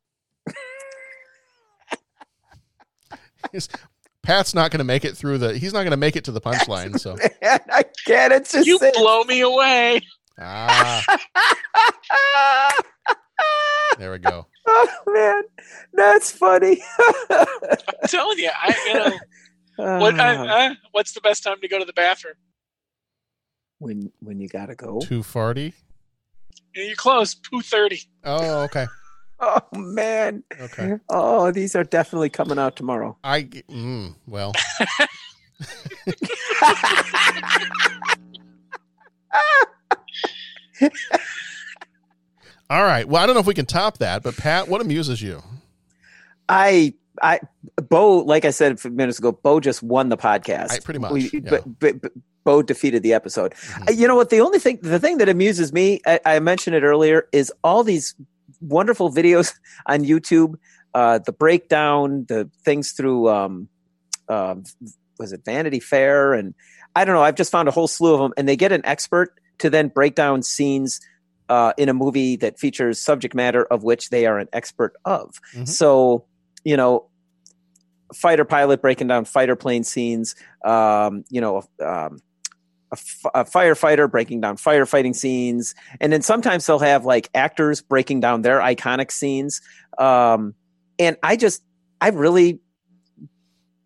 [4.23, 5.57] Pat's not going to make it through the.
[5.57, 6.99] He's not going to make it to the punchline.
[6.99, 8.33] So Man, I can't.
[8.33, 8.95] It's just You it.
[8.95, 10.01] blow me away.
[10.41, 11.05] ah,
[13.99, 14.47] there we go.
[14.71, 15.45] Oh man,
[15.95, 16.83] that's funny.
[17.31, 17.47] I'm
[18.07, 18.95] telling you, I you
[19.83, 20.21] know what?
[20.21, 22.35] I, what's the best time to go to the bathroom?
[23.79, 25.01] When when you gotta go.
[25.01, 25.73] Too farty.
[26.75, 27.35] You know, You're close.
[27.35, 28.03] Two thirty.
[28.25, 28.87] Oh, okay.
[29.41, 30.43] Oh man.
[30.61, 30.95] Okay.
[31.09, 33.17] Oh, these are definitely coming out tomorrow.
[33.23, 34.53] I mm, well.
[42.71, 43.09] All right.
[43.09, 45.43] Well, I don't know if we can top that, but Pat, what amuses you?
[46.49, 47.41] I I
[47.89, 50.73] Bo, like I said a few minutes ago, Bo just won the podcast.
[50.73, 51.41] I- pretty much, We- yeah.
[51.51, 52.13] But, but, but
[52.49, 53.53] Bo defeated the episode.
[53.87, 54.31] Uh, You know what?
[54.31, 57.85] The only thing, the thing that amuses me, I, I mentioned it earlier, is all
[57.85, 58.15] these
[58.63, 59.53] wonderful videos
[59.87, 60.55] on YouTube.
[60.95, 63.69] Uh, the breakdown, the things through, um,
[64.31, 64.55] uh,
[65.19, 66.55] was it Vanity Fair, and
[66.97, 67.23] I don't know.
[67.23, 69.89] I've just found a whole slew of them, and they get an expert to then
[69.89, 71.01] break down scenes
[71.51, 75.35] uh, in a movie that features subject matter of which they are an expert of.
[75.55, 75.69] Mhm.
[75.69, 76.25] So,
[76.65, 77.09] you know,
[78.15, 80.35] fighter pilot breaking down fighter plane scenes.
[80.65, 82.21] Um, you know, um,
[82.93, 87.81] a, f- a firefighter breaking down firefighting scenes, and then sometimes they'll have like actors
[87.81, 89.61] breaking down their iconic scenes.
[89.99, 90.55] Um,
[90.99, 91.63] and I just,
[92.01, 92.61] I really,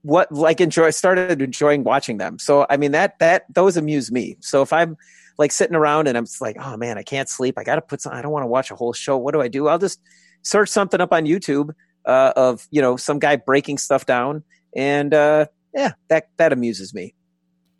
[0.02, 2.38] what like enjoy started enjoying watching them.
[2.38, 4.36] So I mean that that those amuse me.
[4.40, 4.96] So if I'm
[5.38, 7.58] like sitting around and I'm like, oh man, I can't sleep.
[7.58, 8.12] I got to put some.
[8.12, 9.16] I don't want to watch a whole show.
[9.16, 9.68] What do I do?
[9.68, 10.00] I'll just
[10.42, 11.70] search something up on YouTube
[12.04, 14.42] uh, of you know some guy breaking stuff down,
[14.74, 17.14] and uh, yeah, that that amuses me.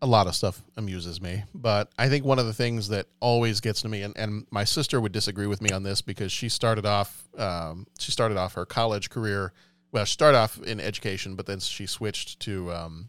[0.03, 3.61] A lot of stuff amuses me but i think one of the things that always
[3.61, 6.49] gets to me and, and my sister would disagree with me on this because she
[6.49, 9.53] started off um, she started off her college career
[9.93, 13.09] well she started off in education but then she switched to um,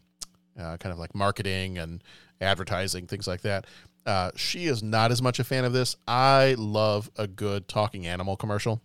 [0.58, 2.02] uh, kind of like marketing and
[2.40, 3.66] advertising things like that.
[4.06, 5.96] Uh, she is not as much a fan of this.
[6.06, 8.82] I love a good talking animal commercial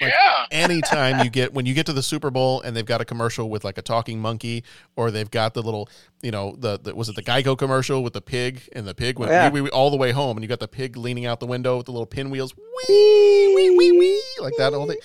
[0.00, 0.46] yeah.
[0.50, 3.48] anytime you get when you get to the Super Bowl and they've got a commercial
[3.50, 4.64] with like a talking monkey,
[4.96, 5.88] or they've got the little,
[6.22, 9.18] you know, the, the was it the Geico commercial with the pig and the pig
[9.18, 9.48] went Yeah.
[9.50, 11.46] wee, wee, wee all the way home, and you got the pig leaning out the
[11.46, 14.98] window with the little pinwheels, wee wee wee wee, like that whole thing.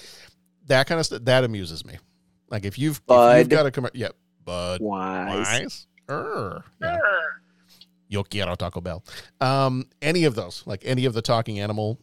[0.67, 1.97] That kind of stuff that amuses me.
[2.49, 4.09] Like if you've if you've got a commercial, yeah,
[4.43, 5.47] Bud Wise.
[5.61, 6.63] Wise, Err.
[6.81, 6.97] Yeah.
[8.09, 9.03] Yo quiero Taco Bell.
[9.41, 11.99] Um, any of those, like any of the talking animal,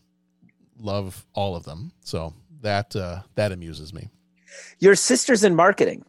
[0.78, 1.92] love all of them.
[2.02, 4.10] So that uh, that amuses me.
[4.78, 6.04] Your sister's in marketing.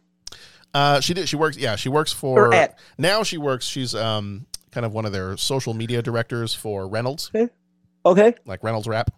[0.74, 1.28] Uh, she did.
[1.28, 1.56] She works.
[1.56, 2.48] Yeah, she works for.
[2.48, 3.64] Or at- now she works.
[3.66, 7.30] She's um kind of one of their social media directors for Reynolds.
[8.04, 8.34] Okay.
[8.44, 9.10] Like Reynolds Wrap.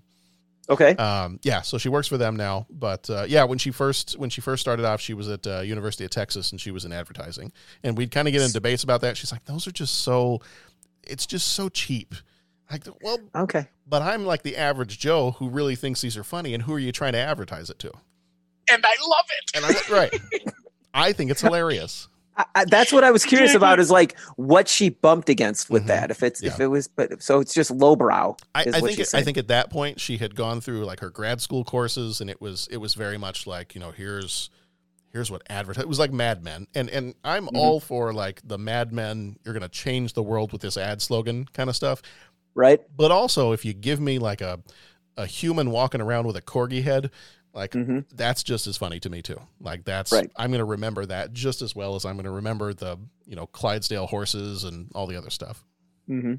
[0.71, 0.95] Okay.
[0.97, 2.67] Um, yeah, so she works for them now.
[2.71, 5.61] But uh, yeah, when she first when she first started off, she was at uh,
[5.61, 7.53] University of Texas and she was in advertising.
[7.83, 9.17] And we'd kind of get in debates about that.
[9.17, 10.41] She's like, "Those are just so,
[11.03, 12.15] it's just so cheap."
[12.71, 13.69] Like, well, okay.
[13.87, 16.79] But I'm like the average Joe who really thinks these are funny, and who are
[16.79, 17.93] you trying to advertise it to?
[18.71, 19.51] And I love it.
[19.57, 20.53] And I'm right.
[20.95, 22.09] I think it's hilarious.
[22.37, 25.87] I, I, that's what I was curious about is like what she bumped against with
[25.87, 26.11] that.
[26.11, 26.63] If it's if Mm-hmm.
[26.63, 28.37] It was, but so it's just lowbrow.
[28.55, 31.11] I, I think she's I think at that point she had gone through like her
[31.11, 34.51] grad school courses, and it was it was very much like you know here's
[35.11, 35.83] here's what advertise.
[35.83, 37.57] It was like Mad Men, and and I'm Mm-hmm.
[37.57, 39.37] all for like the Mad Men.
[39.45, 42.03] You're gonna change the world with this ad slogan kind of stuff,
[42.59, 42.81] right?
[42.95, 44.61] But also if you give me like a
[45.19, 47.11] a human walking around with a corgi head.
[47.53, 47.75] Like
[48.15, 49.41] that's just as funny to me too.
[49.61, 50.21] Like that's Mm-hmm.
[50.21, 50.31] Right.
[50.37, 53.35] I'm going to remember that just as well as I'm going to remember the you
[53.35, 55.65] know Clydesdale horses and all the other stuff.
[56.09, 56.35] Mm-hmm.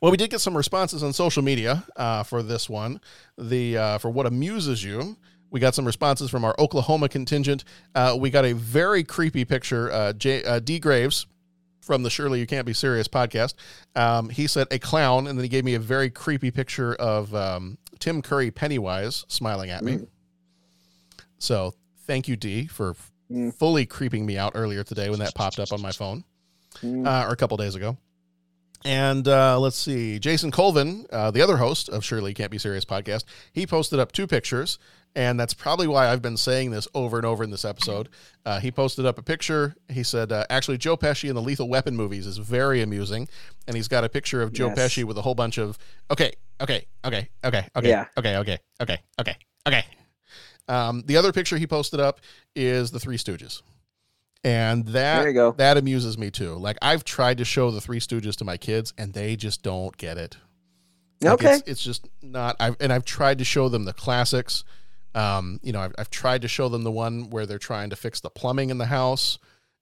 [0.00, 3.00] Well, we did get some responses on social media uh, for this one.
[3.36, 5.16] The uh, for what amuses you.
[5.50, 7.64] We got some responses from our Oklahoma contingent.
[7.94, 9.90] Uh, we got a very creepy picture.
[9.90, 11.26] Uh, J, uh, D Graves
[11.88, 13.54] from the Surely You Can't Be Serious podcast.
[13.96, 17.34] Um, he said a clown, and then he gave me a very creepy picture of
[17.34, 20.00] um, Tim Curry Pennywise smiling at me.
[21.38, 21.72] So
[22.06, 23.10] thank you, D, for f-
[23.54, 26.24] fully creeping me out earlier today when that popped up on my phone,
[27.06, 27.96] uh, or a couple days ago.
[28.84, 32.58] And uh, let's see, Jason Colvin, uh, the other host of Surely You Can't Be
[32.58, 34.78] Serious podcast, he posted up two pictures,
[35.18, 38.08] and that's probably why I've been saying this over and over in this episode.
[38.46, 39.74] Uh, he posted up a picture.
[39.90, 43.28] He said, uh, actually, Joe Pesci in the Lethal Weapon movies is very amusing,
[43.66, 44.78] and he's got a picture of Joe Yes.
[44.78, 45.76] Pesci with a whole bunch of
[46.10, 48.04] okay, okay, okay, okay, okay, Yeah.
[48.16, 49.36] okay, okay, okay, okay,
[49.66, 49.84] okay.
[50.68, 52.20] Um, the other picture he posted up
[52.54, 53.62] is the Three Stooges.
[54.44, 55.52] And that There you go.
[55.58, 56.54] that amuses me too.
[56.54, 59.96] Like I've tried to show the Three Stooges to my kids, and they just don't
[59.96, 60.36] get it.
[61.20, 61.54] Like, Okay.
[61.54, 62.54] it's, it's just not.
[62.60, 64.62] I've and I've tried to show them the classics.
[65.14, 67.96] Um, you know, I've, I've tried to show them the one where they're trying to
[67.96, 69.38] fix the plumbing in the house,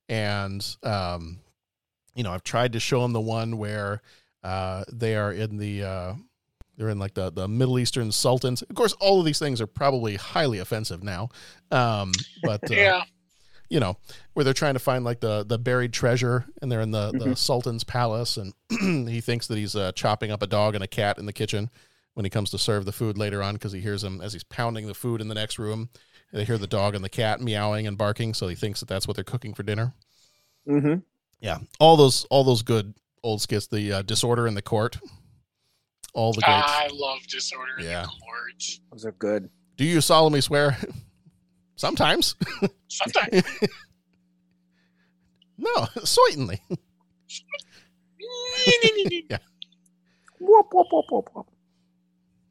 [0.08, 1.40] and um,
[2.14, 4.02] you know, I've tried to show them the one where
[4.44, 6.14] uh, they are in the uh,
[6.76, 8.62] they're in like the the Middle Eastern sultans.
[8.62, 11.30] Of course, all of these things are probably highly offensive now.
[11.70, 12.12] Um,
[12.42, 13.02] but uh, Yeah.
[13.68, 13.96] you know,
[14.34, 17.26] where they're trying to find like the the buried treasure, and they're in the the
[17.30, 17.38] Mhm.
[17.38, 18.54] Sultan's palace, and
[19.08, 21.68] he thinks that he's uh, chopping up a dog and a cat in the kitchen
[22.16, 24.42] when he comes to serve the food later on because he hears him as he's
[24.42, 25.90] pounding the food in the next room.
[26.32, 29.06] They hear the dog and the cat meowing and barking, so he thinks that that's
[29.06, 29.92] what they're cooking for dinner.
[30.66, 31.00] Mm-hmm.
[31.40, 33.66] Yeah, all those all those good old skits.
[33.66, 34.96] The uh, disorder in the court,
[36.14, 36.54] all the great.
[36.54, 38.04] I love disorder Yeah.
[38.04, 38.62] in the court.
[38.92, 39.50] Those are good.
[39.76, 40.78] Do you solemnly swear?
[41.76, 42.34] Sometimes.
[42.88, 43.42] Sometimes.
[45.58, 46.62] no, certainly.
[49.28, 49.36] yeah.
[50.40, 51.46] Whoop, whoop, whoop, whoop, whoop.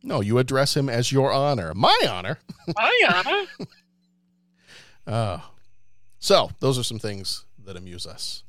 [0.06, 1.74] No, you address him as your honor.
[1.74, 2.40] My honor.
[2.76, 3.46] My honor.
[5.08, 5.40] Uh,
[6.18, 8.42] so, those are some things that amuse us.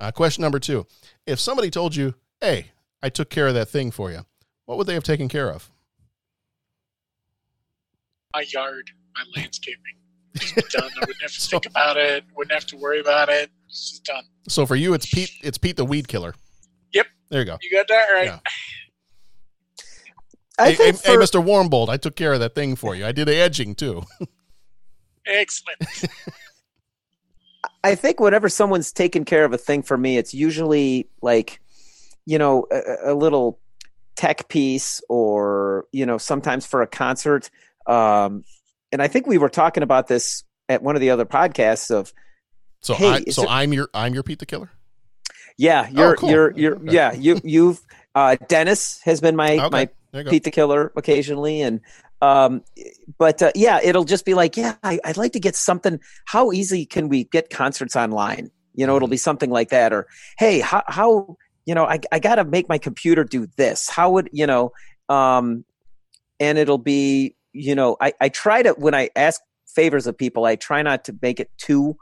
[0.00, 0.84] Uh, question number two
[1.24, 4.26] If somebody told you, hey, I took care of that thing for you,
[4.64, 5.70] what would they have taken care of?
[8.34, 9.94] My yard, my landscaping.
[10.70, 10.90] Done.
[10.96, 12.24] I wouldn't have to think about it.
[12.36, 13.52] Wouldn't have to worry about it.
[13.68, 14.24] It's done.
[14.48, 15.30] So for you, it's Pete.
[15.44, 16.34] It's Pete the weed killer.
[16.92, 17.06] Yep.
[17.28, 17.56] There you go.
[17.62, 18.26] You got that right.
[18.26, 18.38] Yeah.
[20.58, 21.44] I hey, hey, think hey, for- Mr.
[21.44, 23.04] Warmbold, I took care of that thing for you.
[23.06, 24.04] I did the edging too.
[25.26, 25.78] Excellent.
[27.82, 31.60] I think whenever someone's taken care of a thing for me, it's usually like,
[32.26, 33.58] you know, a, a little
[34.16, 37.50] tech piece or, you know, sometimes for a concert.
[37.86, 38.44] Um,
[38.92, 42.12] and I think we were talking about this at one of the other podcasts of,
[42.80, 43.50] So Hey, I, so there...
[43.50, 44.70] I'm your I'm your Pete the killer.
[45.58, 46.30] yeah, you're, Oh, cool.
[46.30, 47.80] you're, you're, yeah, you, you've,
[48.14, 50.30] uh, Dennis has been my, Okay, my there you go.
[50.30, 51.60] Pete the Killer occasionally.
[51.62, 51.80] And,
[52.22, 52.62] um,
[53.18, 56.00] but, uh, yeah, it'll just be like, yeah, I, I'd like to get something.
[56.24, 58.50] How easy can we get concerts online?
[58.74, 59.92] You know, it'll be something like that.
[59.92, 60.06] Or,
[60.38, 61.36] hey, how, how,
[61.66, 63.88] you know, I, I got to make my computer do this.
[63.88, 64.72] How would, you know,
[65.08, 65.64] um,
[66.40, 70.44] and it'll be, you know, I, I try to, when I ask favors of people,
[70.44, 71.96] I try not to make it too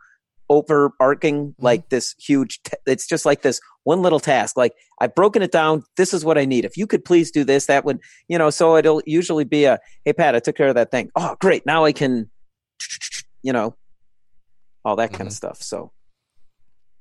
[0.52, 1.64] overarching, mm-hmm.
[1.64, 4.56] like this huge, t- it's just like this one little task.
[4.56, 5.84] Like I've broken it down.
[5.96, 6.64] This is what I need.
[6.64, 7.98] If you could please do this, that would,
[8.28, 11.10] you know, so it'll usually be a, Hey Pat, I took care of that thing.
[11.16, 11.66] Oh, great.
[11.66, 12.30] Now I can,
[13.42, 13.74] you know,
[14.84, 15.34] all that kind of mm-hmm.
[15.34, 15.62] stuff.
[15.62, 15.92] So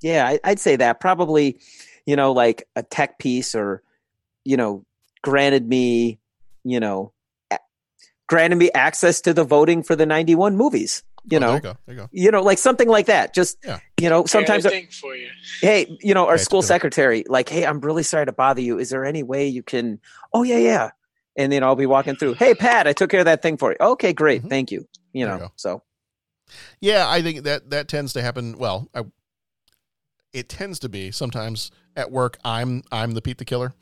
[0.02, 1.60] yeah, I, I'd say that probably,
[2.06, 3.84] you know, like a tech piece or,
[4.44, 4.86] you know,
[5.22, 6.20] granted me,
[6.64, 7.14] you know,
[7.52, 7.60] a-
[8.28, 11.62] granted me access to the voting for the 91 movies, you Oh, know, there you
[11.62, 11.78] go.
[11.86, 12.10] There you go.
[12.12, 13.34] you know, like something like that.
[13.34, 13.58] Just,
[14.00, 15.30] you know, sometimes, I think for you.
[15.62, 18.80] hey, you know, our Okay, school secretary, like, hey, I'm really sorry to bother you.
[18.80, 20.00] Is there any way you can?
[20.34, 20.90] Oh yeah, yeah.
[21.38, 22.34] And then I'll be walking through.
[22.34, 23.78] Hey, Pat, I took care of that thing for you.
[23.80, 24.88] Okay, great, thank you.
[25.14, 25.30] You Mm-hmm.
[25.30, 25.52] There know, go.
[25.56, 25.84] so
[26.80, 28.58] Yeah, I think that that tends to happen.
[28.58, 29.04] Well, I,
[30.34, 32.38] it tends to be sometimes at work.
[32.44, 33.74] I'm I'm the Pete the killer,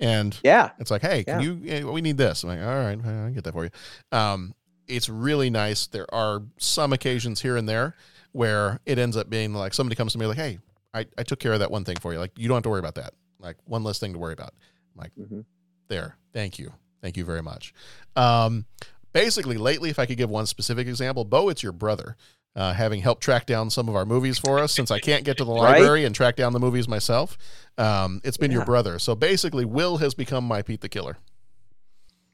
[0.00, 1.80] and yeah, it's like, hey, can Yeah.
[1.80, 1.90] you?
[1.92, 2.42] We need this.
[2.42, 3.70] I'm like, all right, I will get that for you.
[4.12, 4.54] Um,
[4.88, 5.86] it's really nice.
[5.86, 7.94] There are some occasions here and there
[8.32, 10.58] where it ends up being like somebody comes to me like, hey,
[10.94, 12.18] I, I took care of that one thing for you.
[12.18, 13.14] Like you don't have to worry about that.
[13.38, 14.52] Like one less thing to worry about.
[14.94, 15.40] I'm like, Mm-hmm.
[15.88, 16.16] there.
[16.32, 16.72] Thank you.
[17.02, 17.72] Thank you very much.
[18.16, 18.64] Um,
[19.12, 22.16] basically, lately, if I could give one specific example, Bo, it's your brother.
[22.56, 25.36] Uh, having helped track down some of our movies for us since I can't get
[25.38, 25.78] to the Right?
[25.80, 27.38] library and track down the movies myself.
[27.76, 28.98] Um, it's been your brother.
[28.98, 31.18] So basically, Will has become my Pete the Killer.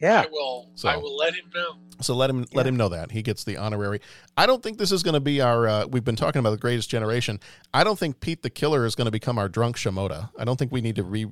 [0.01, 0.23] Yeah.
[0.23, 0.71] I will.
[0.75, 1.79] So- I will let him know.
[2.01, 4.01] So let him let him know that he gets the honorary.
[4.37, 5.69] I don't think this is going to be our.
[5.69, 7.39] Uh, we've been talking about the Greatest Generation.
[7.73, 10.31] I don't think Pete the Killer is going to become our drunk Shimoda.
[10.37, 11.27] I don't think we need to re.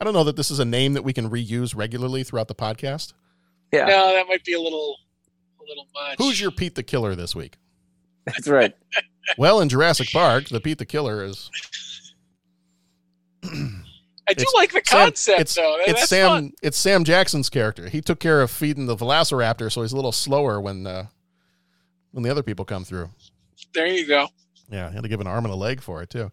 [0.00, 2.54] I don't know that this is a name that we can reuse regularly throughout the
[2.54, 3.12] podcast.
[3.72, 4.96] Yeah, No, that might be a little,
[5.60, 6.14] a little much.
[6.18, 7.56] Who's your Pete the Killer this week?
[8.24, 8.74] that's right.
[9.36, 11.50] Well, in Jurassic Park, the Pete the Killer is.
[14.28, 15.76] I do It's like the Sam- concept it's, though.
[15.80, 16.28] It's That's Sam.
[16.28, 16.52] fun.
[16.62, 17.88] It's Sam Jackson's character.
[17.88, 21.06] He took care of feeding the Velociraptor, so he's a little slower when uh,
[22.12, 23.08] when the other people come through.
[23.74, 24.28] There you go.
[24.70, 26.30] Yeah, had to give an arm and a leg for it too.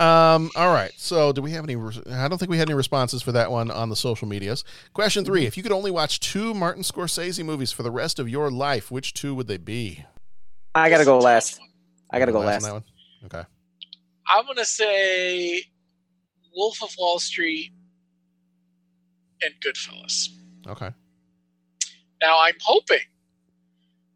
[0.00, 0.90] Um, all right.
[0.96, 1.76] So, do we have any?
[1.76, 4.64] res- I don't think we had any responses for that one on the social medias.
[4.92, 8.28] Question three: If you could only watch two Martin Scorsese movies for the rest of
[8.28, 10.04] your life, which two would they be?
[10.74, 11.60] I gotta go last.
[12.10, 12.64] I gotta go on last.
[12.64, 12.84] that one.
[13.26, 13.44] Okay.
[14.28, 15.62] I'm gonna say
[16.56, 17.70] Wolf of Wall Street
[19.42, 20.28] and Goodfellas.
[20.66, 20.90] Okay.
[22.20, 22.98] Now I'm hoping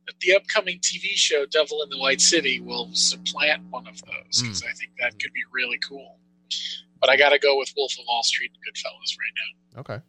[0.06, 4.42] that the upcoming TV show Devil in the White City will supplant one of those
[4.42, 6.16] because I think that could be really cool.
[7.00, 9.80] But I got to go with Wolf of Wall Street and Goodfellas right now.
[9.80, 10.02] Okay.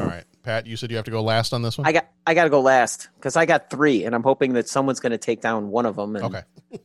[0.00, 0.66] All right, Pat.
[0.66, 1.86] You said you have to go last on this one.
[1.86, 4.68] I got I got to go last because I got three, and I'm hoping that
[4.68, 6.16] someone's going to take down one of them.
[6.16, 6.42] And Okay.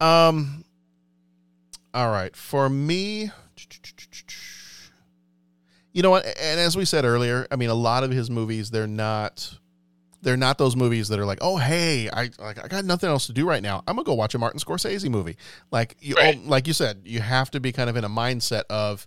[0.00, 0.62] Um.
[1.96, 2.36] All right.
[2.36, 3.30] For me,
[5.94, 6.26] you know what?
[6.26, 9.56] And as we said earlier, I mean, a lot of his movies, they're not,
[10.20, 13.26] they're not those movies that are like, oh, hey, I like, I got nothing else
[13.28, 13.82] to do right now.
[13.88, 15.38] I'm gonna go watch a Martin Scorsese movie.
[15.70, 16.38] Like you, Right.
[16.38, 19.06] Oh, like you said, you have to be kind of in a mindset of.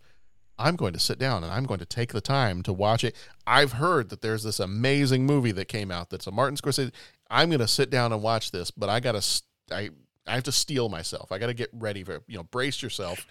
[0.57, 3.15] I'm going to sit down and I'm going to take the time to watch it.
[3.47, 6.91] I've heard that there's this amazing movie that came out that's a Martin Scorsese.
[7.29, 9.41] I'm going to sit down and watch this, but I got to
[9.71, 9.91] I
[10.29, 11.31] I have to steel myself.
[11.31, 13.25] I got to get ready for, you know, brace yourself.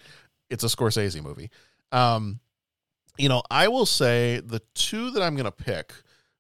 [0.51, 1.51] It's a Scorsese movie.
[1.93, 2.41] Um
[3.19, 5.93] you know, I will say the two that I'm going to pick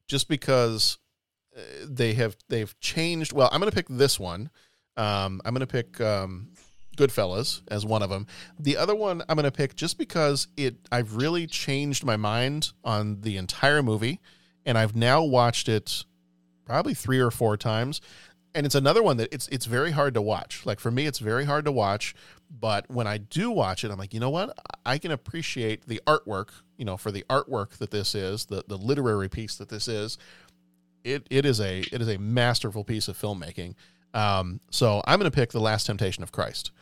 [0.07, 0.99] just because
[1.57, 3.33] uh, they have they've changed.
[3.33, 4.51] Well, I'm going to pick this one.
[4.97, 6.51] Um I'm going to pick um
[6.97, 8.27] Goodfellas as one of them.
[8.59, 12.73] The other one I'm going to pick just because it I've really changed my mind
[12.85, 14.21] on the entire movie
[14.67, 16.05] and I've now watched it
[16.67, 18.01] probably 3 or 4 times
[18.59, 20.67] and it's another one that it's it's very hard to watch.
[20.67, 22.15] Like for me it's very hard to watch,
[22.51, 24.59] but when I do watch it I'm like, "You know what?
[24.85, 28.77] I can appreciate the artwork, you know, for the artwork that this is, the the
[28.77, 30.19] literary piece that this is."
[31.05, 33.75] it it is a it is a masterful piece of filmmaking.
[34.15, 36.73] Um, so I'm going to pick the Last Temptation of Christ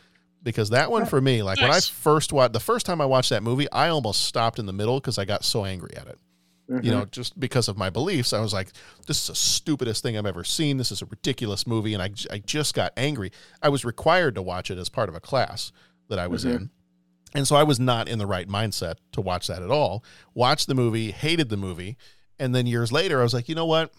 [0.43, 3.31] because that one for me, like when I first watched the first time I watched
[3.31, 6.19] that movie, I almost stopped in the middle because I got so angry at it.
[6.69, 8.73] You know, just because of my beliefs, I was like,
[9.07, 10.79] "This is the stupidest thing I've ever seen.
[10.79, 13.31] This is a ridiculous movie," and I, I just got angry.
[13.63, 15.71] I was required to watch it as part of a class
[16.09, 16.57] that I was Mhm.
[16.57, 16.71] in,
[17.35, 20.03] and so I was not in the right mindset to watch that at all.
[20.35, 21.97] Watched the movie, hated the movie,
[22.39, 23.93] and then years later, I was like, you know what?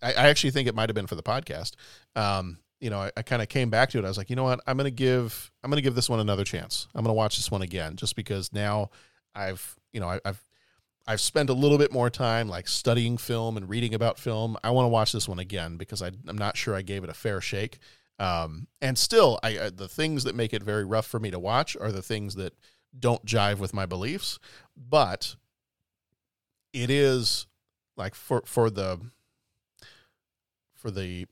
[0.00, 1.72] I, I actually think it might have been for the podcast.
[2.14, 4.04] Um, you know, I, I kind of came back to it.
[4.04, 4.60] I was like, you know what?
[4.68, 6.86] I'm gonna give I'm gonna give this one another chance.
[6.94, 8.90] I'm gonna watch this one again, just because now
[9.34, 10.44] I've you know I, I've
[11.06, 14.56] I've spent a little bit more time like studying film and reading about film.
[14.62, 17.10] I want to watch this one again because I, I'm not sure I gave it
[17.10, 17.78] a fair shake.
[18.18, 21.38] Um, and still, I, I the things that make it very rough for me to
[21.38, 22.54] watch are the things that
[22.98, 24.38] don't jive with my beliefs.
[24.76, 25.34] But
[26.72, 27.46] it is
[27.96, 29.00] like for for the
[30.74, 31.26] for the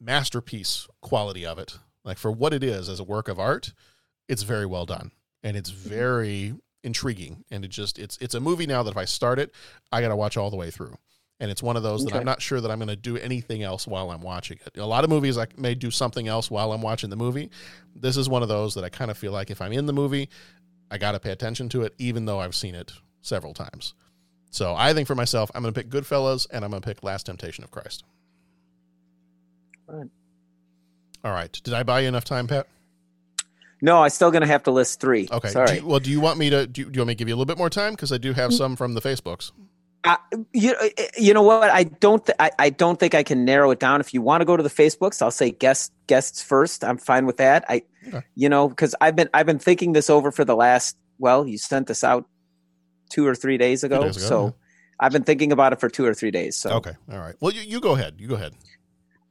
[0.00, 3.72] masterpiece quality of it, like for what it is as a work of art,
[4.28, 5.12] it's very well done
[5.42, 6.54] and it's very
[6.86, 9.52] intriguing and it just it's it's a movie now that if I start it,
[9.92, 10.96] I got to watch all the way through.
[11.38, 13.62] And it's one of those that I'm not sure that I'm going to do anything
[13.62, 14.80] else while I'm watching it.
[14.80, 17.50] A lot of movies I may do something else while I'm watching the movie.
[17.94, 19.92] This is one of those that I kind of feel like if I'm in the
[19.92, 20.30] movie,
[20.90, 22.90] I got to pay attention to it even though I've seen it
[23.20, 23.92] several times.
[24.50, 27.02] So I think for myself, I'm going to pick Goodfellas and I'm going to pick
[27.02, 28.04] Last Temptation of Christ.
[29.86, 30.08] Right.
[31.22, 31.52] All right.
[31.64, 32.66] Did I buy you enough time, Pat?
[33.82, 35.28] No, I'm still going to have to list three.
[35.30, 35.48] Okay.
[35.48, 35.66] Sorry.
[35.66, 37.18] Do you- well, do you want me to do you, do you want me to
[37.18, 38.54] give you a little bit more time because I do have mm.
[38.56, 39.52] some from the Facebooks.
[40.04, 40.18] I,
[40.52, 40.72] you,
[41.18, 41.68] you know what?
[41.68, 42.24] I don't.
[42.24, 44.00] Th- I, I don't think I can narrow it down.
[44.00, 46.84] If you want to go to the Facebooks, I'll say guest guests first.
[46.84, 47.64] I'm fine with that.
[47.68, 47.82] I,
[48.36, 50.96] you know, because I've been I've been thinking this over for the last.
[51.18, 52.28] Well, you sent this out
[53.10, 54.50] two or three days ago, days ago, so yeah.
[55.00, 56.56] I've been thinking about it for two or three days.
[56.56, 56.92] So Okay.
[57.10, 57.34] All right.
[57.40, 58.14] Well, you, you go ahead.
[58.18, 58.54] You go ahead.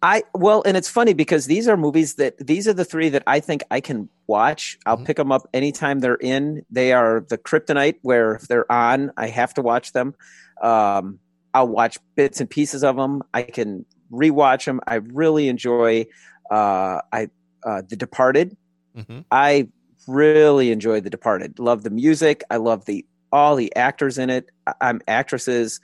[0.06, 3.23] I well, and it's funny because these are movies that these are the three that
[3.26, 4.77] I think I can watch.
[4.86, 5.06] I'll Mm-hmm.
[5.06, 6.64] pick them up anytime they're in.
[6.69, 10.14] They are the kryptonite where if they're on, I have to watch them.
[10.61, 11.18] Um,
[11.56, 13.23] I'll watch bits and pieces of them.
[13.34, 14.80] I can rewatch them.
[14.86, 16.06] I really enjoy.
[16.52, 17.30] Uh, I
[17.65, 18.56] uh, The Departed.
[18.95, 19.22] Mm-hmm.
[19.32, 19.69] I
[20.07, 21.57] really enjoyed The Departed.
[21.57, 22.44] Love the music.
[22.52, 24.52] I love the all the actors in it.
[24.68, 25.80] I- I'm actresses.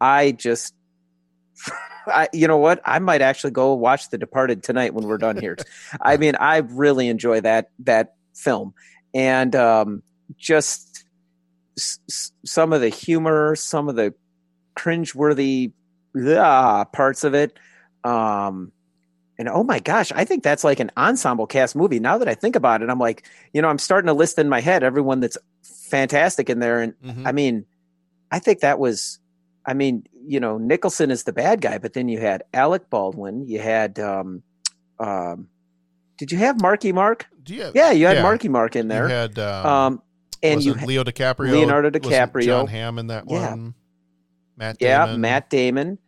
[0.00, 0.74] I just
[2.10, 2.80] I, you know what?
[2.84, 5.56] I might actually go watch The Departed tonight when we're done here.
[6.00, 8.74] I mean, I really enjoy that that film,
[9.14, 10.02] and um,
[10.36, 11.04] just
[11.78, 14.14] s- s- some of the humor, some of the
[14.76, 15.72] cringeworthy
[16.36, 17.58] ah, parts of it.
[18.04, 18.72] Um,
[19.38, 21.98] and oh my gosh, I think that's like an ensemble cast movie.
[21.98, 23.24] Now that I think about it, I'm like,
[23.54, 26.80] you know, I'm starting to list in my head everyone that's fantastic in there.
[26.82, 26.94] And
[27.26, 27.64] I mean,
[28.30, 29.18] I think that was,
[29.64, 33.46] I mean, you know, Nicholson is the bad guy, but then you had Alec Baldwin,
[33.46, 34.42] you had, um,
[34.98, 35.48] um,
[36.18, 37.26] did you have Marky Mark?
[37.46, 38.22] Yeah, yeah, you had yeah.
[38.22, 39.08] Marky Mark in You there.
[39.08, 40.02] had, um, um,
[40.42, 43.50] and you it ha- Leo DiCaprio, Leonardo DiCaprio, Jon Hamm in that Yeah.
[43.50, 43.74] one.
[44.56, 45.98] Matt yeah, Matt Damon,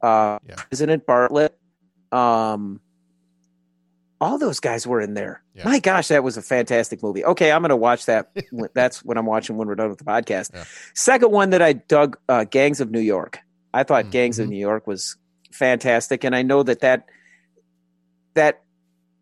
[0.00, 1.50] uh, President Bartlet,
[2.12, 2.80] um,
[4.20, 5.42] all those guys were in there.
[5.64, 7.24] My gosh, that was a fantastic movie.
[7.24, 8.30] Okay, I'm going to watch that.
[8.74, 10.50] That's what I'm watching when we're done with the podcast.
[10.94, 13.38] Second one that I dug, uh, Gangs of New York.
[13.72, 15.16] I thought Gangs of New York was
[15.52, 17.06] fantastic, and I know that that
[18.34, 18.62] that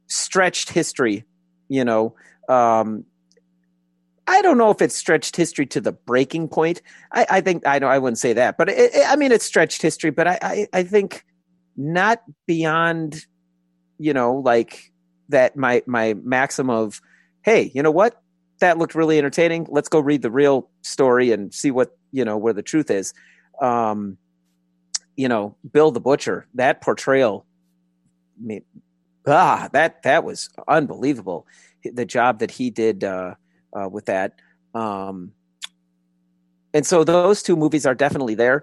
[0.07, 1.25] stretched history.
[1.69, 2.15] You know,
[2.49, 3.05] um,
[4.27, 6.83] I don't know if it's stretched history to the breaking point.
[7.13, 9.45] I, I think I know I wouldn't say that, but it, it- I mean it's
[9.45, 10.11] stretched history.
[10.11, 11.25] But I, I, I think
[11.77, 13.27] not beyond,
[13.99, 14.93] you know, like
[15.29, 15.57] that.
[15.57, 17.01] My my maxim of,
[17.43, 18.23] hey, you know what?
[18.61, 19.67] That looked really entertaining.
[19.71, 23.15] Let's go read the real story and see what you know where the truth is.
[23.61, 24.19] Um,
[25.17, 26.47] you know, Bill the Butcher.
[26.55, 27.45] That portrayal,
[28.39, 28.65] I mean,
[29.27, 31.47] ah, that that was unbelievable.
[31.85, 33.35] The job that he did uh,
[33.73, 34.35] uh, with that.
[34.75, 35.33] Um,
[36.75, 38.63] and so those two movies are definitely there.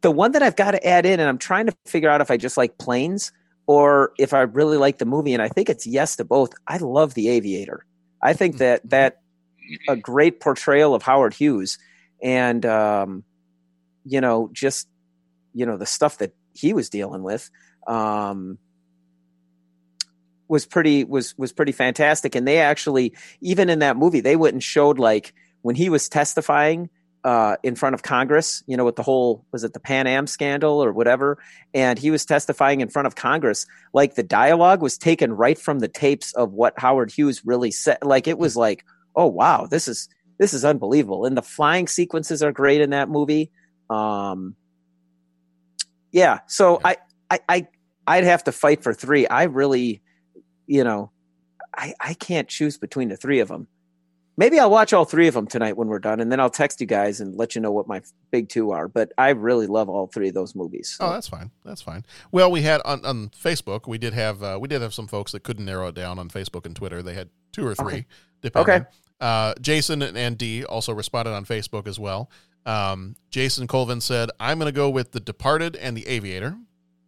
[0.00, 2.30] The one that I've got to add in, and I'm trying to figure out if
[2.30, 3.32] I just like planes
[3.66, 6.52] or if I really like the movie, and I think it's yes to both.
[6.66, 7.84] I love The Aviator.
[8.20, 9.20] I think that that
[9.88, 11.78] a great portrayal of Howard Hughes,
[12.22, 13.24] and um,
[14.04, 14.88] you know, just
[15.54, 17.50] you know the stuff that he was dealing with.
[17.86, 18.58] Um,
[20.48, 24.52] was pretty was was pretty fantastic and they actually even in that movie they went
[24.52, 25.32] and showed like
[25.62, 26.90] when he was testifying
[27.24, 30.26] uh in front of congress you know with the whole was it the pan am
[30.26, 31.38] scandal or whatever
[31.74, 35.78] and he was testifying in front of congress like the dialogue was taken right from
[35.78, 38.84] the tapes of what howard hughes really said like it was like
[39.16, 40.08] oh wow this is
[40.38, 43.50] this is unbelievable and the flying sequences are great in that movie
[43.90, 44.56] um
[46.12, 46.40] Yeah.
[46.46, 46.96] So I,
[47.30, 47.68] I, I,
[48.06, 49.26] I'd have to fight for three.
[49.26, 50.02] I really,
[50.66, 51.10] you know,
[51.74, 53.66] I, I can't choose between the three of them.
[54.36, 56.80] Maybe I'll watch all three of them tonight when we're done, and then I'll text
[56.80, 58.00] you guys and let you know what my
[58.30, 58.88] big two are.
[58.88, 60.96] But I really love all three of those movies.
[61.00, 61.50] Oh, that's fine.
[61.64, 62.04] That's fine.
[62.30, 65.32] Well, we had on, on Facebook, we did have uh, we did have some folks
[65.32, 67.02] that couldn't narrow it down on Facebook and Twitter.
[67.02, 68.06] They had two or three, Okay.
[68.40, 68.74] depending.
[68.76, 68.84] Okay.
[69.20, 72.30] Uh, Jason and, and D also responded on Facebook as well.
[72.64, 76.56] Um, Jason Colvin said, "I'm going to go with The Departed and The Aviator."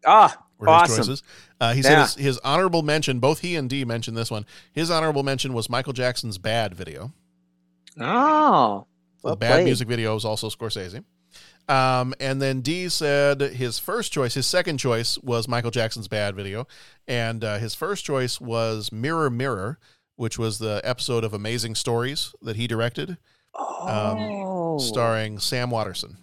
[0.06, 1.22] Ah, were his choices.
[1.60, 4.44] Uh, he said his, his honorable mention, both he and D mentioned this one.
[4.72, 7.12] His honorable mention was Michael Jackson's Bad video.
[8.00, 8.86] Oh,
[9.22, 9.64] The bad played.
[9.64, 11.04] music video is also Scorsese.
[11.68, 16.34] Um, and then D said his first choice, his second choice was Michael Jackson's Bad
[16.36, 16.66] video,
[17.08, 19.78] and uh, his first choice was Mirror Mirror,
[20.16, 23.16] which was the episode of Amazing Stories that he directed,
[23.54, 24.74] Oh.
[24.74, 26.18] um, starring Sam Waterston.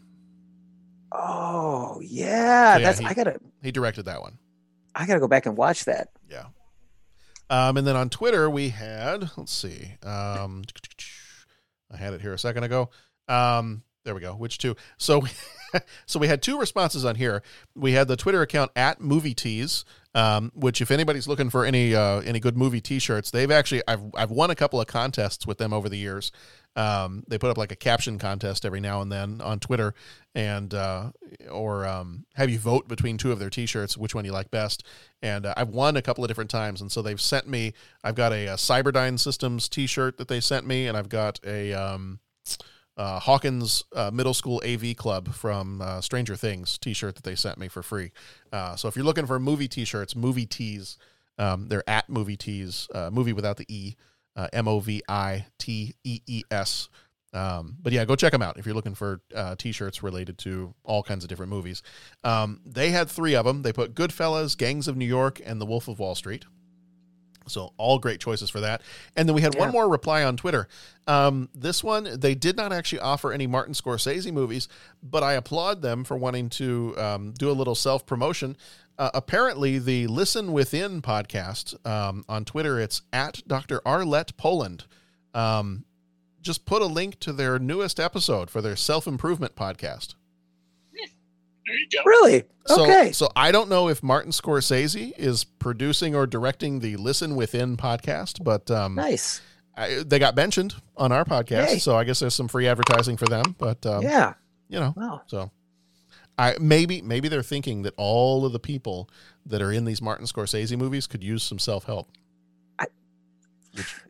[1.12, 4.38] Oh yeah, So, yeah, that's he- I gotta He directed that one.
[4.96, 6.10] I gotta go back and watch that.
[6.30, 6.46] Yeah.
[7.50, 10.64] Um, and then on Twitter we had, let's see, um,
[11.92, 12.90] I had it here a second ago.
[13.28, 14.34] Um, there we go.
[14.34, 14.76] Which two?
[14.98, 15.24] So,
[16.06, 17.44] so we had two responses on here.
[17.76, 19.84] We had the Twitter account at Movie Tees,
[20.14, 24.02] um, which if anybody's looking for any uh, any good movie T-shirts, they've actually I've
[24.16, 26.32] I've won a couple of contests with them over the years.
[26.76, 29.94] Um, they put up like a caption contest every now and then on Twitter,
[30.34, 31.12] and uh,
[31.50, 34.86] or um, have you vote between two of their T-shirts, which one you like best.
[35.22, 37.74] And uh, I've won a couple of different times, and so they've sent me.
[38.04, 41.74] I've got a, uh Cyberdyne Systems T-shirt that they sent me, and I've got a
[41.74, 42.20] um,
[42.98, 47.58] uh, Hawkins uh, Middle School AV Club from uh, Stranger Things T-shirt that they sent
[47.58, 48.12] me for free.
[48.52, 50.98] Uh, so if you're looking for movie T-shirts, movie tees,
[51.38, 53.96] um, they're at movie tees, uh, movie without the e,
[54.36, 56.90] uh, M O V I T E E S.
[57.34, 59.22] Um, but yeah, go check them out if you're looking for
[59.58, 61.82] T-shirts related to all kinds of different movies.
[62.26, 63.62] Um, they had three of them.
[63.62, 66.44] They put Goodfellas, Gangs of New York, and The Wolf of Wall Street.
[67.48, 68.82] So all great choices for that.
[69.16, 70.68] And then we had one more reply on Twitter.
[71.08, 74.68] Um, this one they did not actually offer any Martin Scorsese movies,
[75.02, 78.56] but I applaud them for wanting to um, do a little self promotion.
[78.98, 83.80] Uh, apparently, the Listen Within podcast um, on Twitter, it's at Dr.
[83.80, 84.86] Arlette Poland.
[85.34, 85.86] Um,
[86.42, 90.16] just put a link to their newest episode for their self improvement podcast.
[91.72, 92.04] There you go.
[92.06, 92.44] Really?
[92.68, 93.12] So, Okay.
[93.14, 98.44] So I don't know if Martin Scorsese is producing or directing the Listen Within podcast,
[98.44, 99.42] but um, nice.
[99.78, 101.80] I, they got mentioned on our podcast, Hey.
[101.80, 103.56] so I guess there's some free advertising for them.
[103.58, 104.34] But um, yeah.
[104.68, 105.22] you know, Wow.
[105.28, 105.50] so
[106.38, 109.10] I maybe maybe they're thinking that all of the people
[109.46, 112.10] that are in these Martin Scorsese movies could use some self help,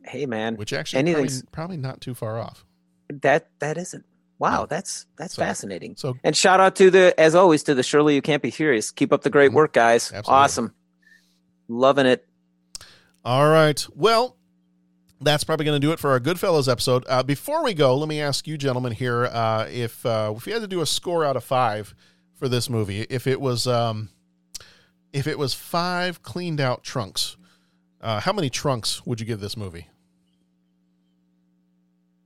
[0.04, 2.64] Hey man, which actually probably, anything's probably not too far off.
[3.08, 4.04] that that isn't.
[4.42, 5.94] Wow, that's that's So- fascinating.
[5.96, 8.90] so- and shout out to the as always to the Shirley You Can't Be Furious.
[8.90, 10.06] Keep up the great work, guys.
[10.06, 10.16] Mm-hmm.
[10.16, 10.42] Absolutely.
[10.42, 10.74] Awesome.
[11.68, 12.26] Loving it.
[13.24, 13.86] All right.
[13.94, 14.36] Well,
[15.20, 17.04] that's probably going to do it for our Goodfellas episode.
[17.08, 20.52] Uh, before we go, let me ask you, gentlemen, here uh, if uh, if you
[20.54, 21.94] had to do a score out of five
[22.34, 24.08] for this movie, if it was um,
[25.12, 27.36] if it was five cleaned out trunks,
[28.00, 29.86] uh, how many trunks would you give this movie?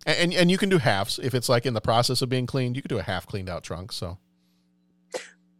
[0.06, 2.46] And, and and you can do halves if it's like in the process of being
[2.46, 2.76] cleaned.
[2.76, 3.92] You could do a half cleaned out trunk.
[3.92, 4.18] So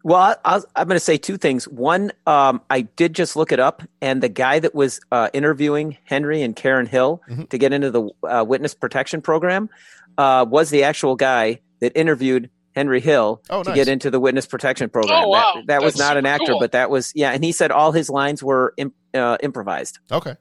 [0.05, 1.67] Well, I, I, I'm going to say two things.
[1.67, 5.99] One, um, I did just look it up, and the guy that was uh, interviewing
[6.05, 7.45] Henry and Karen Hill Mm-hmm.
[7.45, 9.69] to get into the uh, witness protection program
[10.17, 13.75] uh, was the actual guy that interviewed Henry Hill Oh, to nice.
[13.77, 15.25] get into the witness protection program.
[15.25, 15.53] Oh, wow.
[15.57, 16.61] That, that was not an actor, cool.
[16.61, 17.33] but that was yeah.
[17.33, 19.99] And he said all his lines were imp, uh, improvised.
[20.13, 20.37] okay,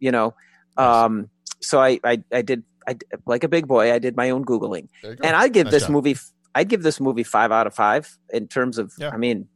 [0.00, 0.34] You know,
[0.76, 1.30] um,
[1.60, 2.96] so I, I I did I
[3.26, 3.92] like a big boy.
[3.92, 5.10] I did my own googling, go.
[5.22, 5.90] and I'd give Nice this job.
[5.92, 6.16] movie
[6.54, 9.10] I'd give this movie five out of five in terms of Yeah.
[9.10, 9.46] I mean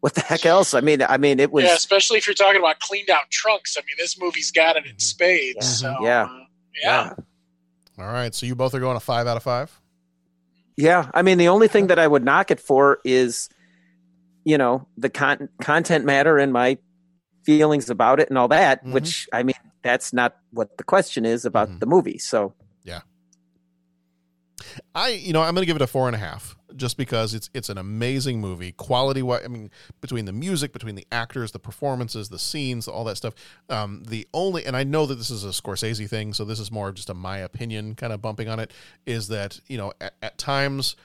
[0.00, 2.58] what the heck else I mean I mean it was yeah, especially if you're talking
[2.60, 3.76] about cleaned out trunks.
[3.78, 5.78] I mean, this movie's got it in spades.
[5.80, 6.24] So, Yeah.
[6.24, 6.38] uh,
[6.82, 7.14] yeah.
[7.98, 8.34] all right.
[8.34, 9.70] So you both are going a five out of five.
[10.76, 13.48] yeah I mean the only thing that I would knock it for is
[14.44, 16.78] you know the con- content matter and my
[17.44, 18.92] feelings about it and all that Mhm.
[18.92, 21.80] which I mean that's not what the question is about Mhm.
[21.80, 22.54] the movie so
[24.94, 27.34] I, you know, I'm going to give it a four and a half, just because
[27.34, 29.22] it's it's an amazing movie, quality.
[29.22, 33.34] I mean, between the music, between the actors, the performances, the scenes, all that stuff.
[33.68, 36.70] Um, the only, and I know that this is a Scorsese thing, so this is
[36.70, 38.72] more just a my opinion kind of bumping on it.
[39.06, 40.96] Is that you know at, at times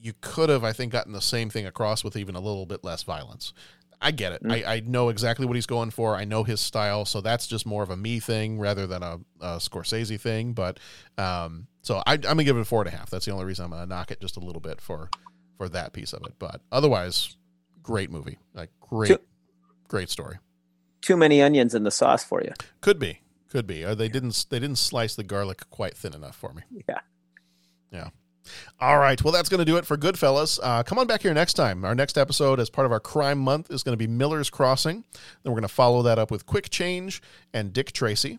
[0.00, 2.84] you could have, I think, gotten the same thing across with even a little bit
[2.84, 3.52] less violence.
[4.00, 4.42] I get it.
[4.48, 6.14] I, I know exactly what he's going for.
[6.14, 9.18] I know his style, so that's just more of a me thing rather than a,
[9.40, 10.52] a Scorsese thing.
[10.52, 10.78] But
[11.16, 13.10] um, so I, I'm gonna give it a four and a half.
[13.10, 15.10] That's the only reason I'm gonna knock it just a little bit for
[15.56, 16.34] for that piece of it.
[16.38, 17.36] But otherwise,
[17.82, 18.38] great movie.
[18.54, 19.20] Like great, Too-
[19.88, 20.38] great story.
[21.00, 22.52] Too many onions in the sauce for you.
[22.80, 23.84] Could be, could be.
[23.84, 26.62] Or they didn't they didn't slice the garlic quite thin enough for me.
[26.88, 27.00] Yeah.
[27.90, 28.08] Yeah.
[28.80, 29.22] All right.
[29.22, 30.58] Well, that's going to do it for Goodfellas.
[30.62, 31.84] Uh, come on back here next time.
[31.84, 35.04] Our next episode, as part of our crime month, is going to be Miller's Crossing.
[35.42, 37.22] Then we're going to follow that up with Quick Change
[37.52, 38.38] and Dick Tracy.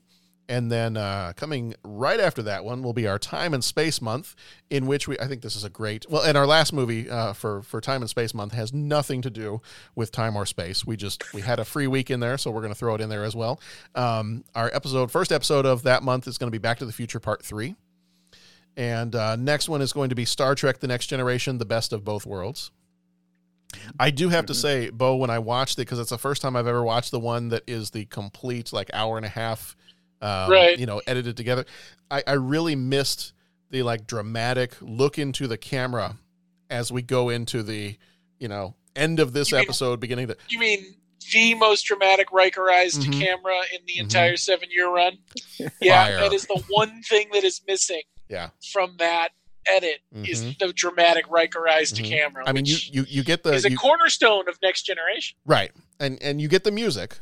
[0.49, 4.36] And then uh, coming right after that one will be our Time and Space Month,
[4.72, 6.23] in which we I think this is a great well.
[6.23, 9.61] And our last movie uh, for for Time and Space Month has nothing to do
[9.94, 10.84] with time or space.
[10.84, 13.02] We just we had a free week in there, so we're going to throw it
[13.02, 13.61] in there as well.
[13.94, 16.94] Um, our episode, first episode of that month, is going to be Back to the
[16.94, 17.76] Future Part Three.
[18.77, 21.91] And uh, next one is going to be Star Trek: The Next Generation, the best
[21.93, 22.71] of both worlds.
[23.99, 26.55] I do have to say, Bo, when I watched it, because it's the first time
[26.55, 29.75] I've ever watched the one that is the complete like hour and a half,
[30.21, 30.77] um, Right.
[30.79, 31.65] you know, edited together.
[32.09, 33.33] I, I really missed
[33.69, 36.15] the like dramatic look into the camera
[36.71, 37.95] as we go into the,
[38.39, 40.95] you know, end of this You mean- episode, beginning to You mean
[41.31, 43.19] the most dramatic Rikerized Mhm.
[43.21, 45.19] camera in the entire seven year run?
[45.79, 46.19] Yeah, Fire.
[46.21, 48.49] that is the one thing that is missing yeah.
[48.72, 49.30] from that
[49.65, 50.57] edit is Mhm.
[50.60, 51.95] the dramatic Rikerized Mhm.
[51.97, 52.43] To camera.
[52.47, 55.38] I mean, you you you get the is a you- cornerstone of Next Generation.
[55.45, 55.72] Right.
[55.99, 57.18] And and you get the music.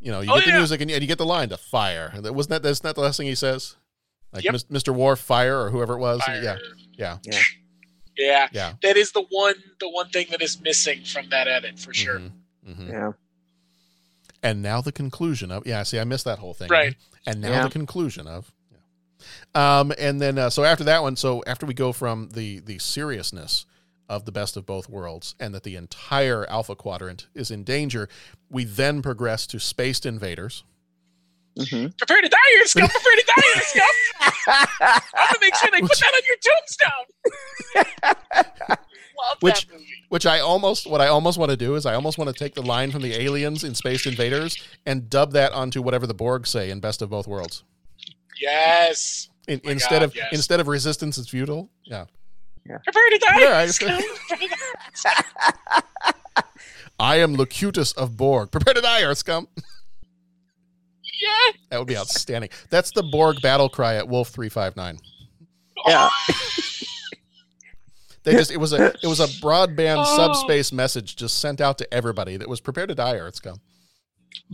[0.00, 0.58] You know, you Oh, get the yeah.
[0.58, 2.12] music and you, and you get the line to fire.
[2.16, 3.76] That wasn't that that's not the last thing he says?
[4.32, 4.54] Like Yep.
[4.70, 4.92] Mr.
[4.94, 6.20] Worf fire or whoever it was.
[6.22, 6.42] Fire.
[6.42, 6.58] Yeah.
[6.98, 7.18] Yeah.
[7.24, 7.40] Yeah.
[8.18, 8.72] Yeah, Yeah.
[8.82, 12.20] that is the one the one thing that is missing from that edit for sure.
[12.66, 12.88] Mhm.
[12.90, 13.12] Yeah.
[14.42, 16.68] And now the conclusion of yeah, see I missed that whole thing.
[16.68, 16.94] Right.
[17.26, 17.62] And now Yeah.
[17.64, 18.55] the conclusion of yeah.
[19.56, 22.78] Um and then uh, so after that one, so after we go from the the
[22.78, 23.64] seriousness
[24.08, 28.08] of the best of both worlds and that the entire alpha quadrant is in danger,
[28.50, 30.62] we then progress to spaced invaders.
[31.58, 31.88] Mm-hmm.
[31.96, 32.88] Prepare to die, here, scum!
[32.88, 33.86] Prepare to die, here, scum!
[34.82, 36.36] I'm gonna make sure they put that on your
[37.74, 38.76] tombstone.
[39.18, 39.86] Love which that movie.
[40.10, 42.54] which I almost what I almost want to do is I almost want to take
[42.54, 46.46] the line from the aliens in Spaced Invaders and dub that onto whatever the Borg
[46.46, 47.64] say in Best of Both Worlds.
[48.38, 49.30] Yes.
[49.48, 50.28] In, my instead God, of yes.
[50.32, 51.70] instead of resistance is futile.
[51.84, 52.06] Yeah.
[52.66, 54.00] Prepare to die, Yeah, I- scum!
[56.98, 58.50] I am Locutus of Borg.
[58.50, 59.46] Prepare to die, Earth scum.
[59.56, 61.52] yeah.
[61.70, 62.50] That would be outstanding.
[62.70, 64.98] That's the Borg battle cry at Wolf three five nine.
[65.86, 66.08] Yeah.
[68.24, 70.16] They just it was a it was a broadband Oh.
[70.16, 73.60] subspace message just sent out to everybody that was prepare to die, Earth scum.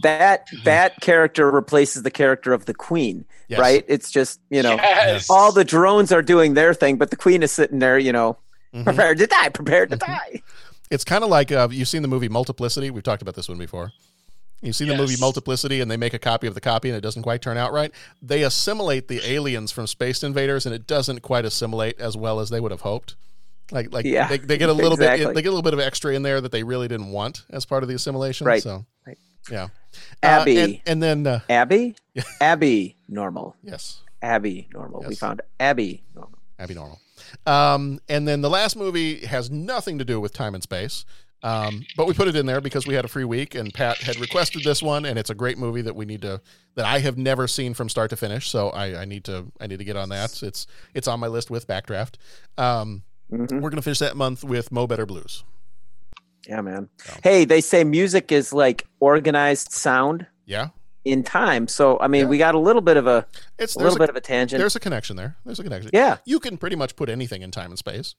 [0.02, 3.60] That that character replaces the character of the queen, Yes.
[3.60, 3.84] right?
[3.88, 5.28] It's just you know Yes.
[5.30, 8.36] all the drones are doing their thing, but the queen is sitting there, you know,
[8.74, 8.84] Mhm.
[8.84, 10.42] prepared to die, prepared to die.
[10.90, 12.90] It's kind of like uh, you've seen the movie Multiplicity.
[12.90, 13.92] We've talked about this one before.
[14.60, 17.00] You've seen the movie Multiplicity, and they make a copy of the copy, and it
[17.00, 17.90] doesn't quite turn out right.
[18.22, 22.48] They assimilate the aliens from Spaced Invaders, and it doesn't quite assimilate as well as
[22.50, 23.16] they would have hoped.
[23.72, 25.80] Like, like Yeah, they, they get a little bit, they get a little bit of
[25.80, 28.46] extra in there that they really didn't want as part of the assimilation.
[28.46, 28.62] Right.
[28.62, 29.18] So, Right.
[29.50, 29.68] Yeah.
[30.22, 30.58] Abby.
[30.58, 31.96] Uh, and, and then, uh, Abby,
[32.40, 33.56] Abby, normal.
[33.62, 35.04] yes, Abby, normal.
[35.06, 36.38] We found Abby, normal.
[36.58, 37.00] Abby Normal.
[37.46, 41.04] Um, and then the last movie has nothing to do with time and space.
[41.42, 43.98] Um, but we put it in there because we had a free week and Pat
[43.98, 46.40] had requested this one and it's a great movie that we need to
[46.76, 48.48] that I have never seen from start to finish.
[48.48, 50.40] So I, I need to I need to get on that.
[50.44, 52.14] It's it's on my list with Backdraft.
[52.58, 53.02] Um,
[53.32, 53.60] Mhm.
[53.60, 55.42] we're gonna finish that month with Mo Better Blues.
[56.48, 56.88] Yeah, man.
[57.22, 60.68] Hey, they say music is like organized sound Yeah.
[61.04, 61.68] in time.
[61.68, 63.26] So I mean, we got a little bit of a
[63.58, 64.58] It's a little bit of a tangent.
[64.58, 65.36] There's a connection there.
[65.44, 65.90] There's a connection.
[65.92, 66.16] Yeah.
[66.24, 68.14] You can pretty much put anything in time and space.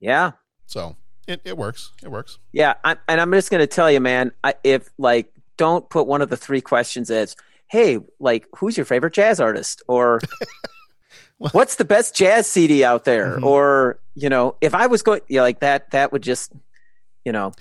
[0.00, 0.32] yeah.
[0.66, 0.96] So
[1.26, 1.92] it, it works.
[2.02, 2.38] It works.
[2.52, 4.32] Yeah, I, and I'm just going to tell you, man.
[4.42, 7.34] I, if like, don't put one of the three questions as,
[7.66, 10.20] "Hey, like, who's your favorite jazz artist?" or
[11.38, 13.44] "What's the best jazz CD out there?" Mm-hmm.
[13.44, 16.52] or you know, if I was going, yeah, like that, that would just,
[17.24, 17.52] you know,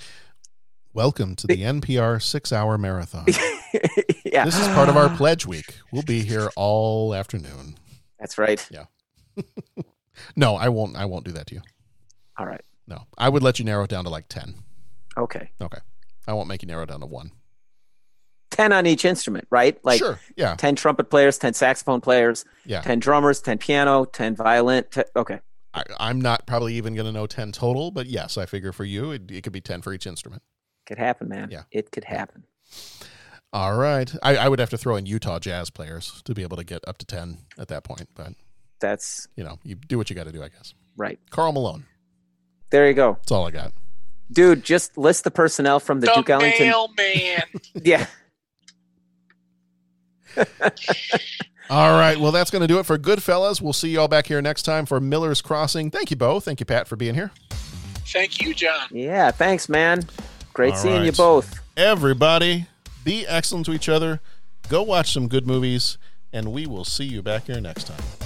[0.96, 3.26] Welcome to the NPR six hour marathon.
[4.24, 4.46] yeah.
[4.46, 5.78] This is part of our pledge week.
[5.92, 7.78] We'll be here all afternoon.
[8.20, 8.64] That's right.
[8.70, 8.86] Yeah.
[10.36, 10.96] no, I won't.
[10.96, 11.62] I won't do that to you.
[12.38, 12.62] All right.
[12.88, 14.54] No, I would let you narrow it down to like ten.
[15.18, 15.50] Okay.
[15.60, 15.80] Okay.
[16.28, 17.32] I won't make you narrow it down to one.
[18.52, 19.84] Ten on each instrument, right?
[19.84, 20.56] Like, Sure, yeah.
[20.56, 22.82] Ten trumpet players, ten saxophone players, Yeah.
[22.82, 24.84] ten drummers, ten piano, ten violin.
[24.92, 25.40] Ten, okay.
[25.74, 28.84] I, I'm not probably even going to know ten total, but yes, I figure for
[28.86, 30.42] you it, it could be ten for each instrument.
[30.86, 31.50] Could happen, man.
[31.52, 31.64] Yeah.
[31.72, 32.44] It could happen.
[33.52, 34.14] All right.
[34.24, 36.84] I, I would have to throw in Utah jazz players to be able to get
[36.88, 38.34] up to ten at that point, but
[38.80, 40.74] That's you know, you do what you got to do, I guess.
[40.98, 41.20] right.
[41.30, 41.86] Karl Malone.
[42.72, 43.14] There you go.
[43.20, 43.72] That's all I got.
[44.32, 46.68] Dude, just list the personnel from the, The Duke Ellington.
[46.68, 47.44] mailman.
[47.84, 48.08] Yeah.
[51.70, 52.20] All right.
[52.20, 53.62] Well, that's going to do it for Goodfellas.
[53.62, 55.90] We'll see you all back here next time for Miller's Crossing.
[55.90, 56.40] Thank you, Bo.
[56.40, 57.32] Thank you, Pat, for being here.
[58.06, 58.88] Thank you, John.
[58.92, 59.32] Yeah.
[59.32, 60.04] Thanks, man.
[60.54, 61.60] Great All seeing you both.
[61.76, 62.68] Everybody,
[63.04, 64.22] be excellent to each other.
[64.70, 65.98] Go watch some good movies,
[66.32, 68.23] and we will see you back here next time.